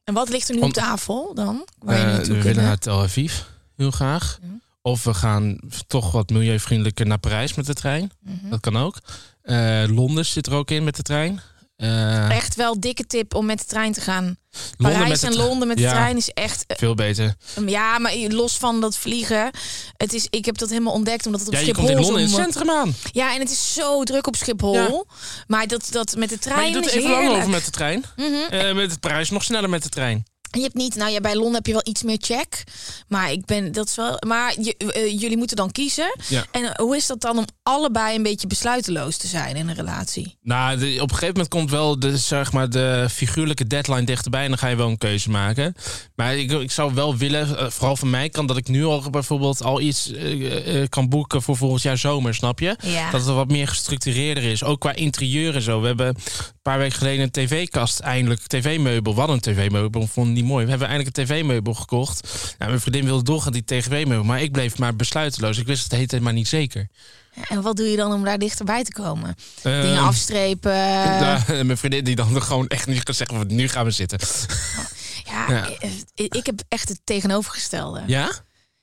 En 0.05 0.15
wat 0.15 0.29
ligt 0.29 0.49
er 0.49 0.55
nu 0.55 0.61
Om- 0.61 0.67
op 0.69 0.73
tafel 0.75 1.35
dan? 1.35 1.67
Waar 1.79 1.99
je 1.99 2.05
Eh, 2.21 2.27
we 2.27 2.43
willen 2.43 2.65
naar 2.65 2.79
Tel 2.79 3.03
Aviv, 3.03 3.33
heel 3.79 3.91
graag. 3.91 4.39
Ja. 4.43 4.49
Of 4.83 5.05
we 5.05 5.15
gaan 5.15 5.59
toch 5.87 6.11
wat 6.13 6.31
milieuvriendelijker 6.31 7.07
naar 7.07 7.19
Parijs 7.19 7.55
met 7.55 7.67
de 7.67 7.75
trein. 7.75 8.11
Mhm. 8.21 8.49
Dat 8.51 8.61
kan 8.61 8.77
ook. 8.77 8.97
Eh, 9.43 9.85
Londen 9.87 10.27
zit 10.27 10.47
er 10.47 10.53
ook 10.55 10.71
in 10.71 10.85
met 10.85 10.97
de 10.97 11.03
trein. 11.03 11.41
Eh, 11.77 12.31
Echt 12.31 12.55
wel 12.55 12.81
dikke 12.81 13.07
tip 13.07 13.35
om 13.35 13.47
met 13.47 13.59
de 13.59 13.65
trein 13.65 13.93
te 13.93 14.01
gaan. 14.01 14.37
Londen 14.77 14.99
Parijs 15.01 15.23
en 15.23 15.35
Londen 15.37 15.69
met 15.69 15.77
de 15.77 15.83
Ja. 15.83 15.91
trein 15.91 16.17
is 16.17 16.29
echt... 16.29 16.65
eh, 16.67 16.77
Veel 16.77 16.95
beter. 16.95 17.35
Ja, 17.67 17.99
maar 17.99 18.13
los 18.29 18.57
van 18.57 18.81
dat 18.81 18.97
vliegen. 18.97 19.51
Het 19.97 20.13
is, 20.13 20.27
ik 20.31 20.45
heb 20.45 20.59
dat 20.59 20.69
helemaal 20.69 20.93
ontdekt 20.93 21.27
omdat 21.27 21.41
het 21.41 21.49
op 21.49 21.55
Ja, 21.55 21.61
je 21.61 21.67
Schiphol... 21.67 21.89
in 21.91 22.01
Londen 22.01 22.23
in 22.23 22.29
zo- 22.29 22.37
het 22.37 22.45
centrum 22.53 22.71
aan. 22.77 22.95
Ja, 23.13 23.35
en 23.35 23.41
het 23.41 23.51
is 23.51 23.75
zo 23.75 24.03
druk 24.05 24.27
op 24.27 24.37
Schiphol. 24.37 24.75
Ja. 24.75 25.05
Maar 25.47 25.67
dat, 25.67 25.89
dat 25.91 26.17
met 26.17 26.29
de 26.29 26.39
trein 26.39 26.57
Maar 26.59 26.67
je 26.67 26.73
doet 26.73 26.87
even 26.87 27.17
over 27.29 27.49
met 27.51 27.65
de 27.65 27.71
trein. 27.71 28.05
Mhm. 28.17 28.75
Met 28.77 28.91
het 28.91 29.01
Parijs 29.01 29.31
nog 29.31 29.43
sneller 29.45 29.69
met 29.71 29.83
de 29.83 29.89
trein. 29.89 30.25
Je 30.51 30.61
hebt 30.61 30.75
niet, 30.75 30.95
nou 30.95 31.11
ja, 31.11 31.21
bij 31.21 31.35
Londen 31.35 31.55
heb 31.55 31.67
je 31.67 31.73
wel 31.73 31.81
iets 31.85 32.03
meer 32.03 32.19
check. 32.21 32.65
Maar 33.09 33.33
ik 33.33 33.45
ben, 33.45 33.73
dat 33.73 33.89
is 33.89 33.97
wel. 33.97 34.17
Maar 34.27 34.55
je, 34.61 34.77
eh, 34.77 35.21
jullie 35.21 35.37
moeten 35.37 35.57
dan 35.57 35.71
kiezen. 35.73 36.17
Ja. 36.29 36.45
En 36.51 36.73
hoe 36.77 36.97
is 36.97 37.07
dat 37.07 37.21
dan 37.21 37.39
om 37.39 37.45
allebei 37.63 38.17
een 38.17 38.23
beetje 38.23 38.47
besluiteloos 38.47 39.17
te 39.17 39.27
zijn 39.27 39.57
in 39.57 39.69
een 39.69 39.75
relatie? 39.75 40.37
Nou, 40.43 40.79
de- 40.79 40.95
op 40.95 41.01
een 41.11 41.15
gegeven 41.17 41.27
moment 41.35 41.49
komt 41.49 41.71
wel 41.71 41.99
de, 42.01 42.17
zeg 42.19 42.53
maar, 42.53 42.71
de 42.71 43.07
figuurlijke 43.11 43.67
deadline 43.67 44.05
dichterbij 44.05 44.43
en 44.43 44.49
dan 44.49 44.59
ga 44.59 44.69
je 44.69 44.77
wel 44.77 44.89
een 44.89 44.99
keuze 44.99 45.31
maken. 45.31 45.75
Maar 46.15 46.37
ik, 46.37 46.51
ik 46.51 46.71
zou 46.73 46.95
wel 46.95 47.17
willen, 47.17 47.59
eh, 47.59 47.71
vooral 47.71 47.97
van 47.97 48.11
mij 48.11 48.29
kan, 48.29 48.47
dat 48.47 48.57
ik 48.57 48.69
nu 48.69 48.85
al 48.85 49.11
bijvoorbeeld 49.11 49.63
al 49.63 49.81
iets 49.81 50.13
eh, 50.13 50.83
kan 50.89 51.09
boeken 51.09 51.43
voor 51.43 51.57
volgend 51.57 51.83
jaar 51.83 51.99
zomer, 51.99 52.35
snap 52.35 52.61
je? 52.61 52.77
Ja. 52.83 53.11
Dat 53.11 53.25
het 53.25 53.35
wat 53.35 53.49
meer 53.49 53.69
gestructureerder 53.69 54.45
is. 54.45 54.65
Ook 54.65 54.81
qua 54.81 54.95
interieur 54.95 55.55
en 55.55 55.63
zo. 55.63 55.81
We 55.81 55.87
hebben 55.87 56.07
een 56.07 56.17
paar 56.63 56.79
weken 56.79 56.99
geleden 56.99 57.23
een 57.23 57.31
tv-kast, 57.31 58.01
eindelijk 58.01 58.41
tv-meubel. 58.47 59.15
Hadden 59.15 59.35
een 59.37 59.43
tv-meubel, 59.55 60.01
het 60.01 60.11
niet 60.41 60.51
mooi. 60.51 60.65
We 60.65 60.71
hebben 60.71 60.89
eindelijk 60.89 61.17
een 61.17 61.25
tv-meubel 61.25 61.75
gekocht. 61.75 62.21
Nou, 62.59 62.71
mijn 62.71 62.81
vriendin 62.83 63.05
wilde 63.05 63.23
doorgaan 63.25 63.53
die 63.53 63.65
tv-meubel, 63.65 64.25
maar 64.25 64.43
ik 64.43 64.53
bleef 64.53 64.79
maar 64.79 64.97
besluiteloos. 64.97 65.59
Ik 65.59 65.67
wist 65.67 65.83
het 65.83 65.93
heet 65.93 66.11
helemaal 66.11 66.33
niet 66.33 66.49
zeker. 66.49 66.89
En 67.49 67.63
wat 67.63 67.77
doe 67.77 67.87
je 67.91 67.97
dan 67.97 68.13
om 68.13 68.25
daar 68.25 68.39
dichterbij 68.39 68.85
te 68.85 68.93
komen? 68.93 69.35
Dingen 69.63 69.93
Ehm, 69.95 70.05
afstrepen. 70.05 70.73
Ja, 71.25 71.47
en 71.47 71.67
mijn 71.67 71.79
vriendin 71.79 72.05
die 72.05 72.17
dan 72.17 72.43
gewoon 72.43 72.67
echt 72.69 72.87
niet 72.87 73.03
kan 73.03 73.15
zeggen, 73.15 73.37
van, 73.37 73.47
nu 73.55 73.69
gaan 73.69 73.85
we 73.85 73.91
zitten. 73.91 74.19
Ja, 75.25 75.45
Ja. 75.49 75.69
eh, 75.81 75.91
Ik, 76.15 76.35
ik 76.35 76.47
heb 76.47 76.61
echt 76.69 76.89
het 76.89 77.01
tegenovergestelde. 77.05 78.03
Ja? 78.07 78.31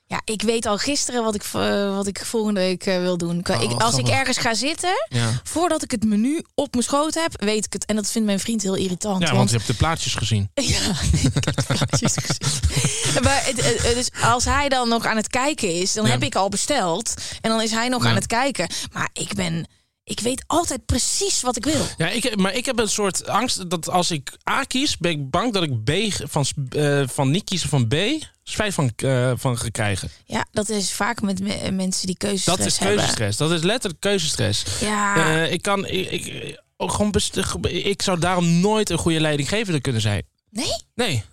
Ja, 0.08 0.22
ik 0.26 0.42
weet 0.42 0.66
al 0.66 0.78
gisteren 0.78 1.24
wat 1.24 1.36
ik, 1.36 1.44
eh, 1.54 1.96
wat 1.96 2.08
ik 2.08 2.26
volgende 2.26 2.60
week 2.60 2.86
eh, 2.86 2.98
wil 3.00 3.18
doen. 3.18 3.46
Oh, 3.50 3.62
ik, 3.62 3.72
als 3.82 3.98
ik 3.98 4.08
ergens 4.08 4.38
ga 4.38 4.54
zitten, 4.54 5.06
Ja. 5.10 5.42
voordat 5.44 5.84
ik 5.84 5.92
het 5.92 6.04
menu 6.04 6.44
op 6.56 6.72
mijn 6.72 6.84
schoot 6.84 7.14
heb, 7.14 7.42
weet 7.44 7.66
ik 7.66 7.74
het. 7.74 7.86
En 7.86 7.96
dat 7.96 8.12
vindt 8.12 8.28
mijn 8.28 8.40
vriend 8.40 8.62
heel 8.62 8.76
irritant. 8.76 9.22
Ja, 9.28 9.34
want 9.36 9.50
je 9.50 9.56
hebt 9.56 9.68
de 9.68 9.74
plaatjes 9.74 10.16
gezien. 10.16 10.50
Ja, 10.54 10.92
ik 11.12 11.34
heb 11.46 11.56
de 11.56 11.64
plaatjes 11.68 12.14
gezien. 12.26 13.24
Maar 13.24 13.42
het, 13.46 13.98
is, 13.98 14.10
als 14.24 14.46
hij 14.46 14.70
dan 14.70 14.90
nog 14.90 15.06
aan 15.06 15.18
het 15.18 15.28
kijken 15.28 15.74
is, 15.74 15.94
dan 15.94 16.06
Ja. 16.06 16.12
heb 16.12 16.24
ik 16.24 16.36
al 16.36 16.50
besteld. 16.50 17.14
En 17.42 17.50
dan 17.50 17.62
is 17.62 17.72
hij 17.72 17.88
nog 17.88 18.06
aan 18.06 18.16
het 18.16 18.28
kijken. 18.28 18.68
Maar 18.92 19.10
ik 19.14 19.34
ben... 19.34 19.68
Ik 20.08 20.20
weet 20.20 20.44
altijd 20.48 20.86
precies 20.86 21.42
wat 21.42 21.56
ik 21.58 21.64
wil. 21.66 21.86
Ja, 21.98 22.10
ik, 22.10 22.36
maar 22.36 22.54
ik 22.54 22.66
heb 22.66 22.80
een 22.80 22.90
soort 22.90 23.28
angst 23.28 23.70
dat 23.70 23.90
als 23.90 24.12
ik 24.12 24.38
A 24.50 24.64
kies, 24.64 24.98
ben 24.98 25.12
ik 25.12 25.30
bang 25.30 25.54
dat 25.54 25.64
ik 25.64 25.84
B 25.84 25.92
van, 26.30 26.46
eh, 26.70 27.04
van 27.08 27.32
niet 27.32 27.44
kiezen 27.44 27.70
van 27.70 27.88
B 27.88 27.96
spijt 28.44 28.74
van, 28.74 28.92
eh, 28.96 29.32
van 29.36 29.58
ga 29.58 29.70
krijgen. 29.70 30.10
Ja, 30.26 30.46
dat 30.52 30.70
is 30.70 30.92
vaak 30.92 31.22
met 31.22 31.40
me- 31.40 31.72
mensen 31.72 32.08
die 32.08 32.18
keuzestress 32.18 32.58
Dat 32.58 32.68
is 32.68 32.78
hebben. 32.78 32.98
keuzestress. 32.98 33.38
Dat 33.38 33.52
is 33.52 33.62
letterlijk 33.62 34.02
keuzestress. 34.02 34.64
Ja, 34.80 35.16
Eh, 35.16 35.52
ik 35.52 35.62
kan, 35.62 35.86
ik, 35.86 36.12
ik, 36.12 36.62
ook 36.78 36.92
gewoon 36.92 37.12
best, 37.12 37.38
ik 37.68 38.02
zou 38.02 38.20
daarom 38.20 38.60
nooit 38.60 38.90
een 38.90 38.98
goede 38.98 39.20
leidinggevende 39.22 39.82
kunnen 39.82 40.02
zijn. 40.02 40.24
nee. 40.50 40.74
Nee. 40.96 41.24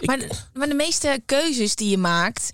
Ik- 0.00 0.06
Maar, 0.06 0.48
maar 0.52 0.68
de 0.68 0.74
meeste 0.74 1.22
keuzes 1.26 1.74
die 1.74 1.88
je 1.90 1.98
maakt, 1.98 2.52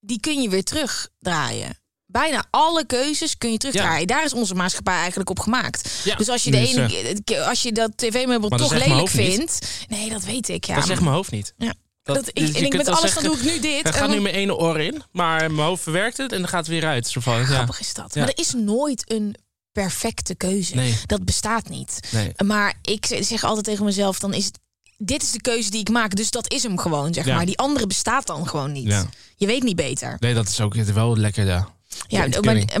die 0.00 0.20
kun 0.20 0.42
je 0.42 0.48
weer 0.48 0.64
terugdraaien. 0.64 1.80
Bijna 2.12 2.44
alle 2.50 2.86
keuzes 2.86 3.38
kun 3.38 3.50
je 3.52 3.58
terugdraaien. 3.58 4.06
Daar 4.06 4.24
is 4.24 4.32
onze 4.32 4.54
maatschappij 4.54 4.94
eigenlijk 4.94 5.30
op 5.30 5.40
gemaakt. 5.40 5.90
Ja, 6.04 6.14
dus 6.16 6.28
als 6.28 6.44
je, 6.44 6.50
de 6.50 6.60
is, 6.60 6.74
ene, 6.76 7.20
keer- 7.24 7.40
als 7.42 7.62
je 7.62 7.72
dat 7.72 7.90
tv-meubel 7.96 8.48
toch 8.48 8.72
lelijk 8.72 9.00
niet. 9.00 9.10
vindt... 9.10 9.58
Nee, 9.88 10.10
dat 10.10 10.22
weet 10.24 10.48
ik. 10.48 10.64
Ja, 10.64 10.74
dat 10.74 10.86
zegt 10.86 11.00
mijn 11.00 11.14
hoofd 11.14 11.30
niet. 11.30 11.54
Ja. 11.56 11.74
Dat, 12.02 12.16
Dat, 12.16 12.28
ik, 12.28 12.34
dus 12.34 12.52
en 12.52 12.64
ik 12.64 12.76
met 12.76 12.88
alles 12.88 13.00
zeggen, 13.00 13.22
dan 13.22 13.32
doe 13.32 13.40
ik 13.40 13.52
nu 13.52 13.60
dit. 13.60 13.82
Het 13.82 13.94
gaat 13.94 14.00
dan- 14.08 14.10
nu 14.16 14.20
mijn 14.20 14.34
ene 14.34 14.56
oor 14.56 14.80
in, 14.80 15.02
maar 15.12 15.52
mijn 15.52 15.66
hoofd 15.66 15.82
verwerkt 15.82 16.16
het 16.16 16.32
en 16.32 16.38
dan 16.38 16.48
gaat 16.48 16.58
het 16.58 16.68
weer 16.68 16.86
uit. 16.86 17.06
Zo 17.08 17.20
van, 17.20 17.38
ja. 17.38 17.44
Grappig 17.44 17.80
is 17.80 17.94
dat. 17.94 18.14
Ja. 18.14 18.20
Maar 18.20 18.28
er 18.30 18.38
is 18.38 18.52
nooit 18.52 19.12
een 19.12 19.34
perfecte 19.72 20.34
keuze. 20.34 20.74
Nee. 20.74 20.96
Dat 21.06 21.24
bestaat 21.24 21.68
niet. 21.68 22.00
Nee. 22.10 22.32
Maar 22.44 22.74
ik 22.82 23.06
zeg 23.20 23.44
altijd 23.44 23.64
tegen 23.64 23.84
mezelf, 23.84 24.18
dan 24.18 24.34
is 24.34 24.44
het... 24.44 24.58
Dit 24.98 25.22
is 25.22 25.30
de 25.30 25.40
keuze 25.40 25.70
die 25.70 25.80
ik 25.80 25.88
maak, 25.88 26.14
dus 26.14 26.30
dat 26.30 26.52
is 26.52 26.62
hem 26.62 26.78
gewoon, 26.78 27.14
zeg 27.14 27.24
Ja. 27.24 27.34
maar. 27.36 27.46
Die 27.46 27.58
andere 27.58 27.86
bestaat 27.86 28.26
dan 28.26 28.48
gewoon 28.48 28.72
niet. 28.72 28.86
Ja. 28.86 29.04
Je 29.36 29.46
weet 29.46 29.62
niet 29.62 29.76
beter. 29.76 30.16
nee, 30.20 30.34
dat 30.34 30.48
is 30.48 30.60
ook 30.60 30.74
wel 30.74 31.16
lekker, 31.16 31.46
ja. 31.46 31.68
Ja, 32.06 32.26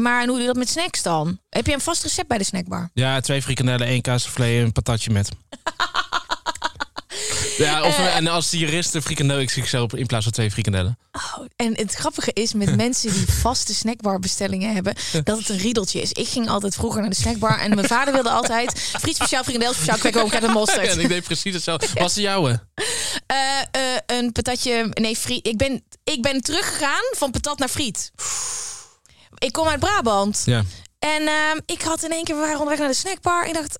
maar, 0.00 0.18
hoe 0.18 0.26
doe 0.32 0.40
je 0.40 0.46
dat 0.46 0.56
met 0.56 0.68
snacks 0.68 1.02
dan? 1.02 1.38
Heb 1.48 1.66
je 1.66 1.72
een 1.72 1.80
vast 1.80 2.02
recept 2.02 2.28
bij 2.28 2.38
de 2.38 2.44
snackbar? 2.44 2.90
Ja, 2.94 3.20
twee 3.20 3.42
frikandellen, 3.42 3.86
één 3.86 4.00
kaasvlees 4.02 4.58
en 4.58 4.64
een 4.64 4.72
patatje 4.72 5.10
met. 5.10 5.28
ja, 7.58 7.82
of, 7.82 7.98
Eh. 7.98 8.16
en 8.16 8.26
als 8.26 8.50
die 8.50 8.60
jurist 8.60 8.94
een 8.94 9.02
frikandel 9.02 9.44
XXL 9.44 9.86
in 9.96 10.06
plaats 10.06 10.24
van 10.24 10.32
twee 10.32 10.50
frikandellen. 10.50 10.98
Oh, 11.12 11.44
en 11.56 11.76
het 11.76 11.94
grappige 11.94 12.30
is 12.32 12.52
met 12.52 12.76
mensen 12.84 13.12
die 13.12 13.26
vaste 13.32 13.74
snackbarbestellingen 13.74 14.74
hebben, 14.74 14.94
dat 15.24 15.38
het 15.38 15.48
een 15.48 15.58
riedeltje 15.58 16.00
is. 16.00 16.12
Ik 16.12 16.28
ging 16.28 16.48
altijd 16.48 16.74
vroeger 16.74 17.00
naar 17.00 17.10
de 17.10 17.16
snackbar 17.16 17.58
en 17.58 17.74
mijn 17.74 17.86
vader 17.86 18.14
wilde 18.14 18.30
altijd 18.30 18.80
friet 19.00 19.14
speciaal, 19.16 19.42
frikandel 19.42 19.72
speciaal, 19.72 19.98
kwek 19.98 20.14
met 20.14 20.42
Ja, 20.42 20.52
mosterd. 20.52 20.86
en 20.88 21.00
ik 21.00 21.08
deed 21.08 21.22
precies 21.24 21.54
hetzelfde. 21.54 21.86
Was 21.94 22.14
de 22.14 22.20
jouwe? 22.20 22.60
Eh, 23.26 23.36
eh, 23.70 23.98
een 24.06 24.32
patatje, 24.32 24.86
nee, 24.90 25.16
friet. 25.16 25.46
Ik 25.46 25.56
ben, 25.56 25.82
ik 26.04 26.22
ben 26.22 26.40
teruggegaan 26.40 27.04
van 27.16 27.30
patat 27.30 27.58
naar 27.58 27.68
friet. 27.68 28.10
Ik 29.44 29.52
kom 29.52 29.68
uit 29.68 29.80
Brabant. 29.80 30.42
Ja. 30.44 30.62
En 30.98 31.26
ehm, 31.26 31.58
ik 31.66 31.82
had 31.82 32.02
in 32.02 32.10
één 32.10 32.24
keer, 32.24 32.34
we 32.34 32.40
waren 32.40 32.54
onderweg 32.58 32.78
naar 32.78 32.88
de 32.88 32.94
snackbar. 32.94 33.42
En 33.42 33.48
ik 33.48 33.54
dacht, 33.54 33.78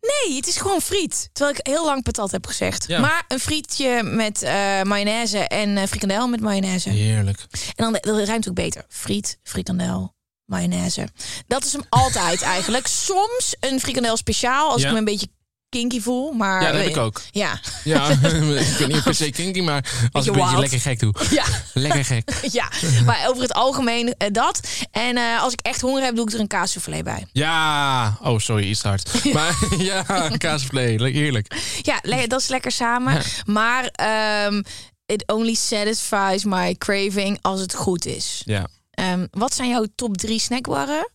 nee, 0.00 0.36
het 0.36 0.46
is 0.46 0.56
gewoon 0.56 0.80
friet. 0.80 1.30
Terwijl 1.32 1.56
ik 1.58 1.66
heel 1.66 1.84
lang 1.84 2.02
patat 2.02 2.30
heb 2.30 2.46
gezegd. 2.46 2.84
Ja. 2.86 3.00
Maar 3.00 3.24
een 3.28 3.40
frietje 3.40 4.02
met 4.02 4.42
eh 4.42 4.82
mayonaise 4.82 5.38
en 5.38 5.76
eh, 5.76 5.86
frikandel 5.86 6.28
met 6.28 6.40
mayonaise. 6.40 6.88
Heerlijk. 6.90 7.46
En 7.50 7.90
dan 7.90 7.92
dat 8.00 8.26
ruimt 8.28 8.48
ook 8.48 8.54
beter. 8.54 8.84
Friet, 8.88 9.38
frikandel, 9.42 10.14
mayonaise. 10.44 11.08
Dat 11.46 11.64
is 11.64 11.72
hem 11.72 11.84
altijd 11.88 12.42
eigenlijk. 12.42 12.86
Soms 12.86 13.56
een 13.60 13.80
frikandel 13.80 14.16
speciaal 14.16 14.70
als 14.70 14.80
Ja. 14.82 14.86
ik 14.86 14.92
me 14.92 14.98
een 14.98 15.04
beetje 15.04 15.28
kinky 15.70 16.00
voel. 16.00 16.32
Maar, 16.32 16.62
Ja, 16.62 16.72
dat 16.72 16.80
heb 16.80 16.88
ik 16.90 16.96
ook. 16.96 17.20
Ja, 17.30 17.60
Ja, 17.84 18.08
ik 18.10 18.76
ben 18.78 18.88
niet 18.88 19.02
per 19.02 19.14
se 19.14 19.30
kinky, 19.30 19.60
maar 19.60 20.08
als 20.12 20.26
ik 20.26 20.34
een 20.34 20.40
beetje 20.40 20.58
lekker 20.58 20.80
gek 20.80 20.98
doe. 21.00 21.14
ja. 21.30 21.44
Lekker 21.74 22.04
gek. 22.04 22.30
Ja, 22.52 22.68
maar 23.04 23.26
over 23.28 23.42
het 23.42 23.52
algemeen 23.52 24.14
eh, 24.18 24.28
dat. 24.32 24.60
En 24.90 25.16
eh, 25.16 25.42
als 25.42 25.52
ik 25.52 25.60
echt 25.60 25.80
honger 25.80 26.02
heb, 26.02 26.16
doe 26.16 26.26
ik 26.26 26.32
er 26.32 26.40
een 26.40 26.46
kaassoufflé 26.46 27.02
bij. 27.02 27.26
Ja. 27.32 28.16
Oh, 28.22 28.38
sorry, 28.38 28.68
iets 28.68 28.82
hard. 28.82 29.24
Maar 29.32 29.56
ja, 29.78 30.02
kaasvlees. 30.38 31.00
Heerlijk. 31.00 31.54
Ja, 31.82 32.26
dat 32.26 32.40
is 32.40 32.48
lekker 32.48 32.72
samen. 32.72 33.12
Ja. 33.14 33.20
Maar 33.44 33.84
ehm, 33.84 34.62
it 35.06 35.32
only 35.32 35.54
satisfies 35.54 36.44
my 36.44 36.74
craving 36.74 37.38
als 37.40 37.60
het 37.60 37.74
goed 37.74 38.06
is. 38.06 38.42
Ja. 38.44 38.66
Ehm, 38.90 39.26
wat 39.30 39.54
zijn 39.54 39.68
jouw 39.68 39.86
top 39.94 40.16
drie 40.16 40.40
snackbarren 40.40 41.10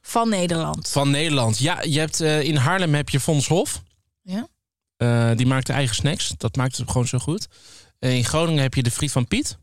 van 0.00 0.28
Nederland? 0.28 0.88
Van 0.88 1.10
Nederland. 1.10 1.58
Ja, 1.58 1.82
je 1.82 1.98
hebt, 1.98 2.20
eh, 2.20 2.42
in 2.42 2.56
Haarlem 2.56 2.94
heb 2.94 3.08
je 3.08 3.20
Fons 3.20 3.48
Hof. 3.48 3.82
Ja? 4.22 4.48
Eh, 4.96 5.36
die 5.36 5.46
maakt 5.46 5.66
de 5.66 5.72
eigen 5.72 5.94
snacks. 5.94 6.32
Dat 6.36 6.56
maakt 6.56 6.76
het 6.76 6.90
gewoon 6.90 7.06
zo 7.06 7.18
goed. 7.18 7.48
En 7.98 8.10
in 8.10 8.24
Groningen 8.24 8.62
heb 8.62 8.74
je 8.74 8.82
de 8.82 8.90
Friet 8.90 9.12
van 9.12 9.26
Piet. 9.26 9.58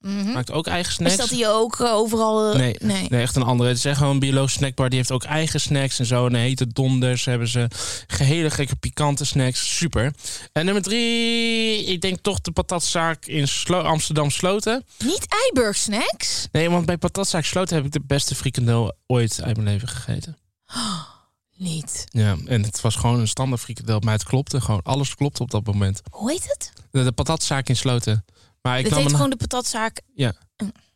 Mhm. 0.00 0.32
Maakt 0.32 0.50
ook 0.52 0.66
eigen 0.66 0.92
snacks. 0.92 1.12
Is 1.12 1.18
dat 1.18 1.28
die 1.28 1.48
ook 1.48 1.80
eh, 1.80 1.92
overal? 1.92 2.50
eh, 2.52 2.58
Nee, 2.58 2.74
nee. 2.78 3.06
nee, 3.08 3.20
echt 3.20 3.36
een 3.36 3.42
andere. 3.42 3.68
Het 3.68 3.78
is 3.78 3.84
echt 3.84 3.98
gewoon 3.98 4.12
een 4.12 4.18
biologische 4.18 4.58
snackbar. 4.58 4.88
Die 4.88 4.98
heeft 4.98 5.10
ook 5.10 5.22
eigen 5.24 5.60
snacks 5.60 5.98
en 5.98 6.06
zo. 6.06 6.26
En 6.26 6.34
een 6.34 6.40
hete 6.40 6.66
donders 6.66 7.24
hebben 7.24 7.48
ze. 7.48 7.68
Hele 8.06 8.50
gekke 8.50 8.76
pikante 8.76 9.24
snacks. 9.24 9.76
Super. 9.76 10.12
En 10.52 10.64
nummer 10.64 10.82
drie, 10.82 11.84
ik 11.84 12.00
denk 12.00 12.18
toch 12.22 12.40
de 12.40 12.50
patatzaak 12.50 13.26
in 13.26 13.48
Slo- 13.48 13.80
Amsterdam 13.82 14.30
Sloten. 14.30 14.84
Niet 15.04 15.26
Eiburg 15.42 15.76
snacks? 15.76 16.48
Nee, 16.52 16.70
want 16.70 16.86
bij 16.86 16.96
patatzaak 16.98 17.44
Sloten 17.44 17.76
heb 17.76 17.84
ik 17.84 17.92
de 17.92 18.02
beste 18.06 18.34
frikandel 18.34 18.92
ooit 19.06 19.40
uit 19.42 19.56
mijn 19.56 19.68
leven 19.68 19.88
gegeten. 19.88 20.36
Niet. 21.56 22.04
Ja, 22.10 22.36
en 22.46 22.62
het 22.62 22.80
was 22.80 22.96
gewoon 22.96 23.20
een 23.20 23.28
standaard 23.28 23.60
frikandel. 23.60 24.00
Maar 24.00 24.12
het 24.14 24.24
klopte 24.24 24.60
gewoon. 24.60 24.80
Alles 24.82 25.14
klopte 25.14 25.42
op 25.42 25.50
dat 25.50 25.66
moment. 25.66 26.00
Hoe 26.10 26.30
heet 26.30 26.44
het? 26.48 26.72
De, 26.90 27.04
de 27.04 27.12
patatzaak 27.12 27.68
in 27.68 27.76
Sloten. 27.76 28.24
Maar 28.62 28.78
ik 28.78 28.88
nam 28.90 28.98
heet 28.98 29.08
een, 29.08 29.14
gewoon 29.14 29.30
de 29.30 29.36
patatzaak. 29.36 30.00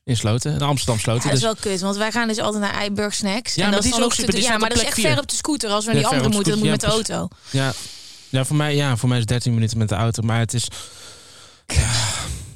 in 0.04 0.16
Sloten. 0.16 0.52
In 0.54 0.62
Amsterdam 0.62 0.98
Sloten. 0.98 1.22
Ja, 1.22 1.28
dat 1.28 1.34
is 1.36 1.40
dus- 1.40 1.62
wel 1.62 1.72
kut, 1.72 1.80
want 1.82 1.96
wij 1.96 2.10
gaan 2.12 2.28
dus 2.28 2.38
altijd 2.38 2.62
naar 2.62 2.74
Eiburg 2.74 3.14
Snacks. 3.14 3.54
Ja, 3.54 3.64
en 3.64 3.70
maar 3.70 3.80
dat 3.82 3.92
is 3.92 4.00
ook 4.00 4.12
super. 4.14 4.34
te- 4.34 4.40
Ja, 4.40 4.56
maar 4.58 4.68
dat 4.68 4.78
is 4.78 4.84
echt 4.84 5.00
ver 5.00 5.18
op 5.18 5.28
de 5.28 5.34
scooter. 5.36 5.70
Als 5.70 5.84
we 5.84 5.90
Ja, 5.94 6.00
naar 6.00 6.10
die 6.10 6.18
andere 6.18 6.30
de 6.30 6.34
moeten, 6.36 6.52
dan 6.52 6.70
moet 6.70 6.80
je 6.80 6.88
met 6.88 7.06
de. 7.06 7.12
Ja, 7.12 7.18
auto. 7.18 7.36
Ja. 7.50 7.72
ja, 8.28 8.44
voor 8.44 8.56
mij, 8.56 8.74
ja, 8.76 8.96
voor 8.96 9.08
mij 9.08 9.18
is 9.18 9.26
13 9.26 9.54
minuten 9.54 9.78
met 9.78 9.88
de 9.88 9.94
auto. 9.94 10.22
Maar 10.22 10.38
het 10.38 10.54
is... 10.54 10.68
Ja, 11.66 11.90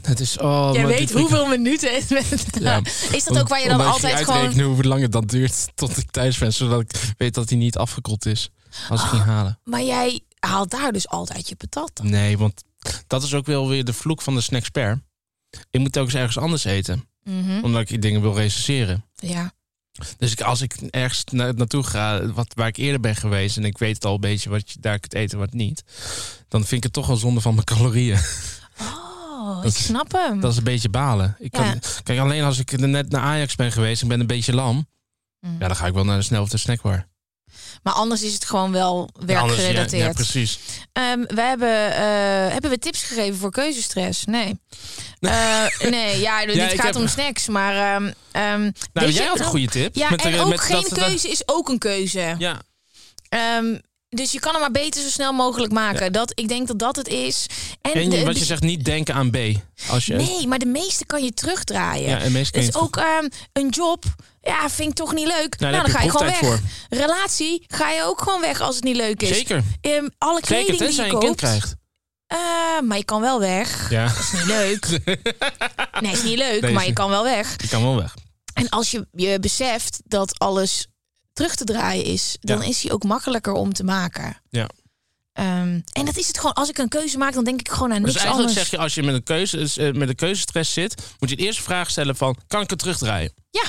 het 0.02 0.20
is... 0.20 0.38
Oh, 0.38 0.70
Jij 0.72 0.86
weet 0.86 0.98
dit 0.98 1.12
hoeveel 1.12 1.46
minuten 1.46 1.94
het 1.94 2.10
met... 2.10 2.44
Ja. 2.60 2.80
Is 3.12 3.24
dat 3.24 3.38
ook 3.38 3.48
waar 3.48 3.60
je 3.60 3.68
dan 3.68 3.76
Omdat 3.76 3.92
altijd 3.92 4.16
gewoon... 4.18 4.36
uitrekenen 4.36 4.66
hoe 4.66 4.84
lang 4.84 5.02
het 5.02 5.12
dan 5.12 5.26
duurt 5.26 5.68
tot 5.74 5.96
ik 5.96 6.10
thuis 6.10 6.38
ben. 6.38 6.52
Zodat 6.52 6.80
ik 6.80 6.90
weet 7.16 7.34
dat 7.34 7.48
hij 7.48 7.58
niet 7.58 7.76
afgekoeld 7.76 8.26
is. 8.26 8.50
Als 8.88 9.02
ik 9.02 9.08
ging 9.08 9.22
halen. 9.22 9.58
Maar 9.64 9.82
jij 9.82 10.20
haalt 10.38 10.70
daar 10.70 10.92
dus 10.92 11.08
altijd 11.08 11.48
je 11.48 11.56
patat 11.56 11.90
dan? 11.94 12.10
Nee, 12.10 12.38
want 12.38 12.62
dat 13.06 13.22
is 13.22 13.34
ook 13.34 13.46
wel 13.46 13.68
weer 13.68 13.84
de 13.84 13.92
vloek 13.92 14.22
van 14.22 14.34
de 14.34 14.40
snacksper. 14.40 15.02
Ik 15.70 15.80
moet 15.80 15.92
telkens 15.92 16.14
ergens 16.14 16.38
anders 16.38 16.64
eten. 16.64 17.08
Mhm. 17.22 17.64
Omdat 17.64 17.90
ik 17.90 18.02
dingen 18.02 18.20
wil 18.20 18.34
recenseren. 18.34 19.04
Ja. 19.14 19.52
Dus 20.18 20.32
ik, 20.32 20.40
als 20.40 20.60
ik 20.60 20.74
ergens 20.90 21.24
na, 21.24 21.52
naartoe 21.52 21.82
ga, 21.82 22.26
wat, 22.26 22.54
waar 22.54 22.68
ik 22.68 22.76
eerder 22.76 23.00
ben 23.00 23.16
geweest... 23.16 23.56
en 23.56 23.64
ik 23.64 23.78
weet 23.78 23.94
het 23.94 24.04
al 24.04 24.14
een 24.14 24.20
beetje 24.20 24.50
wat 24.50 24.70
je 24.70 24.80
daar 24.80 24.98
kunt 24.98 25.14
eten 25.14 25.32
en 25.32 25.44
wat 25.44 25.52
niet... 25.52 25.84
dan 26.48 26.60
vind 26.60 26.72
ik 26.72 26.82
het 26.82 26.92
toch 26.92 27.06
wel 27.06 27.16
zonde 27.16 27.40
van 27.40 27.54
mijn 27.54 27.66
calorieën. 27.66 28.18
Oh, 28.80 29.56
Dat 29.62 29.72
ik 29.72 29.78
snap 29.78 30.12
hem. 30.12 30.40
Dat 30.40 30.50
is 30.52 30.58
een 30.58 30.64
beetje 30.64 30.88
balen. 30.88 31.36
Ik 31.38 31.50
kan. 31.50 31.80
Kijk, 32.02 32.18
alleen 32.18 32.42
als 32.42 32.58
ik 32.58 32.78
net 32.78 33.10
naar 33.10 33.20
Ajax 33.20 33.54
ben 33.54 33.72
geweest... 33.72 34.02
en 34.02 34.08
ben 34.08 34.20
een 34.20 34.26
beetje 34.26 34.54
lam... 34.54 34.86
Mm. 35.40 35.56
ja, 35.58 35.66
dan 35.66 35.76
ga 35.76 35.86
ik 35.86 35.94
wel 35.94 36.04
naar 36.04 36.18
de 36.18 36.24
snel 36.24 36.42
of 36.42 36.48
de 36.48 36.56
snackbar. 36.56 37.08
Maar 37.82 37.92
anders 37.94 38.22
is 38.22 38.32
het 38.32 38.44
gewoon 38.44 38.72
wel 38.72 39.08
Ja, 39.26 39.40
anders- 39.40 39.58
ja, 39.58 39.62
werkgerelateerd. 39.62 40.06
Ja, 40.06 40.12
precies. 40.12 40.58
Ehm, 40.92 41.20
we 41.26 41.40
hebben, 41.40 41.92
eh, 41.94 42.52
hebben 42.52 42.70
we 42.70 42.78
tips 42.78 43.02
gegeven 43.02 43.38
voor 43.38 43.50
keuzestress? 43.50 44.24
Nee. 44.24 44.60
Eh, 45.20 45.64
nee, 45.90 46.20
ja, 46.20 46.46
dit 46.46 46.56
gaat 46.74 46.84
heb- 46.84 46.96
om 46.96 47.08
snacks. 47.08 47.48
Maar 47.48 47.74
ehm, 47.94 48.12
ehm, 48.32 48.60
Nou, 48.60 48.72
jij 48.92 49.10
je- 49.22 49.28
had 49.28 49.38
een 49.38 49.44
goede 49.44 49.66
tip. 49.68 49.96
Ja, 49.96 50.10
Met 50.10 50.20
de- 50.22 50.28
en 50.28 50.40
ook 50.40 50.48
met 50.48 50.60
geen 50.60 50.80
dat- 50.88 50.98
keuze 50.98 51.28
is 51.28 51.42
ook 51.48 51.68
een 51.68 51.78
keuze. 51.78 52.34
Ja, 52.38 52.60
dus 54.08 54.32
je 54.32 54.38
kan 54.40 54.52
hem 54.52 54.60
maar 54.60 54.70
beter 54.70 55.02
zo 55.02 55.08
snel 55.08 55.32
mogelijk 55.32 55.72
maken. 55.72 56.12
Dat, 56.12 56.32
ik 56.34 56.48
denk 56.48 56.66
dat 56.66 56.78
dat 56.78 56.96
het 56.96 57.08
is. 57.08 57.46
En, 57.80 57.92
en 57.92 58.10
de- 58.10 58.24
wat 58.24 58.38
je 58.38 58.44
zegt, 58.44 58.62
niet 58.62 58.84
denken 58.84 59.14
aan 59.14 59.30
B. 59.30 59.36
Als 59.90 60.06
je, 60.06 60.14
Nee, 60.14 60.46
maar 60.46 60.58
de 60.58 60.66
meeste 60.66 61.04
kan 61.06 61.24
je 61.24 61.32
terugdraaien. 61.34 62.08
Ja, 62.08 62.18
en 62.18 62.32
meest 62.32 62.50
kun 62.50 62.60
je 62.60 62.66
dus 62.66 62.76
ook 62.80 62.96
ehm, 62.96 63.28
een 63.52 63.68
job, 63.68 64.04
ja, 64.40 64.70
vind 64.70 64.88
ik 64.90 64.94
toch 64.96 65.14
niet 65.14 65.26
leuk. 65.26 65.58
nou, 65.58 65.74
heb 65.74 65.82
dan 65.84 65.92
ga 65.92 65.98
je 65.98 66.04
je 66.04 66.10
gewoon 66.10 66.26
weg. 66.50 66.60
Relatie, 66.88 67.64
ga 67.66 67.90
je 67.90 68.02
ook 68.02 68.20
gewoon 68.22 68.40
weg 68.40 68.60
als 68.60 68.74
het 68.74 68.84
niet 68.84 68.96
leuk 68.96 69.22
is. 69.22 69.28
Zeker. 69.28 69.62
Ehm, 69.80 70.08
alle 70.18 70.40
kleding 70.40 70.68
Zeker, 70.78 70.86
die 70.86 70.96
je 70.96 71.02
je 71.02 71.08
een 71.12 71.18
kind 71.18 71.24
koopt. 71.24 71.36
krijgt. 71.40 71.74
eh, 72.26 72.38
maar 72.84 72.96
je 72.96 73.04
kan 73.04 73.20
wel 73.20 73.40
weg. 73.40 73.90
Ja, 73.90 74.04
is 74.20 74.32
niet 74.32 74.44
leuk. 74.44 74.88
Nee, 76.00 76.12
is 76.12 76.22
niet 76.22 76.38
leuk, 76.38 76.60
Nee, 76.60 76.72
maar 76.72 76.86
je 76.86 76.92
kan 76.92 77.10
wel 77.10 77.22
weg. 77.24 77.56
die 77.56 77.68
kan 77.68 77.82
wel 77.82 77.96
weg. 77.96 78.14
En 78.52 78.68
als 78.68 78.90
je 78.90 79.06
je 79.12 79.38
beseft 79.40 80.00
dat 80.04 80.38
alles 80.38 80.86
terug 81.38 81.54
te 81.54 81.64
draaien 81.64 82.04
is, 82.04 82.36
dan 82.40 82.60
Ja. 82.60 82.66
is 82.68 82.82
hij 82.82 82.92
ook 82.92 83.04
makkelijker 83.04 83.52
om 83.52 83.72
te 83.72 83.84
maken. 83.84 84.36
Ja. 84.50 84.68
Ehm, 85.32 85.80
en 85.92 86.04
dat 86.04 86.16
is 86.16 86.26
het 86.26 86.38
gewoon. 86.38 86.52
Als 86.54 86.68
ik 86.68 86.78
een 86.78 86.88
keuze 86.88 87.18
maak, 87.18 87.32
dan 87.34 87.44
denk 87.44 87.60
ik 87.60 87.68
gewoon 87.70 87.92
aan 87.92 88.02
Dus 88.02 88.12
niks 88.12 88.16
eigenlijk 88.24 88.48
anders. 88.48 88.68
zeg 88.68 88.78
je, 88.78 88.84
als 88.84 88.94
je 88.94 89.02
met 89.02 89.14
een, 89.14 89.22
keuze, 89.22 89.86
eh, 89.86 89.92
met 89.92 90.08
een 90.08 90.14
keuzestress 90.14 90.72
zit... 90.72 91.02
moet 91.18 91.30
je 91.30 91.36
de 91.36 91.42
eerste 91.42 91.62
vraag 91.62 91.90
stellen 91.90 92.16
van, 92.16 92.36
kan 92.46 92.62
ik 92.62 92.70
het 92.70 92.78
terugdraaien? 92.78 93.32
Ja. 93.50 93.62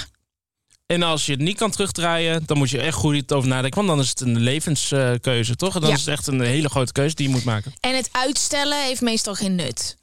En 0.86 1.04
als 1.04 1.26
je 1.26 1.32
het 1.32 1.42
niet 1.42 1.58
kan 1.58 1.72
terugdraaien, 1.72 2.44
dan 2.46 2.58
moet 2.58 2.70
je 2.70 2.80
echt 2.82 2.96
goed 2.98 3.34
over 3.34 3.50
nadenken. 3.50 3.86
Want 3.86 3.88
dan 3.88 4.00
is 4.00 4.10
het 4.10 4.20
een 4.22 4.40
levenskeuze, 4.40 5.56
toch? 5.56 5.76
En 5.76 5.82
dan 5.82 5.90
Ja. 5.90 5.96
is 5.96 6.02
het 6.06 6.10
echt 6.10 6.28
een 6.28 6.42
hele 6.42 6.70
grote 6.70 6.92
keuze 6.92 7.16
die 7.16 7.28
je 7.28 7.34
moet 7.34 7.44
maken. 7.44 7.74
En 7.80 7.96
het 7.96 8.10
uitstellen 8.12 8.84
heeft 8.84 9.02
meestal 9.02 9.36
geen 9.36 9.56
nut. 9.56 9.98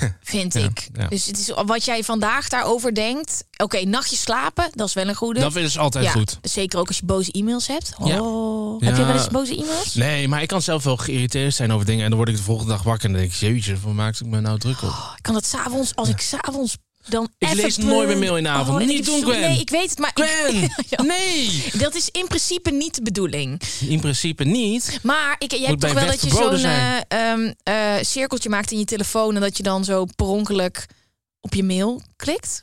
Vind 0.22 0.54
Ja, 0.54 0.60
ik. 0.60 0.88
ja. 0.94 1.06
Dus 1.08 1.26
het 1.26 1.38
is 1.38 1.52
wat 1.66 1.84
jij 1.84 2.04
vandaag 2.04 2.48
daarover 2.48 2.94
denkt. 2.94 3.44
Oké, 3.56 3.80
nachtje 3.84 4.16
slapen, 4.16 4.70
dat 4.74 4.88
is 4.88 4.94
wel 4.94 5.08
een 5.08 5.14
goede. 5.14 5.40
Dat 5.40 5.56
is 5.56 5.78
altijd 5.78 6.04
ja, 6.04 6.10
goed. 6.10 6.38
Zeker 6.42 6.78
ook 6.78 6.88
als 6.88 6.98
je 6.98 7.04
boze 7.04 7.32
e-mails 7.32 7.66
hebt. 7.66 7.92
Oh. 7.98 8.80
Heb 8.80 8.96
je 8.96 9.04
wel 9.04 9.14
eens 9.14 9.28
boze 9.28 9.56
e-mails? 9.56 9.94
Nee, 9.94 10.28
maar 10.28 10.42
ik 10.42 10.48
kan 10.48 10.62
zelf 10.62 10.84
wel 10.84 10.96
geïrriteerd 10.96 11.54
zijn 11.54 11.72
over 11.72 11.86
dingen. 11.86 12.02
En 12.02 12.08
dan 12.08 12.18
word 12.18 12.30
ik 12.30 12.36
de 12.36 12.42
volgende 12.42 12.72
dag 12.72 12.82
wakker 12.82 13.04
en 13.04 13.12
dan 13.12 13.20
denk 13.20 13.32
ik... 13.32 13.38
Jeetje, 13.38 13.80
waar 13.80 13.94
maakte 13.94 14.24
ik 14.24 14.30
me 14.30 14.40
nou 14.40 14.58
druk 14.58 14.82
op? 14.82 14.88
Ik 15.16 15.22
kan 15.22 15.34
dat 15.34 15.46
s'avonds, 15.46 15.94
als 15.94 16.08
ik 16.08 16.20
s'avonds 16.20 16.76
dan 17.08 17.28
Ik 17.38 17.52
lees 17.52 17.76
nooit 17.76 18.08
meer 18.08 18.18
mail 18.18 18.36
in 18.36 18.42
de 18.42 18.48
Oh, 18.48 18.54
avond. 18.54 18.80
en 18.80 18.86
Niet 18.86 18.98
ik- 18.98 19.04
doen, 19.04 19.22
Gwen. 19.22 19.40
Nee, 19.40 19.60
ik 19.60 19.70
weet 19.70 19.90
het, 19.90 19.98
maar 19.98 20.10
ik- 20.14 20.24
Gwen! 20.24 20.72
Ja. 20.88 21.02
Nee! 21.02 21.64
dat 21.78 21.94
is 21.94 22.08
in 22.12 22.26
principe 22.26 22.70
niet 22.70 22.94
de 22.94 23.02
bedoeling. 23.02 23.60
In 23.88 24.00
principe 24.00 24.44
niet. 24.44 24.98
Maar 25.02 25.36
ik, 25.38 25.50
jij 25.50 25.60
hebt 25.68 25.80
toch 25.80 25.92
wel 25.92 26.06
dat 26.06 26.22
je 26.22 26.28
zo'n 26.30 26.54
eh, 26.54 26.96
ehm, 27.08 27.52
eh, 27.62 27.94
cirkeltje 28.00 28.48
maakt 28.48 28.70
in 28.72 28.78
je 28.78 28.84
telefoon... 28.84 29.34
en 29.34 29.40
dat 29.40 29.56
je 29.56 29.62
dan 29.62 29.84
zo 29.84 30.04
per 30.16 30.26
ongeluk 30.26 30.86
op 31.40 31.54
je 31.54 31.62
mail 31.64 32.02
klikt? 32.16 32.62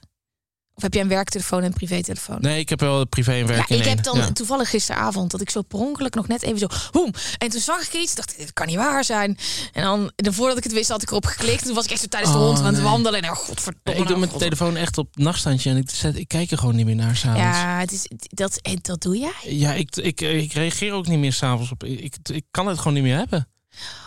Of 0.79 0.85
heb 0.85 0.93
jij 0.93 1.03
een 1.03 1.09
werktelefoon 1.09 1.59
en 1.59 1.65
een 1.65 1.73
privételefoon? 1.73 2.37
Nee, 2.39 2.59
ik 2.59 2.69
heb 2.69 2.79
wel 2.79 3.05
privé 3.07 3.31
en 3.33 3.47
werk 3.47 3.67
Ja, 3.67 3.75
ik 3.75 3.83
heb 3.85 4.03
dan 4.03 4.17
Ja. 4.17 4.31
toevallig 4.31 4.69
gisteravond 4.69 5.31
dat 5.31 5.41
ik 5.41 5.49
zo 5.49 5.61
per 5.61 5.79
ongeluk 5.79 6.15
nog 6.15 6.27
net 6.27 6.41
even 6.41 6.59
zo 6.59 6.67
hoem. 6.91 7.11
En 7.37 7.49
toen 7.49 7.61
zag 7.61 7.81
ik 7.87 7.93
iets, 7.93 8.15
dacht 8.15 8.31
ik, 8.31 8.37
dit 8.37 8.53
kan 8.53 8.67
niet 8.67 8.75
waar 8.75 9.03
zijn. 9.03 9.37
En 9.73 9.83
dan, 9.83 10.11
en 10.15 10.33
voordat 10.33 10.57
ik 10.57 10.63
het 10.63 10.73
wist, 10.73 10.89
had 10.89 11.01
ik 11.01 11.09
erop 11.09 11.25
geklikt. 11.25 11.65
Toen 11.65 11.73
was 11.75 11.85
ik 11.85 11.91
echt 11.91 12.01
zo 12.01 12.07
tijdens 12.07 12.31
de 12.33 12.37
Oh, 12.37 12.45
hond 12.45 12.59
aan 12.59 12.73
het 12.73 12.81
wandelen. 12.83 13.21
En 13.21 13.29
oh, 13.29 13.35
Nee, 13.35 13.45
godverdomme. 13.45 14.01
ik 14.01 14.07
doe 14.07 14.17
mijn 14.17 14.31
God- 14.31 14.39
telefoon 14.39 14.75
echt 14.75 14.97
op 14.97 15.15
nachtstandje 15.17 15.69
en 15.69 15.77
ik, 15.77 15.89
zet, 15.89 16.15
ik 16.17 16.27
kijk 16.27 16.51
er 16.51 16.57
gewoon 16.57 16.75
niet 16.75 16.85
meer 16.85 16.95
naar 16.95 17.15
s'avonds. 17.15 17.39
Ja, 17.41 17.73
Ja, 17.73 17.79
het 17.79 17.91
is, 17.91 18.07
dat, 18.29 18.57
en 18.61 18.79
dat 18.81 19.01
doe 19.01 19.17
jij? 19.17 19.33
ja 19.53 19.73
ik, 19.73 19.95
ik, 19.95 20.21
ik 20.21 20.53
reageer 20.53 20.91
ook 20.93 21.07
niet 21.07 21.19
meer 21.19 21.33
s'avonds 21.33 21.71
op. 21.71 21.83
Ik, 21.83 22.15
ik 22.31 22.43
kan 22.51 22.67
het 22.67 22.77
gewoon 22.77 22.93
niet 22.93 23.03
meer 23.03 23.17
hebben. 23.17 23.47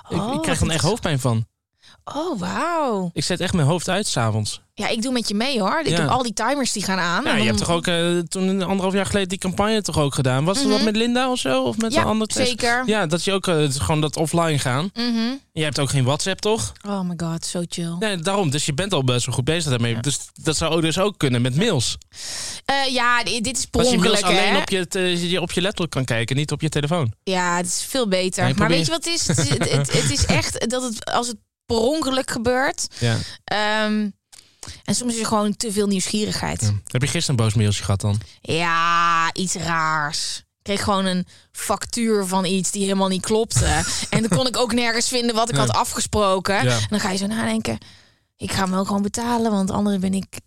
Ik, 0.08 0.16
Oh, 0.18 0.34
ik 0.34 0.42
krijg 0.42 0.60
er 0.60 0.64
wat 0.66 0.74
echt 0.74 0.84
hoofdpijn 0.84 1.20
van. 1.20 1.46
Oh, 2.04 2.38
wauw. 2.40 3.10
Ik 3.12 3.24
zet 3.24 3.40
echt 3.40 3.52
mijn 3.52 3.66
hoofd 3.66 3.88
uit 3.88 4.06
s'avonds. 4.06 4.60
Ja, 4.74 4.88
ik 4.88 5.02
doe 5.02 5.12
met 5.12 5.28
je 5.28 5.34
mee 5.34 5.60
hoor. 5.60 5.80
Ik 5.80 5.88
Ja. 5.88 6.00
heb 6.00 6.08
al 6.08 6.22
die 6.22 6.32
timers 6.32 6.72
die 6.72 6.82
gaan 6.82 6.98
aan. 6.98 7.24
Ja, 7.24 7.30
je 7.30 7.36
dan- 7.36 7.46
hebt 7.46 7.58
toch 7.58 7.70
ook 7.70 7.86
eh, 7.86 8.18
toen 8.18 8.48
een 8.48 8.62
anderhalf 8.62 8.92
jaar 8.94 9.06
geleden 9.06 9.28
die 9.28 9.38
campagne 9.38 9.82
toch 9.82 9.98
ook 9.98 10.14
gedaan? 10.14 10.44
Was 10.44 10.56
het 10.58 10.66
Mhm. 10.66 10.76
dat 10.76 10.84
met 10.84 10.96
Linda 10.96 11.30
of 11.30 11.38
zo? 11.38 11.62
Of 11.62 11.76
met 11.78 11.92
Ja, 11.92 12.00
een 12.00 12.06
ander 12.06 12.26
test? 12.26 12.48
zeker. 12.48 12.82
Ja, 12.86 13.06
dat 13.06 13.24
je 13.24 13.32
ook 13.32 13.46
eh, 13.46 13.64
gewoon 13.70 14.00
dat 14.00 14.16
offline 14.16 14.58
gaan. 14.58 14.90
Mhm. 14.94 15.18
Je 15.52 15.62
hebt 15.62 15.78
ook 15.78 15.90
geen 15.90 16.04
WhatsApp, 16.04 16.40
toch? 16.40 16.72
Oh 16.86 17.00
my 17.00 17.14
god, 17.16 17.46
zo 17.46 17.62
chill. 17.68 17.96
Nee, 17.98 18.16
daarom. 18.16 18.50
Dus 18.50 18.66
je 18.66 18.74
bent 18.74 18.92
al 18.92 19.04
best 19.04 19.26
wel 19.26 19.34
goed 19.34 19.44
bezig 19.44 19.70
daarmee. 19.70 20.00
Dus 20.00 20.18
dat 20.42 20.56
zou 20.56 20.80
dus 20.80 20.98
ook 20.98 21.18
kunnen 21.18 21.42
met 21.42 21.56
mails. 21.56 21.98
Eh, 22.64 22.92
ja, 22.92 23.22
di- 23.24 23.40
dit 23.40 23.56
is 23.58 23.66
per 23.66 23.80
Als 23.80 23.90
je 23.90 23.98
mails 23.98 24.22
alleen 24.22 24.36
hè? 24.52 24.58
op 24.58 24.68
je, 24.68 24.88
te- 24.88 25.38
op 25.40 25.52
je 25.52 25.62
laptop 25.62 25.90
kan 25.90 26.04
kijken, 26.04 26.36
niet 26.36 26.52
op 26.52 26.60
je 26.60 26.68
telefoon. 26.68 27.12
Ja, 27.24 27.56
het 27.56 27.66
is 27.66 27.84
veel 27.88 28.08
beter. 28.08 28.44
Nee, 28.44 28.54
maar 28.54 28.68
weet 28.68 28.84
je 28.86 28.90
wat 28.92 29.04
het 29.04 29.14
is? 29.14 29.26
Het, 29.26 29.38
is- 29.38 29.48
het, 29.48 29.70
het, 29.70 29.92
het 30.02 30.10
is 30.10 30.26
echt 30.26 30.70
dat 30.70 30.82
het 30.82 31.04
als 31.12 31.26
het 31.28 31.36
per 31.66 31.76
ongeluk 31.76 32.30
gebeurt. 32.30 32.86
Ja. 32.98 33.16
ehm, 33.44 34.08
en 34.84 34.94
soms 34.94 35.12
is 35.14 35.20
er 35.20 35.26
gewoon 35.26 35.56
te 35.56 35.72
veel 35.72 35.86
nieuwsgierigheid. 35.86 36.60
Ja, 36.60 36.72
Heb 36.86 37.02
je 37.02 37.08
gisteren 37.08 37.38
een 37.38 37.44
boos 37.44 37.54
mailtje 37.54 37.84
gehad 37.84 38.00
dan? 38.00 38.20
iets 39.32 39.54
raars. 39.54 40.36
Ik 40.38 40.44
kreeg 40.62 40.82
gewoon 40.82 41.04
een 41.04 41.26
factuur 41.52 42.26
van 42.26 42.44
iets 42.44 42.70
die 42.70 42.82
helemaal 42.82 43.08
niet 43.08 43.24
klopte. 43.24 43.82
en 44.10 44.22
dan 44.22 44.38
kon 44.38 44.46
ik 44.46 44.56
ook 44.56 44.72
nergens 44.72 45.08
vinden 45.08 45.34
wat 45.34 45.48
ik 45.48 45.54
Ja. 45.54 45.60
had 45.60 45.70
afgesproken. 45.70 46.64
Ja. 46.64 46.76
En 46.76 46.86
dan 46.88 47.00
ga 47.00 47.10
je 47.10 47.16
zo 47.16 47.26
nadenken. 47.26 47.78
Ik 48.36 48.52
ga 48.52 48.62
hem 48.62 48.70
wel 48.70 48.84
gewoon 48.84 49.02
betalen, 49.02 49.50
want 49.50 49.70
anders 49.70 49.98
ben 49.98 50.14
ik, 50.14 50.40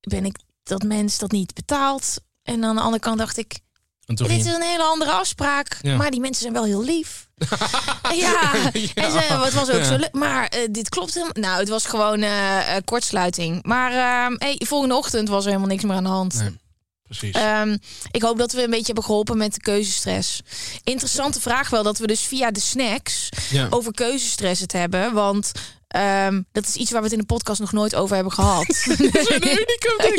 ben 0.00 0.24
ik 0.24 0.36
dat 0.62 0.82
mens 0.82 1.18
dat 1.18 1.30
niet 1.30 1.54
betaalt. 1.54 2.16
En 2.42 2.64
aan 2.64 2.74
de 2.74 2.80
andere 2.80 3.02
kant 3.02 3.18
dacht 3.18 3.36
ik, 3.36 3.58
En 4.06 4.14
toen 4.14 4.26
dit 4.26 4.36
ging 4.36 4.48
is 4.48 4.54
een 4.54 4.62
hele 4.68 4.82
andere 4.82 5.10
afspraak. 5.10 5.78
Ja. 5.82 5.96
Maar 5.96 6.10
die 6.10 6.20
mensen 6.20 6.42
zijn 6.42 6.52
wel 6.52 6.64
heel 6.64 6.82
lief. 6.84 7.28
ja, 8.14 8.64
en 8.94 9.10
ze, 9.10 9.18
het 9.44 9.52
was 9.54 9.70
ook 9.70 9.76
Ja. 9.80 9.84
zo 9.84 9.96
leuk. 9.96 10.12
Maar 10.12 10.46
eh, 10.46 10.60
dit 10.70 10.88
klopt 10.88 11.14
helemaal. 11.14 11.34
Nou, 11.40 11.58
het 11.60 11.68
was 11.68 11.86
gewoon 11.86 12.22
eh, 12.22 12.76
eh, 12.76 12.82
kortsluiting. 12.84 13.62
Maar 13.62 13.90
ehm, 13.92 14.34
hey, 14.38 14.60
volgende 14.66 14.94
ochtend 14.94 15.28
was 15.28 15.42
er 15.44 15.48
helemaal 15.50 15.70
niks 15.70 15.82
meer 15.84 15.96
aan 15.96 16.02
de 16.02 16.08
hand. 16.08 16.34
Nee, 16.34 16.58
precies. 17.02 17.34
Ehm, 17.34 17.76
ik 18.10 18.22
hoop 18.22 18.38
dat 18.38 18.52
we 18.52 18.62
een 18.62 18.70
beetje 18.70 18.86
hebben 18.86 19.04
geholpen 19.04 19.36
met 19.36 19.54
de 19.54 19.60
keuzestress. 19.60 20.40
Interessante 20.84 21.40
vraag 21.40 21.70
wel 21.70 21.82
dat 21.82 21.98
we 21.98 22.06
dus 22.06 22.20
via 22.20 22.50
de 22.50 22.60
snacks 22.60 23.28
ja. 23.50 23.66
over 23.70 23.92
keuzestress 23.92 24.60
het 24.60 24.72
hebben. 24.72 25.12
Want 25.12 25.52
ehm, 25.92 26.42
dat 26.52 26.66
is 26.66 26.76
iets 26.76 26.90
waar 26.90 26.98
we 27.00 27.04
het 27.06 27.14
in 27.14 27.20
de 27.20 27.26
podcast 27.34 27.60
nog 27.60 27.72
nooit 27.72 27.94
over 27.94 28.14
hebben 28.14 28.32
gehad. 28.32 28.66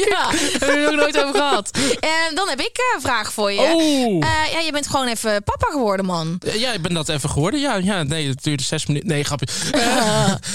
ja, 0.10 0.32
daar 0.32 0.60
hebben 0.60 0.60
we 0.60 0.66
het 0.76 0.86
nog 0.86 0.96
nooit 0.96 1.18
over 1.24 1.36
gehad. 1.36 1.78
En 2.00 2.36
dan 2.36 2.50
heb 2.50 2.60
ik 2.60 2.78
eh, 2.78 2.84
een 2.96 3.02
vraag 3.02 3.34
voor 3.34 3.52
je. 3.52 3.60
Oh! 3.60 4.24
Eh, 4.26 4.52
ja, 4.54 4.60
je 4.60 4.72
bent 4.72 4.88
gewoon 4.88 5.08
even 5.08 5.44
papa 5.44 5.68
geworden, 5.72 6.06
man. 6.06 6.42
ja, 6.54 6.72
ik 6.72 6.82
ben 6.82 6.94
dat 6.94 7.10
even 7.10 7.30
geworden. 7.30 7.60
Ja, 7.60 7.76
ja 7.76 8.04
nee, 8.04 8.28
het 8.28 8.44
duurde 8.44 8.64
zes 8.64 8.86
minuten. 8.86 9.08
Nee, 9.10 9.24
grapje. 9.24 9.48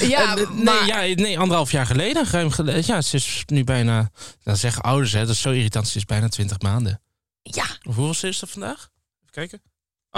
ja, 0.08 0.36
Eh, 0.36 0.50
nee, 0.50 0.64
maar- 0.64 0.86
ja, 0.86 1.14
nee, 1.14 1.38
anderhalf 1.38 1.70
jaar 1.70 1.86
geleden. 1.86 2.26
Ruim 2.30 2.50
geleden. 2.50 2.82
Ja, 2.86 3.00
ze 3.02 3.16
is 3.16 3.42
nu 3.46 3.64
bijna... 3.64 4.10
Dan 4.44 4.56
zeggen 4.56 4.82
ouders, 4.82 5.12
hè, 5.12 5.20
dat 5.20 5.28
is 5.34 5.40
zo 5.40 5.50
irritant. 5.50 5.88
Ze 5.88 5.96
is 5.96 6.04
bijna 6.04 6.28
twintig 6.28 6.60
maanden. 6.60 7.00
ja, 7.42 7.64
hoeveel 7.82 8.28
is 8.28 8.38
dat 8.38 8.50
vandaag? 8.50 8.78
Even 9.20 9.32
kijken. 9.32 9.62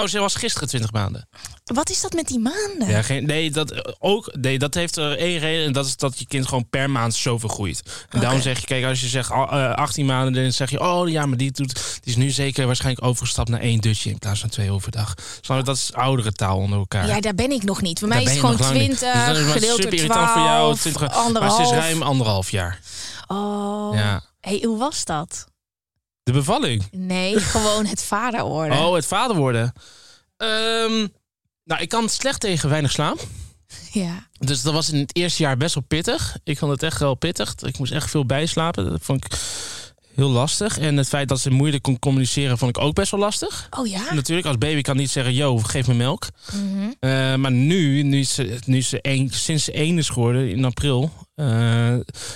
Oh, 0.01 0.07
ze 0.07 0.19
was 0.19 0.35
gisteren 0.35 0.69
20 0.69 0.93
maanden. 0.93 1.29
wat 1.65 1.91
is 1.91 2.01
dat 2.01 2.13
met 2.13 2.29
die 2.29 2.39
maanden? 2.39 2.89
Ja, 2.89 3.03
geen, 3.03 3.27
nee, 3.27 3.51
dat, 3.51 3.99
ook, 4.01 4.35
nee, 4.41 4.59
dat 4.59 4.75
heeft 4.75 4.97
er 4.97 5.19
één 5.19 5.39
reden. 5.39 5.67
En 5.67 5.73
dat 5.73 5.87
is 5.87 5.97
dat 5.97 6.19
je 6.19 6.27
kind 6.27 6.49
gewoon 6.49 6.69
per 6.69 6.91
maand 6.91 7.15
zoveel 7.15 7.49
groeit. 7.49 7.83
En 8.09 8.21
daarom 8.21 8.41
zeg 8.41 8.59
je, 8.61 8.67
kijk, 8.67 8.85
als 8.85 9.01
je 9.01 9.07
zegt 9.07 9.31
ah, 9.31 9.71
eh, 9.71 9.75
18 9.75 10.07
maanden, 10.07 10.43
dan 10.43 10.53
zeg 10.53 10.71
je, 10.71 10.81
oh 10.81 11.09
ja, 11.09 11.27
maar 11.27 11.37
die, 11.37 11.51
doet, 11.51 11.75
die 11.75 12.13
is 12.13 12.17
nu 12.17 12.31
zeker 12.31 12.67
waarschijnlijk 12.67 13.07
overgestapt 13.07 13.49
naar 13.49 13.61
één 13.61 13.81
dutje 13.81 14.11
in 14.11 14.19
plaats 14.19 14.41
van 14.41 14.49
twee 14.49 14.71
overdag. 14.71 15.15
Je? 15.41 15.63
Dat 15.63 15.77
is 15.77 15.93
oudere 15.93 16.33
taal 16.33 16.59
onder 16.59 16.79
elkaar. 16.79 17.07
Ja, 17.07 17.21
daar 17.21 17.35
ben 17.35 17.51
ik 17.51 17.63
nog 17.63 17.83
niet. 17.83 18.01
Bij 18.01 18.09
mij 18.09 18.25
Daar 18.25 18.27
is 18.27 18.33
het 18.33 18.41
gewoon 18.41 18.57
nog 18.57 18.67
lang 18.67 18.89
niet. 18.89 18.99
20, 18.99 19.27
Dus 19.27 19.39
is 19.39 19.53
gedeeld 19.53 19.61
door 19.61 19.81
super 19.81 19.95
irritant 19.95 20.31
12, 20.31 20.33
voor 20.33 20.43
jou. 20.43 20.77
20, 20.77 21.01
maar 21.01 21.11
anderhalf. 21.11 21.59
het 21.59 21.67
is 21.67 21.73
ruim 21.73 22.03
anderhalf 22.03 22.51
jaar. 22.51 22.81
Oh. 23.27 23.95
Ja. 23.95 24.23
Hey, 24.41 24.63
hoe 24.67 24.79
was 24.79 25.05
dat? 25.05 25.50
De 26.31 26.37
bevalling. 26.37 26.89
Nee, 26.91 27.41
gewoon 27.55 27.87
het 27.87 28.03
vader 28.03 28.45
worden. 28.45 28.79
Oh, 28.79 28.95
het 28.95 29.07
vader 29.07 29.37
worden. 29.37 29.73
Ehm, 30.37 31.07
nou, 31.65 31.81
ik 31.81 31.89
kan 31.89 32.09
slecht 32.09 32.41
tegen 32.41 32.69
weinig 32.69 32.91
slaap. 32.91 33.21
Ja. 33.93 34.27
Dus 34.39 34.63
dat 34.63 34.73
was 34.73 34.91
in 34.91 34.99
het 34.99 35.17
eerste 35.17 35.43
jaar 35.43 35.57
best 35.57 35.75
wel 35.75 35.85
pittig. 35.89 36.37
Ik 36.45 36.59
vond 36.59 36.73
het 36.73 36.83
echt 36.83 37.01
wel 37.01 37.15
pittig. 37.15 37.55
Ik 37.55 37.79
moest 37.79 37.93
echt 37.93 38.11
veel 38.11 38.27
bijslapen. 38.27 38.91
Dat 38.91 39.03
vond 39.03 39.25
ik 39.25 39.39
heel 40.21 40.31
lastig. 40.31 40.79
En 40.79 40.97
het 40.97 41.09
feit 41.09 41.29
dat 41.29 41.41
ze 41.41 41.51
moeilijk 41.51 41.83
kon 41.83 41.99
communiceren 41.99 42.59
vond 42.59 42.77
ik 42.77 42.83
ook 42.83 42.95
best 42.95 43.11
wel 43.11 43.21
lastig. 43.21 43.67
Oh 43.71 43.87
ja? 43.87 44.15
Natuurlijk, 44.15 44.47
als 44.47 44.59
baby 44.59 44.81
kan 44.81 44.97
niet 44.97 45.11
zeggen, 45.11 45.35
yo, 45.35 45.59
geef 45.59 45.87
me 45.87 45.95
melk. 45.95 46.27
Mhm. 46.53 46.91
Eh, 47.01 47.35
maar 47.35 47.53
nu, 47.53 48.03
nu 48.03 48.25
ze, 48.25 48.59
nu 48.65 48.83
ze 48.83 49.01
één, 49.01 49.31
sinds 49.31 49.65
ze 49.65 49.73
één 49.73 49.99
is 49.99 50.09
geworden, 50.09 50.51
in 50.51 50.65
april, 50.65 51.13
eh 51.35 51.95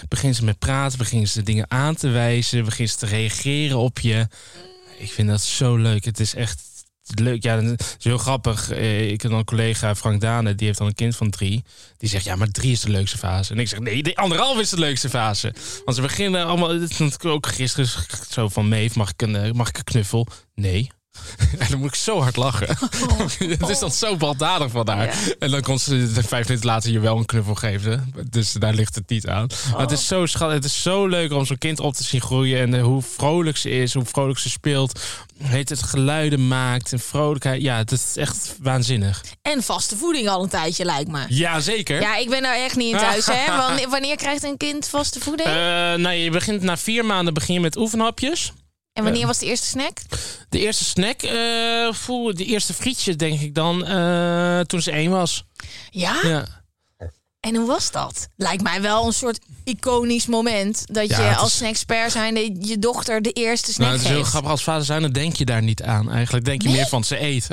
begint 0.08 0.36
ze 0.36 0.44
met 0.44 0.58
praten, 0.58 0.98
begint 0.98 1.28
ze 1.28 1.42
dingen 1.42 1.70
aan 1.70 1.94
te 1.94 2.08
wijzen, 2.08 2.64
begint 2.64 2.90
ze 2.90 2.96
te 2.96 3.06
reageren 3.06 3.78
op 3.78 3.98
je. 3.98 4.26
Ik 4.98 5.12
vind 5.12 5.28
dat 5.28 5.42
zo 5.42 5.76
leuk. 5.76 6.04
Het 6.04 6.20
is 6.20 6.34
echt 6.34 6.73
leuk. 7.14 7.42
Ja, 7.42 7.56
is 7.58 7.74
heel 7.98 8.18
grappig. 8.18 8.70
Eh, 8.70 9.10
Ik 9.10 9.20
heb 9.22 9.30
dan 9.30 9.38
een 9.38 9.44
collega, 9.44 9.94
Frank 9.94 10.20
Dane, 10.20 10.54
die 10.54 10.66
heeft 10.66 10.78
dan 10.78 10.86
een 10.86 10.94
kind 10.94 11.16
van 11.16 11.30
drie. 11.30 11.64
Die 11.96 12.08
zegt, 12.08 12.24
ja, 12.24 12.36
maar 12.36 12.50
drie 12.50 12.72
is 12.72 12.80
de 12.80 12.90
leukste 12.90 13.18
fase. 13.18 13.52
En 13.52 13.58
ik 13.58 13.68
zeg, 13.68 13.78
nee, 13.78 14.02
de 14.02 14.16
anderhalf 14.16 14.58
is 14.60 14.70
de 14.70 14.78
leukste 14.78 15.08
fase. 15.08 15.54
Want 15.84 15.96
ze 15.96 16.02
beginnen 16.02 16.46
allemaal, 16.46 16.78
ook 17.22 17.46
gisteren 17.46 17.88
zo 18.30 18.48
van, 18.48 18.68
Meef, 18.68 18.94
mag 18.94 19.10
ik 19.10 19.22
een, 19.22 19.36
eh, 19.36 19.52
mag 19.52 19.68
ik 19.68 19.78
een 19.78 19.84
knuffel? 19.84 20.26
Nee. 20.54 20.90
En 21.58 21.66
dan 21.70 21.78
moet 21.78 21.88
ik 21.88 21.94
zo 21.94 22.20
hard 22.20 22.36
lachen. 22.36 22.68
het 23.58 23.68
is 23.68 23.78
dan 23.78 23.90
zo 23.90 24.16
baldadig 24.16 24.70
van 24.70 24.88
haar. 24.88 25.06
Ja. 25.06 25.34
En 25.38 25.50
dan 25.50 25.60
kon 25.60 25.78
ze 25.78 26.08
vijf 26.12 26.48
minuten 26.48 26.68
later 26.68 26.90
je 26.90 27.00
wel 27.00 27.16
een 27.16 27.26
knuffel 27.26 27.54
geven. 27.54 28.12
Dus 28.30 28.52
daar 28.52 28.74
ligt 28.74 28.94
het 28.94 29.08
niet 29.08 29.28
aan. 29.28 29.46
Maar 29.72 29.80
het 29.80 29.90
is 29.90 30.06
zo 30.06 30.26
schat, 30.26 30.50
het 30.50 30.64
is 30.64 30.82
zo 30.82 31.06
leuk 31.06 31.32
om 31.32 31.44
zo'n 31.44 31.58
kind 31.58 31.80
op 31.80 31.94
te 31.94 32.04
zien 32.04 32.20
groeien. 32.20 32.60
En 32.60 32.74
eh, 32.74 32.82
hoe 32.82 33.02
vrolijk 33.02 33.56
ze 33.56 33.70
is, 33.70 33.94
hoe 33.94 34.04
vrolijk 34.04 34.38
ze 34.38 34.50
speelt. 34.50 35.00
Heet 35.42 35.68
het 35.68 35.82
geluiden 35.82 36.48
maakt 36.48 36.92
en 36.92 37.00
vrolijkheid. 37.00 37.62
Ja, 37.62 37.76
het 37.76 37.92
is 37.92 38.16
echt 38.16 38.56
waanzinnig. 38.60 39.24
En 39.42 39.62
vaste 39.62 39.96
voeding 39.96 40.28
al 40.28 40.42
een 40.42 40.48
tijdje, 40.48 40.84
lijkt 40.84 41.10
me. 41.10 41.24
Ja, 41.28 41.60
zeker. 41.60 42.00
Ja, 42.00 42.16
ik 42.16 42.30
ben 42.30 42.42
daar 42.42 42.56
echt 42.56 42.76
niet 42.76 42.92
in 42.92 42.98
thuis, 42.98 43.26
hè? 43.26 43.56
Wanneer, 43.66 43.88
wanneer 43.88 44.16
krijgt 44.16 44.42
een 44.42 44.56
kind 44.56 44.88
vaste 44.88 45.20
voeding? 45.20 45.48
Eh, 45.48 45.54
nou, 45.54 46.12
je 46.12 46.30
begint 46.30 46.62
na 46.62 46.76
vier 46.76 47.04
maanden 47.04 47.34
begin 47.34 47.54
je 47.54 47.60
met 47.60 47.76
oefenhapjes. 47.76 48.52
En 48.94 49.02
wanneer 49.04 49.26
was 49.26 49.38
de 49.38 49.46
eerste 49.46 49.66
snack? 49.66 49.98
De 50.48 50.58
eerste 50.58 50.84
snack, 50.84 51.22
eh 51.22 51.92
voel, 51.92 52.34
de 52.34 52.44
eerste 52.44 52.74
frietje 52.74 53.16
denk 53.16 53.40
ik 53.40 53.54
dan, 53.54 53.86
eh, 53.86 54.60
toen 54.60 54.82
ze 54.82 54.90
één 54.90 55.10
was. 55.10 55.44
Ja? 55.90 56.18
Ja. 56.22 56.62
En 57.40 57.54
hoe 57.56 57.66
was 57.66 57.90
dat? 57.90 58.28
Lijkt 58.36 58.62
mij 58.62 58.80
wel 58.82 59.06
een 59.06 59.12
soort 59.12 59.38
iconisch 59.64 60.26
moment 60.26 60.82
dat 60.86 61.08
Ja, 61.08 61.30
je 61.30 61.36
als 61.36 61.50
is- 61.52 61.56
snackspert 61.58 62.12
zijnde 62.12 62.66
je 62.66 62.78
dochter 62.78 63.22
de 63.22 63.32
eerste 63.32 63.72
snack 63.72 63.86
Nou, 63.86 63.92
het 63.92 64.02
is 64.02 64.08
heel 64.08 64.18
geeft. 64.18 64.30
grappig. 64.30 64.50
Als 64.50 64.62
vader 64.62 64.84
zijn, 64.84 65.02
dan 65.02 65.12
denk 65.12 65.36
je 65.36 65.44
daar 65.44 65.62
niet 65.62 65.82
aan. 65.82 66.10
Eigenlijk 66.10 66.44
denk 66.44 66.62
je 66.62 66.68
meer 66.68 66.86
van 66.86 67.04
ze 67.04 67.20
eet. 67.20 67.46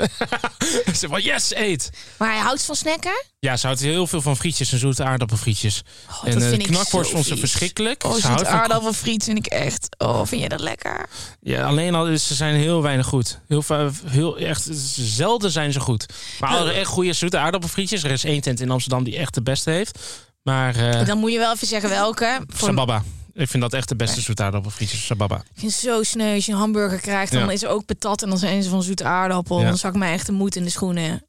ze 1.00 1.08
van 1.08 1.22
yes, 1.22 1.54
eet. 1.54 1.90
Maar 2.18 2.30
hij 2.32 2.40
houdt 2.40 2.62
van 2.62 2.76
snacken? 2.76 3.24
Ja, 3.46 3.56
ze 3.56 3.66
houdt 3.66 3.80
heel 3.80 4.06
veel 4.06 4.20
van 4.22 4.36
frietjes 4.36 4.72
en 4.72 4.78
zoete 4.78 5.04
aardappelfrietjes. 5.04 5.82
Oh, 6.10 6.26
en 6.28 6.32
dat 6.38 6.42
vind 6.48 6.62
ik 6.62 6.66
knakworst 6.68 7.10
vond 7.10 7.26
ze 7.26 7.36
verschrikkelijk. 7.36 8.04
Oh, 8.04 8.10
ze 8.12 8.16
zoet 8.20 8.26
houdt 8.28 8.48
van- 8.48 8.58
aardappelfriet 8.58 9.24
vind 9.24 9.38
ik 9.38 9.46
echt... 9.46 9.88
Oh, 9.98 10.26
vind 10.26 10.42
je 10.42 10.48
dat 10.48 10.60
lekker? 10.60 11.08
Ja, 11.40 11.66
alleen 11.66 11.94
al, 11.94 12.16
ze 12.18 12.34
zijn 12.34 12.54
heel 12.54 12.82
weinig 12.82 13.06
goed. 13.06 13.40
Heel, 13.48 13.64
heel 14.06 14.38
echt, 14.38 14.68
zelden 14.96 15.50
zijn 15.50 15.72
ze 15.72 15.80
goed. 15.80 16.06
Maar 16.40 16.50
alle 16.50 16.70
echt 16.72 16.86
goede 16.88 17.12
zoete 17.12 17.38
aardappelfrietjes. 17.38 18.02
Er 18.04 18.10
is 18.10 18.24
één 18.24 18.40
tent 18.40 18.60
in 18.60 18.70
Amsterdam 18.70 19.04
die 19.04 19.16
echt 19.16 19.34
de 19.34 19.42
beste 19.42 19.70
heeft. 19.70 19.98
Maar 20.42 20.76
eh 20.76 21.06
Dan 21.06 21.18
moet 21.18 21.32
je 21.32 21.38
wel 21.38 21.52
even 21.54 21.66
zeggen 21.66 21.88
welke. 21.90 22.40
Voor, 22.46 22.68
Sababa. 22.68 23.02
Ik 23.34 23.48
vind 23.48 23.62
dat 23.62 23.72
echt 23.72 23.88
de 23.88 23.96
beste 23.96 24.20
zoete 24.20 24.42
aardappelfrietjes. 24.42 25.06
Sababa. 25.06 25.36
ik 25.36 25.42
vind 25.60 25.72
het 25.72 25.80
zo 25.80 26.02
sneu 26.02 26.34
als 26.34 26.46
je 26.46 26.52
een 26.52 26.58
hamburger 26.58 27.00
krijgt. 27.00 27.32
Dan 27.32 27.44
Ja. 27.44 27.50
is 27.50 27.62
er 27.62 27.68
ook 27.68 27.84
patat 27.86 28.22
en 28.22 28.28
dan 28.28 28.38
zijn 28.38 28.62
ze 28.62 28.68
van 28.68 28.82
zoete 28.82 29.04
aardappel. 29.04 29.60
Ja. 29.60 29.66
Dan 29.68 29.76
zak 29.78 29.92
ik 29.92 29.98
mij 29.98 30.12
echt 30.12 30.26
de 30.26 30.32
moed 30.32 30.56
in 30.56 30.64
de 30.64 30.70
schoenen. 30.70 31.26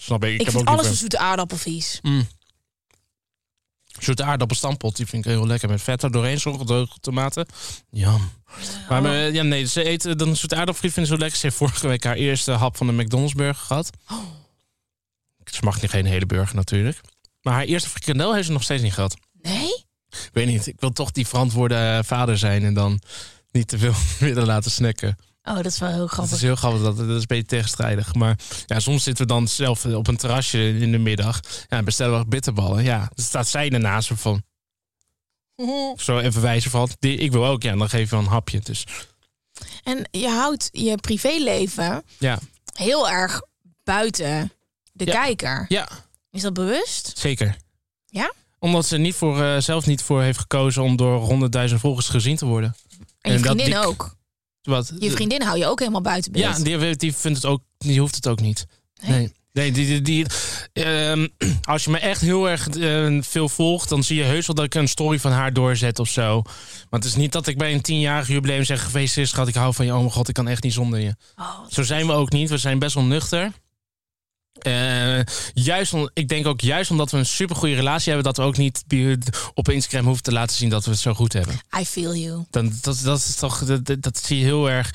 Snap 0.00 0.24
ik. 0.24 0.32
Ik, 0.32 0.40
Ik, 0.40 0.44
heb 0.44 0.54
vind 0.54 0.68
ook 0.68 0.74
alles 0.74 0.86
van 0.86 0.96
zoete 0.96 1.18
aardappel 1.18 1.56
vies. 1.56 1.98
Mm. 2.02 2.28
Zoete 3.98 4.24
aardappelstampot, 4.24 4.96
die 4.96 5.06
vind 5.06 5.24
ik 5.24 5.30
heel 5.30 5.46
lekker. 5.46 5.68
Met 5.68 5.82
vet 5.82 6.02
er 6.02 6.10
doorheen, 6.10 6.40
zo 6.40 6.52
gedroogde 6.52 7.00
tomaten. 7.00 7.46
Jam. 7.90 8.30
Maar 8.88 9.04
eh, 9.04 9.32
ja, 9.32 9.42
nee, 9.42 9.66
ze 9.66 9.84
eten 9.84 10.18
dan 10.18 10.36
zoete 10.36 10.54
aardappelfriet 10.54 10.92
vinden 10.92 11.10
ze 11.10 11.16
zo 11.16 11.22
lekker. 11.22 11.40
Ze 11.40 11.46
heeft 11.46 11.58
vorige 11.58 11.88
week 11.88 12.04
haar 12.04 12.16
eerste 12.16 12.52
hap 12.52 12.76
van 12.76 12.86
de 12.86 12.92
McDonald's 12.92 13.34
burger 13.34 13.64
gehad. 13.64 13.90
Ze 15.44 15.60
mag 15.64 15.80
niet 15.80 15.90
geen 15.90 16.06
hele 16.06 16.26
burger 16.26 16.56
natuurlijk. 16.56 17.00
Maar 17.42 17.54
haar 17.54 17.64
eerste 17.64 17.88
frikandel 17.88 18.34
heeft 18.34 18.46
ze 18.46 18.52
nog 18.52 18.62
steeds 18.62 18.82
niet 18.82 18.94
gehad. 18.94 19.16
Nee? 19.42 19.84
Ik 20.10 20.30
weet 20.32 20.46
niet, 20.46 20.66
ik 20.66 20.80
wil 20.80 20.92
toch 20.92 21.10
die 21.10 21.26
verantwoorde 21.26 21.74
eh, 21.74 21.98
vader 22.02 22.38
zijn 22.38 22.64
en 22.64 22.74
dan 22.74 23.00
niet 23.50 23.68
te 23.68 23.78
veel 23.78 23.94
willen 24.28 24.46
laten 24.46 24.70
snacken. 24.70 25.16
Oh, 25.44 25.56
dat 25.56 25.64
is 25.66 25.78
wel 25.78 25.88
heel 25.88 25.98
Dat 25.98 26.10
grappig. 26.10 26.34
is 26.34 26.42
heel 26.42 26.56
grappig, 26.56 26.82
dat, 26.82 26.96
dat 26.96 27.08
is 27.08 27.14
een 27.20 27.24
beetje 27.26 27.44
tegenstrijdig. 27.46 28.14
Maar 28.14 28.38
ja, 28.66 28.80
soms 28.80 29.02
zitten 29.02 29.26
we 29.26 29.32
dan 29.32 29.48
zelf 29.48 29.84
op 29.84 30.06
een 30.08 30.16
terrasje 30.16 30.78
in 30.78 30.92
de 30.92 30.98
middag. 30.98 31.40
Ja, 31.68 31.76
en 31.78 31.84
bestellen 31.84 32.18
we 32.18 32.26
bitterballen. 32.26 32.84
Ja, 32.84 32.98
dan 33.14 33.24
staat 33.24 33.48
zij 33.48 33.70
ernaast 33.70 34.10
van, 34.14 34.42
zo 35.96 36.18
even 36.18 36.42
wijzen 36.42 36.70
van, 36.70 36.88
ik 36.98 37.32
wil 37.32 37.46
ook. 37.46 37.62
Ja, 37.62 37.70
en 37.70 37.78
dan 37.78 37.88
geef 37.88 38.04
je 38.10 38.16
wel 38.16 38.20
een 38.24 38.30
hapje. 38.30 38.58
Dus 38.60 38.86
En 39.84 40.08
je 40.10 40.28
houdt 40.28 40.68
je 40.72 40.96
privéleven 40.96 42.02
ja, 42.18 42.38
heel 42.74 43.10
erg 43.10 43.42
buiten 43.84 44.52
de 44.92 45.04
Ja. 45.06 45.12
kijker. 45.12 45.64
ja 45.68 45.88
Is 46.30 46.42
dat 46.42 46.52
bewust? 46.54 47.18
zeker. 47.18 47.56
Ja? 48.06 48.32
Omdat 48.58 48.86
ze 48.86 48.96
niet 48.98 49.14
voor, 49.14 49.42
eh, 49.42 49.58
zelf 49.60 49.86
niet 49.86 50.02
voor 50.02 50.22
heeft 50.22 50.38
gekozen 50.38 50.82
om 50.82 50.96
door 50.96 51.20
honderdduizend 51.20 51.80
volgers 51.80 52.08
gezien 52.08 52.36
te 52.36 52.46
worden. 52.46 52.74
En 53.20 53.30
je 53.32 53.36
En 53.36 53.42
dat 53.42 53.52
vriendin 53.52 53.64
die- 53.64 53.84
ook. 53.86 54.18
Wat? 54.62 54.92
Je 54.98 55.10
vriendin 55.10 55.42
hou 55.42 55.58
je 55.58 55.66
ook 55.66 55.78
helemaal 55.78 56.00
buiten 56.00 56.32
beeld. 56.32 56.56
Ja, 56.56 56.78
die, 56.78 56.96
die 56.96 57.14
vindt 57.14 57.42
het 57.42 57.46
ook, 57.46 57.62
die 57.78 58.00
hoeft 58.00 58.14
het 58.14 58.28
ook 58.28 58.40
niet. 58.40 58.66
Nee? 59.00 59.18
Nee. 59.18 59.32
Nee, 59.52 59.72
die, 59.72 59.86
die, 59.86 60.02
die, 60.02 60.26
ehm, 60.72 61.28
als 61.62 61.84
je 61.84 61.90
me 61.90 61.98
echt 61.98 62.20
heel 62.20 62.48
erg 62.48 62.68
eh, 62.68 63.18
veel 63.20 63.48
volgt, 63.48 63.88
dan 63.88 64.04
zie 64.04 64.16
je 64.16 64.22
heus 64.22 64.46
wel 64.46 64.56
dat 64.56 64.64
ik 64.64 64.74
een 64.74 64.88
story 64.88 65.18
van 65.18 65.32
haar 65.32 65.52
doorzet 65.52 65.98
of 65.98 66.08
zo. 66.08 66.42
Maar 66.90 67.00
het 67.00 67.04
is 67.04 67.14
niet 67.14 67.32
dat 67.32 67.46
ik 67.46 67.58
bij 67.58 67.72
een 67.72 67.80
tienjarig 67.80 68.28
jubileum 68.28 68.64
zeg: 68.64 68.84
geweest 68.84 69.16
is, 69.16 69.28
schat, 69.28 69.48
ik 69.48 69.54
hou 69.54 69.74
van 69.74 69.86
je. 69.86 69.92
Oh 69.92 69.98
mijn 69.98 70.10
god, 70.10 70.28
ik 70.28 70.34
kan 70.34 70.48
echt 70.48 70.62
niet 70.62 70.72
zonder 70.72 71.00
je. 71.00 71.14
Oh, 71.36 71.58
Zo 71.68 71.82
zijn 71.82 72.06
we 72.06 72.12
ook 72.12 72.32
niet. 72.32 72.50
We 72.50 72.58
zijn 72.58 72.78
best 72.78 72.94
wel 72.94 73.04
nuchter. 73.04 73.52
Eh, 74.62 75.20
juist 75.54 75.92
om, 75.94 76.10
ik 76.14 76.28
denk 76.28 76.46
ook 76.46 76.60
juist 76.60 76.90
omdat 76.90 77.10
we 77.10 77.18
een 77.18 77.26
supergoeie 77.26 77.74
relatie 77.74 78.12
hebben, 78.12 78.24
dat 78.24 78.36
we 78.36 78.42
ook 78.42 78.56
niet 78.56 78.84
op 79.54 79.68
Instagram 79.68 80.04
hoeven 80.06 80.22
te 80.22 80.32
laten 80.32 80.56
zien 80.56 80.68
dat 80.68 80.84
we 80.84 80.90
het 80.90 81.00
zo 81.00 81.14
goed 81.14 81.32
hebben. 81.32 81.60
I 81.80 81.84
feel 81.84 82.14
you. 82.14 82.44
Dan, 82.50 82.72
dat, 82.80 83.00
dat 83.04 83.18
is 83.18 83.34
toch, 83.34 83.64
dat, 83.64 84.02
dat- 84.02 84.18
zie 84.24 84.38
je 84.38 84.44
heel 84.44 84.70
erg. 84.70 84.90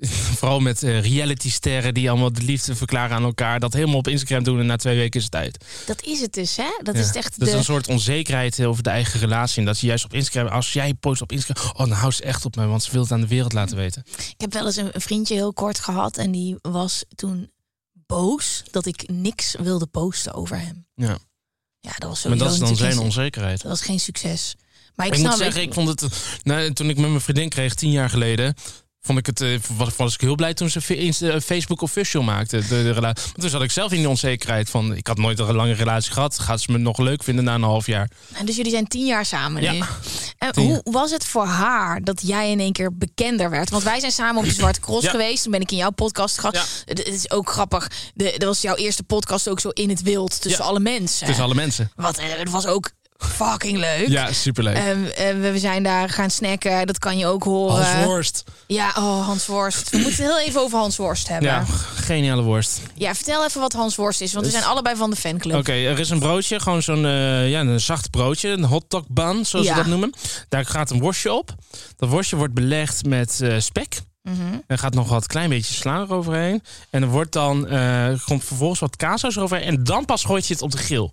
Vooral 0.38 0.60
met 0.60 0.82
eh, 0.82 1.00
reality-sterren 1.00 1.94
die 1.94 2.10
allemaal 2.10 2.32
de 2.32 2.42
liefde 2.42 2.74
verklaren 2.74 3.16
aan 3.16 3.24
elkaar. 3.24 3.60
Dat 3.60 3.72
helemaal 3.72 3.96
op 3.98 4.08
Instagram 4.08 4.44
doen 4.44 4.58
en 4.60 4.66
na 4.66 4.76
twee 4.76 4.96
weken 4.96 5.18
is 5.20 5.24
het 5.24 5.34
uit. 5.34 5.64
Dat 5.86 6.02
is 6.02 6.20
het 6.20 6.32
dus, 6.32 6.56
hè? 6.56 6.70
Dat 6.82 6.94
Ja. 6.94 7.00
is 7.00 7.12
echt 7.12 7.38
Dat 7.38 7.48
is 7.48 7.54
een 7.54 7.64
soort 7.64 7.88
onzekerheid 7.88 8.64
over 8.64 8.82
de 8.82 8.90
eigen 8.90 9.20
relatie. 9.20 9.58
En 9.58 9.64
dat 9.64 9.78
je 9.80 9.86
juist 9.86 10.04
op 10.04 10.14
Instagram, 10.14 10.52
als 10.52 10.72
jij 10.72 10.94
post 10.94 11.22
op 11.22 11.32
Instagram, 11.32 11.70
oh, 11.70 11.78
dan 11.78 11.90
houdt 11.90 12.14
ze 12.16 12.22
echt 12.22 12.44
op 12.44 12.56
me, 12.56 12.66
want 12.66 12.82
ze 12.82 12.90
wil 12.92 13.02
het 13.02 13.12
aan 13.12 13.20
de 13.20 13.26
wereld 13.26 13.52
laten 13.52 13.76
weten. 13.76 14.02
Ik 14.16 14.34
heb 14.40 14.52
wel 14.52 14.66
eens 14.66 14.76
een 14.76 14.88
een 14.92 15.00
vriendje 15.00 15.34
heel 15.34 15.52
kort 15.52 15.78
gehad 15.80 16.16
en 16.16 16.30
die 16.30 16.56
was 16.62 17.04
toen 17.14 17.50
boos 18.10 18.62
dat 18.70 18.86
ik 18.86 19.08
niks 19.08 19.54
wilde 19.58 19.86
posten 19.86 20.34
over 20.34 20.60
hem. 20.60 20.86
Ja. 20.94 21.18
Ja, 21.80 21.92
dat 21.98 22.08
was 22.08 22.20
sowieso 22.20 22.28
Maar 22.28 22.38
dat 22.38 22.62
is 22.62 22.78
dan 22.78 22.90
zijn 22.90 22.98
onzekerheid. 22.98 23.62
Dat 23.62 23.70
was 23.70 23.82
geen 23.82 24.00
succes. 24.00 24.56
Maar 24.94 25.06
ik, 25.06 25.12
Ik, 25.12 25.18
snap 25.18 25.30
moet 25.30 25.40
zeggen, 25.40 25.62
ik 25.62 25.74
vond 25.74 25.88
het. 25.88 26.06
Nou, 26.42 26.72
toen 26.72 26.88
ik 26.88 26.96
met 26.96 27.08
mijn 27.08 27.20
vriendin 27.20 27.48
kreeg, 27.48 27.74
tien 27.74 27.90
jaar 27.90 28.10
geleden. 28.10 28.54
Vond 29.02 29.18
ik 29.18 29.26
het, 29.26 29.40
eh, 29.40 29.58
was, 29.76 29.96
was 29.96 30.14
ik 30.14 30.20
heel 30.20 30.34
blij 30.34 30.54
toen 30.54 30.70
ze 30.70 30.80
eh, 31.32 31.40
Facebook 31.40 31.82
official 31.82 32.22
maakte. 32.22 32.58
De, 32.58 32.66
de 32.68 32.90
relatie. 32.90 33.24
Maar 33.26 33.34
toen 33.40 33.50
zat 33.50 33.62
ik 33.62 33.70
zelf 33.70 33.92
in 33.92 33.98
die 33.98 34.08
onzekerheid 34.08 34.70
van. 34.70 34.94
Ik 34.94 35.06
had 35.06 35.18
nooit 35.18 35.38
een 35.38 35.54
lange 35.54 35.72
relatie 35.72 36.12
gehad. 36.12 36.38
Gaat 36.38 36.60
ze 36.60 36.72
me 36.72 36.78
nog 36.78 36.98
leuk 36.98 37.22
vinden 37.22 37.44
na 37.44 37.54
een 37.54 37.62
half 37.62 37.86
jaar? 37.86 38.10
En 38.32 38.46
dus 38.46 38.56
jullie 38.56 38.70
zijn 38.70 38.86
tien 38.86 39.06
jaar 39.06 39.24
samen 39.24 39.62
Ja. 39.62 39.72
nu. 39.72 39.80
En 40.38 40.52
Tien 40.52 40.64
hoe 40.66 40.80
was 40.84 41.10
het 41.10 41.26
voor 41.26 41.46
haar 41.46 42.00
dat 42.04 42.20
jij 42.26 42.50
in 42.50 42.60
één 42.60 42.72
keer 42.72 42.96
bekender 42.96 43.50
werd? 43.50 43.70
Want 43.70 43.82
wij 43.82 44.00
zijn 44.00 44.12
samen 44.12 44.36
op 44.42 44.44
de 44.48 44.54
Zwarte 44.54 44.80
Cross 44.80 45.04
Ja. 45.04 45.10
geweest. 45.10 45.42
Toen 45.42 45.52
ben 45.52 45.60
ik 45.60 45.70
in 45.70 45.76
jouw 45.76 45.90
podcast 45.90 46.38
gehad. 46.38 46.54
Ja. 46.54 46.64
Het 46.84 47.06
is 47.06 47.30
ook 47.30 47.50
grappig. 47.50 47.90
De, 48.14 48.24
dat 48.38 48.42
was 48.48 48.60
jouw 48.60 48.74
eerste 48.76 49.02
podcast 49.02 49.48
ook 49.48 49.60
zo 49.60 49.68
in 49.68 49.88
het 49.88 50.02
wild 50.02 50.40
tussen 50.40 50.64
alle 50.64 50.80
mensen. 50.80 51.26
Tussen 51.26 51.44
alle 51.44 51.54
mensen. 51.54 51.90
Wat, 51.96 52.18
eh, 52.18 52.24
het 52.36 52.50
was 52.50 52.66
ook 52.66 52.90
fucking 53.20 53.78
leuk. 53.78 54.08
Ja, 54.08 54.32
superleuk. 54.32 54.76
Ehm, 54.76 55.04
eh, 55.04 55.50
we 55.52 55.58
zijn 55.58 55.82
daar 55.82 56.08
gaan 56.08 56.30
snacken. 56.30 56.86
Dat 56.86 56.98
kan 56.98 57.18
je 57.18 57.26
ook 57.26 57.42
horen. 57.44 57.84
Hans 57.84 58.04
Worst. 58.06 58.44
Ja, 58.66 58.88
oh, 58.96 59.26
Hans 59.26 59.46
Worst. 59.46 59.90
We 59.90 59.98
moeten 59.98 60.24
het 60.24 60.32
heel 60.32 60.40
even 60.46 60.60
over 60.60 60.78
Hans 60.78 60.96
Worst 60.96 61.28
hebben. 61.28 61.48
Ja, 61.48 61.58
Ja. 61.68 61.74
geniale 61.94 62.42
worst. 62.42 62.80
vertel 62.96 63.44
even 63.44 63.60
wat 63.60 63.72
Hans 63.72 63.96
Worst 63.96 64.20
is. 64.20 64.32
Want 64.32 64.44
we 64.46 64.52
zijn 64.52 64.64
allebei 64.64 64.96
van 64.96 65.10
de 65.10 65.16
fanclub. 65.16 65.56
Oké, 65.56 65.72
er 65.72 65.98
is 65.98 66.10
een 66.10 66.18
broodje, 66.18 66.60
gewoon 66.60 66.82
zo'n 66.82 67.04
eh, 67.06 67.50
ja, 67.50 67.60
een 67.60 67.80
zacht 67.80 68.10
broodje, 68.10 68.48
een 68.48 68.64
hotdog 68.64 69.04
bun, 69.08 69.46
zoals 69.46 69.66
Ja. 69.66 69.72
ze 69.74 69.78
dat 69.80 69.88
noemen. 69.88 70.12
Daar 70.48 70.66
gaat 70.66 70.90
een 70.90 71.00
worstje 71.00 71.32
op. 71.32 71.54
Dat 71.96 72.08
worstje 72.08 72.36
wordt 72.36 72.54
belegd 72.54 73.04
met 73.06 73.40
eh, 73.40 73.58
spek. 73.58 74.00
Mhm. 74.22 74.36
Er 74.66 74.78
gaat 74.78 74.94
nog 74.94 75.08
wat 75.08 75.26
klein 75.26 75.48
beetje 75.48 75.74
sla 75.74 76.00
eroverheen. 76.00 76.62
En 76.90 77.02
er 77.02 77.08
wordt 77.08 77.32
dan, 77.32 77.68
eh, 77.68 78.08
komt 78.24 78.44
vervolgens 78.44 78.80
wat 78.80 78.96
kaassaus 78.96 79.38
overheen. 79.38 79.66
En 79.66 79.84
dan 79.84 80.04
pas 80.04 80.24
gooit 80.24 80.46
je 80.46 80.52
het 80.52 80.62
op 80.62 80.70
de 80.70 80.78
grill. 80.78 81.10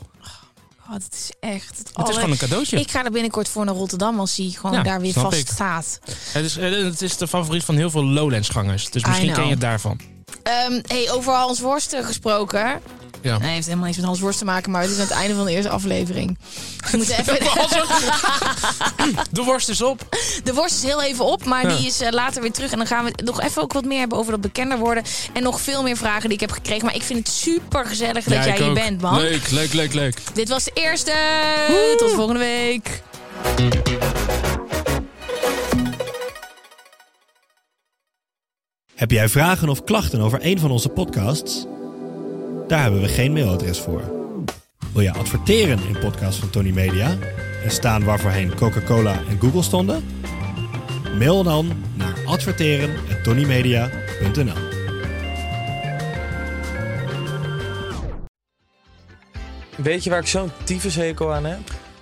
Oh, 0.88 0.93
het 0.93 1.13
is 1.13 1.31
echt 1.39 1.77
het, 1.77 1.91
Het 1.93 2.07
is 2.09 2.15
gewoon 2.15 2.31
een 2.31 2.38
cadeautje. 2.38 2.79
Ik 2.79 2.91
ga 2.91 3.05
er 3.05 3.11
binnenkort 3.11 3.49
voor 3.49 3.65
naar 3.65 3.75
Rotterdam 3.75 4.19
als 4.19 4.35
hij 4.38 4.49
gewoon 4.49 4.75
Ja, 4.75 4.83
daar 4.83 5.01
weer 5.01 5.13
vast 5.13 5.38
ik. 5.38 5.47
staat. 5.47 5.99
Het, 6.31 6.45
is, 6.45 6.57
eh, 6.57 6.71
het 6.71 7.01
is 7.01 7.17
de 7.17 7.27
favoriet 7.27 7.63
van 7.63 7.75
heel 7.75 7.89
veel 7.89 8.05
Lowlands 8.05 8.49
gangers. 8.49 8.89
Dus 8.89 9.05
misschien 9.05 9.33
ken 9.33 9.43
je 9.43 9.49
het 9.49 9.61
daarvan. 9.61 9.99
Ehm, 10.43 10.81
hey, 10.88 11.11
over 11.11 11.33
Hans 11.33 11.59
Worst 11.59 11.93
eh, 11.93 12.05
gesproken. 12.05 12.81
Ja. 13.22 13.38
Nee, 13.38 13.51
heeft 13.53 13.65
helemaal 13.65 13.86
niks 13.86 13.97
met 13.97 14.05
Hans 14.05 14.20
Worst 14.20 14.39
te 14.39 14.45
maken, 14.45 14.72
maar 14.72 14.82
het 14.82 14.91
is 14.91 14.95
aan 14.97 15.01
het 15.03 15.11
einde 15.11 15.36
van 15.36 15.45
de 15.45 15.51
eerste 15.51 15.70
aflevering. 15.70 16.38
We 16.91 16.97
moeten 16.97 17.18
even... 17.20 17.38
De 19.32 19.43
worst 19.43 19.70
is 19.70 19.82
op. 19.82 20.18
De 20.43 20.53
worst 20.53 20.76
is 20.76 20.84
heel 20.84 21.01
even 21.03 21.26
op, 21.26 21.45
maar 21.45 21.70
Ja. 21.70 21.76
die 21.78 21.88
is 21.88 22.01
eh, 22.01 22.11
later 22.11 22.41
weer 22.41 22.51
terug. 22.51 22.72
En 22.72 22.78
dan 22.78 22.88
gaan 22.88 23.05
we 23.05 23.11
nog 23.24 23.41
even 23.41 23.61
ook 23.61 23.74
wat 23.74 23.86
meer 23.86 23.99
hebben 23.99 24.18
over 24.18 24.32
dat 24.32 24.41
bekender 24.41 24.78
worden. 24.78 25.03
En 25.34 25.43
nog 25.43 25.61
veel 25.61 25.84
meer 25.84 25.97
vragen 25.97 26.22
die 26.24 26.34
ik 26.34 26.39
heb 26.39 26.51
gekregen. 26.51 26.86
Maar 26.86 26.95
ik 26.95 27.03
vind 27.03 27.20
het 27.20 27.28
super 27.36 27.86
gezellig 27.86 28.24
dat 28.24 28.34
Ja, 28.34 28.45
jij 28.45 28.57
hier 28.57 28.68
ook. 28.68 28.74
bent, 28.74 29.01
man. 29.01 29.20
Leuk, 29.20 29.49
leuk, 29.49 29.74
leuk, 29.74 29.93
leuk. 29.93 30.18
Dit 30.34 30.49
was 30.49 30.63
de 30.63 30.72
eerste. 30.74 31.13
Tot 31.97 32.11
volgende 32.11 32.39
week. 32.39 33.01
Heb 38.95 39.11
jij 39.11 39.30
vragen 39.30 39.70
of 39.70 39.84
klachten 39.84 40.22
over 40.22 40.39
een 40.41 40.59
van 40.59 40.72
onze 40.72 40.89
podcasts? 40.89 41.65
Daar 42.68 42.82
hebben 42.82 43.01
we 43.01 43.07
geen 43.07 43.34
mailadres 43.34 43.80
voor. 43.80 44.01
Wil 44.93 45.01
je 45.01 45.13
adverteren 45.13 45.80
in 45.88 45.99
podcasts 45.99 46.39
van 46.39 46.49
Tony 46.49 46.72
Media 46.72 47.18
en 47.63 47.72
staan 47.72 48.03
waarvoorheen 48.03 48.55
Coca-Cola 48.55 49.22
en 49.30 49.39
Google 49.39 49.61
stonden? 49.61 50.05
Mail 51.18 51.43
dan 51.43 51.84
naar 51.95 52.13
adverteren@tonymedia.nl. 52.26 54.65
Weet 59.76 60.03
je 60.03 60.09
waar 60.09 60.20
ik 60.20 60.28
zo'n 60.28 60.51
tyfushekel 60.63 61.34
aan 61.34 61.45
heb? 61.45 61.59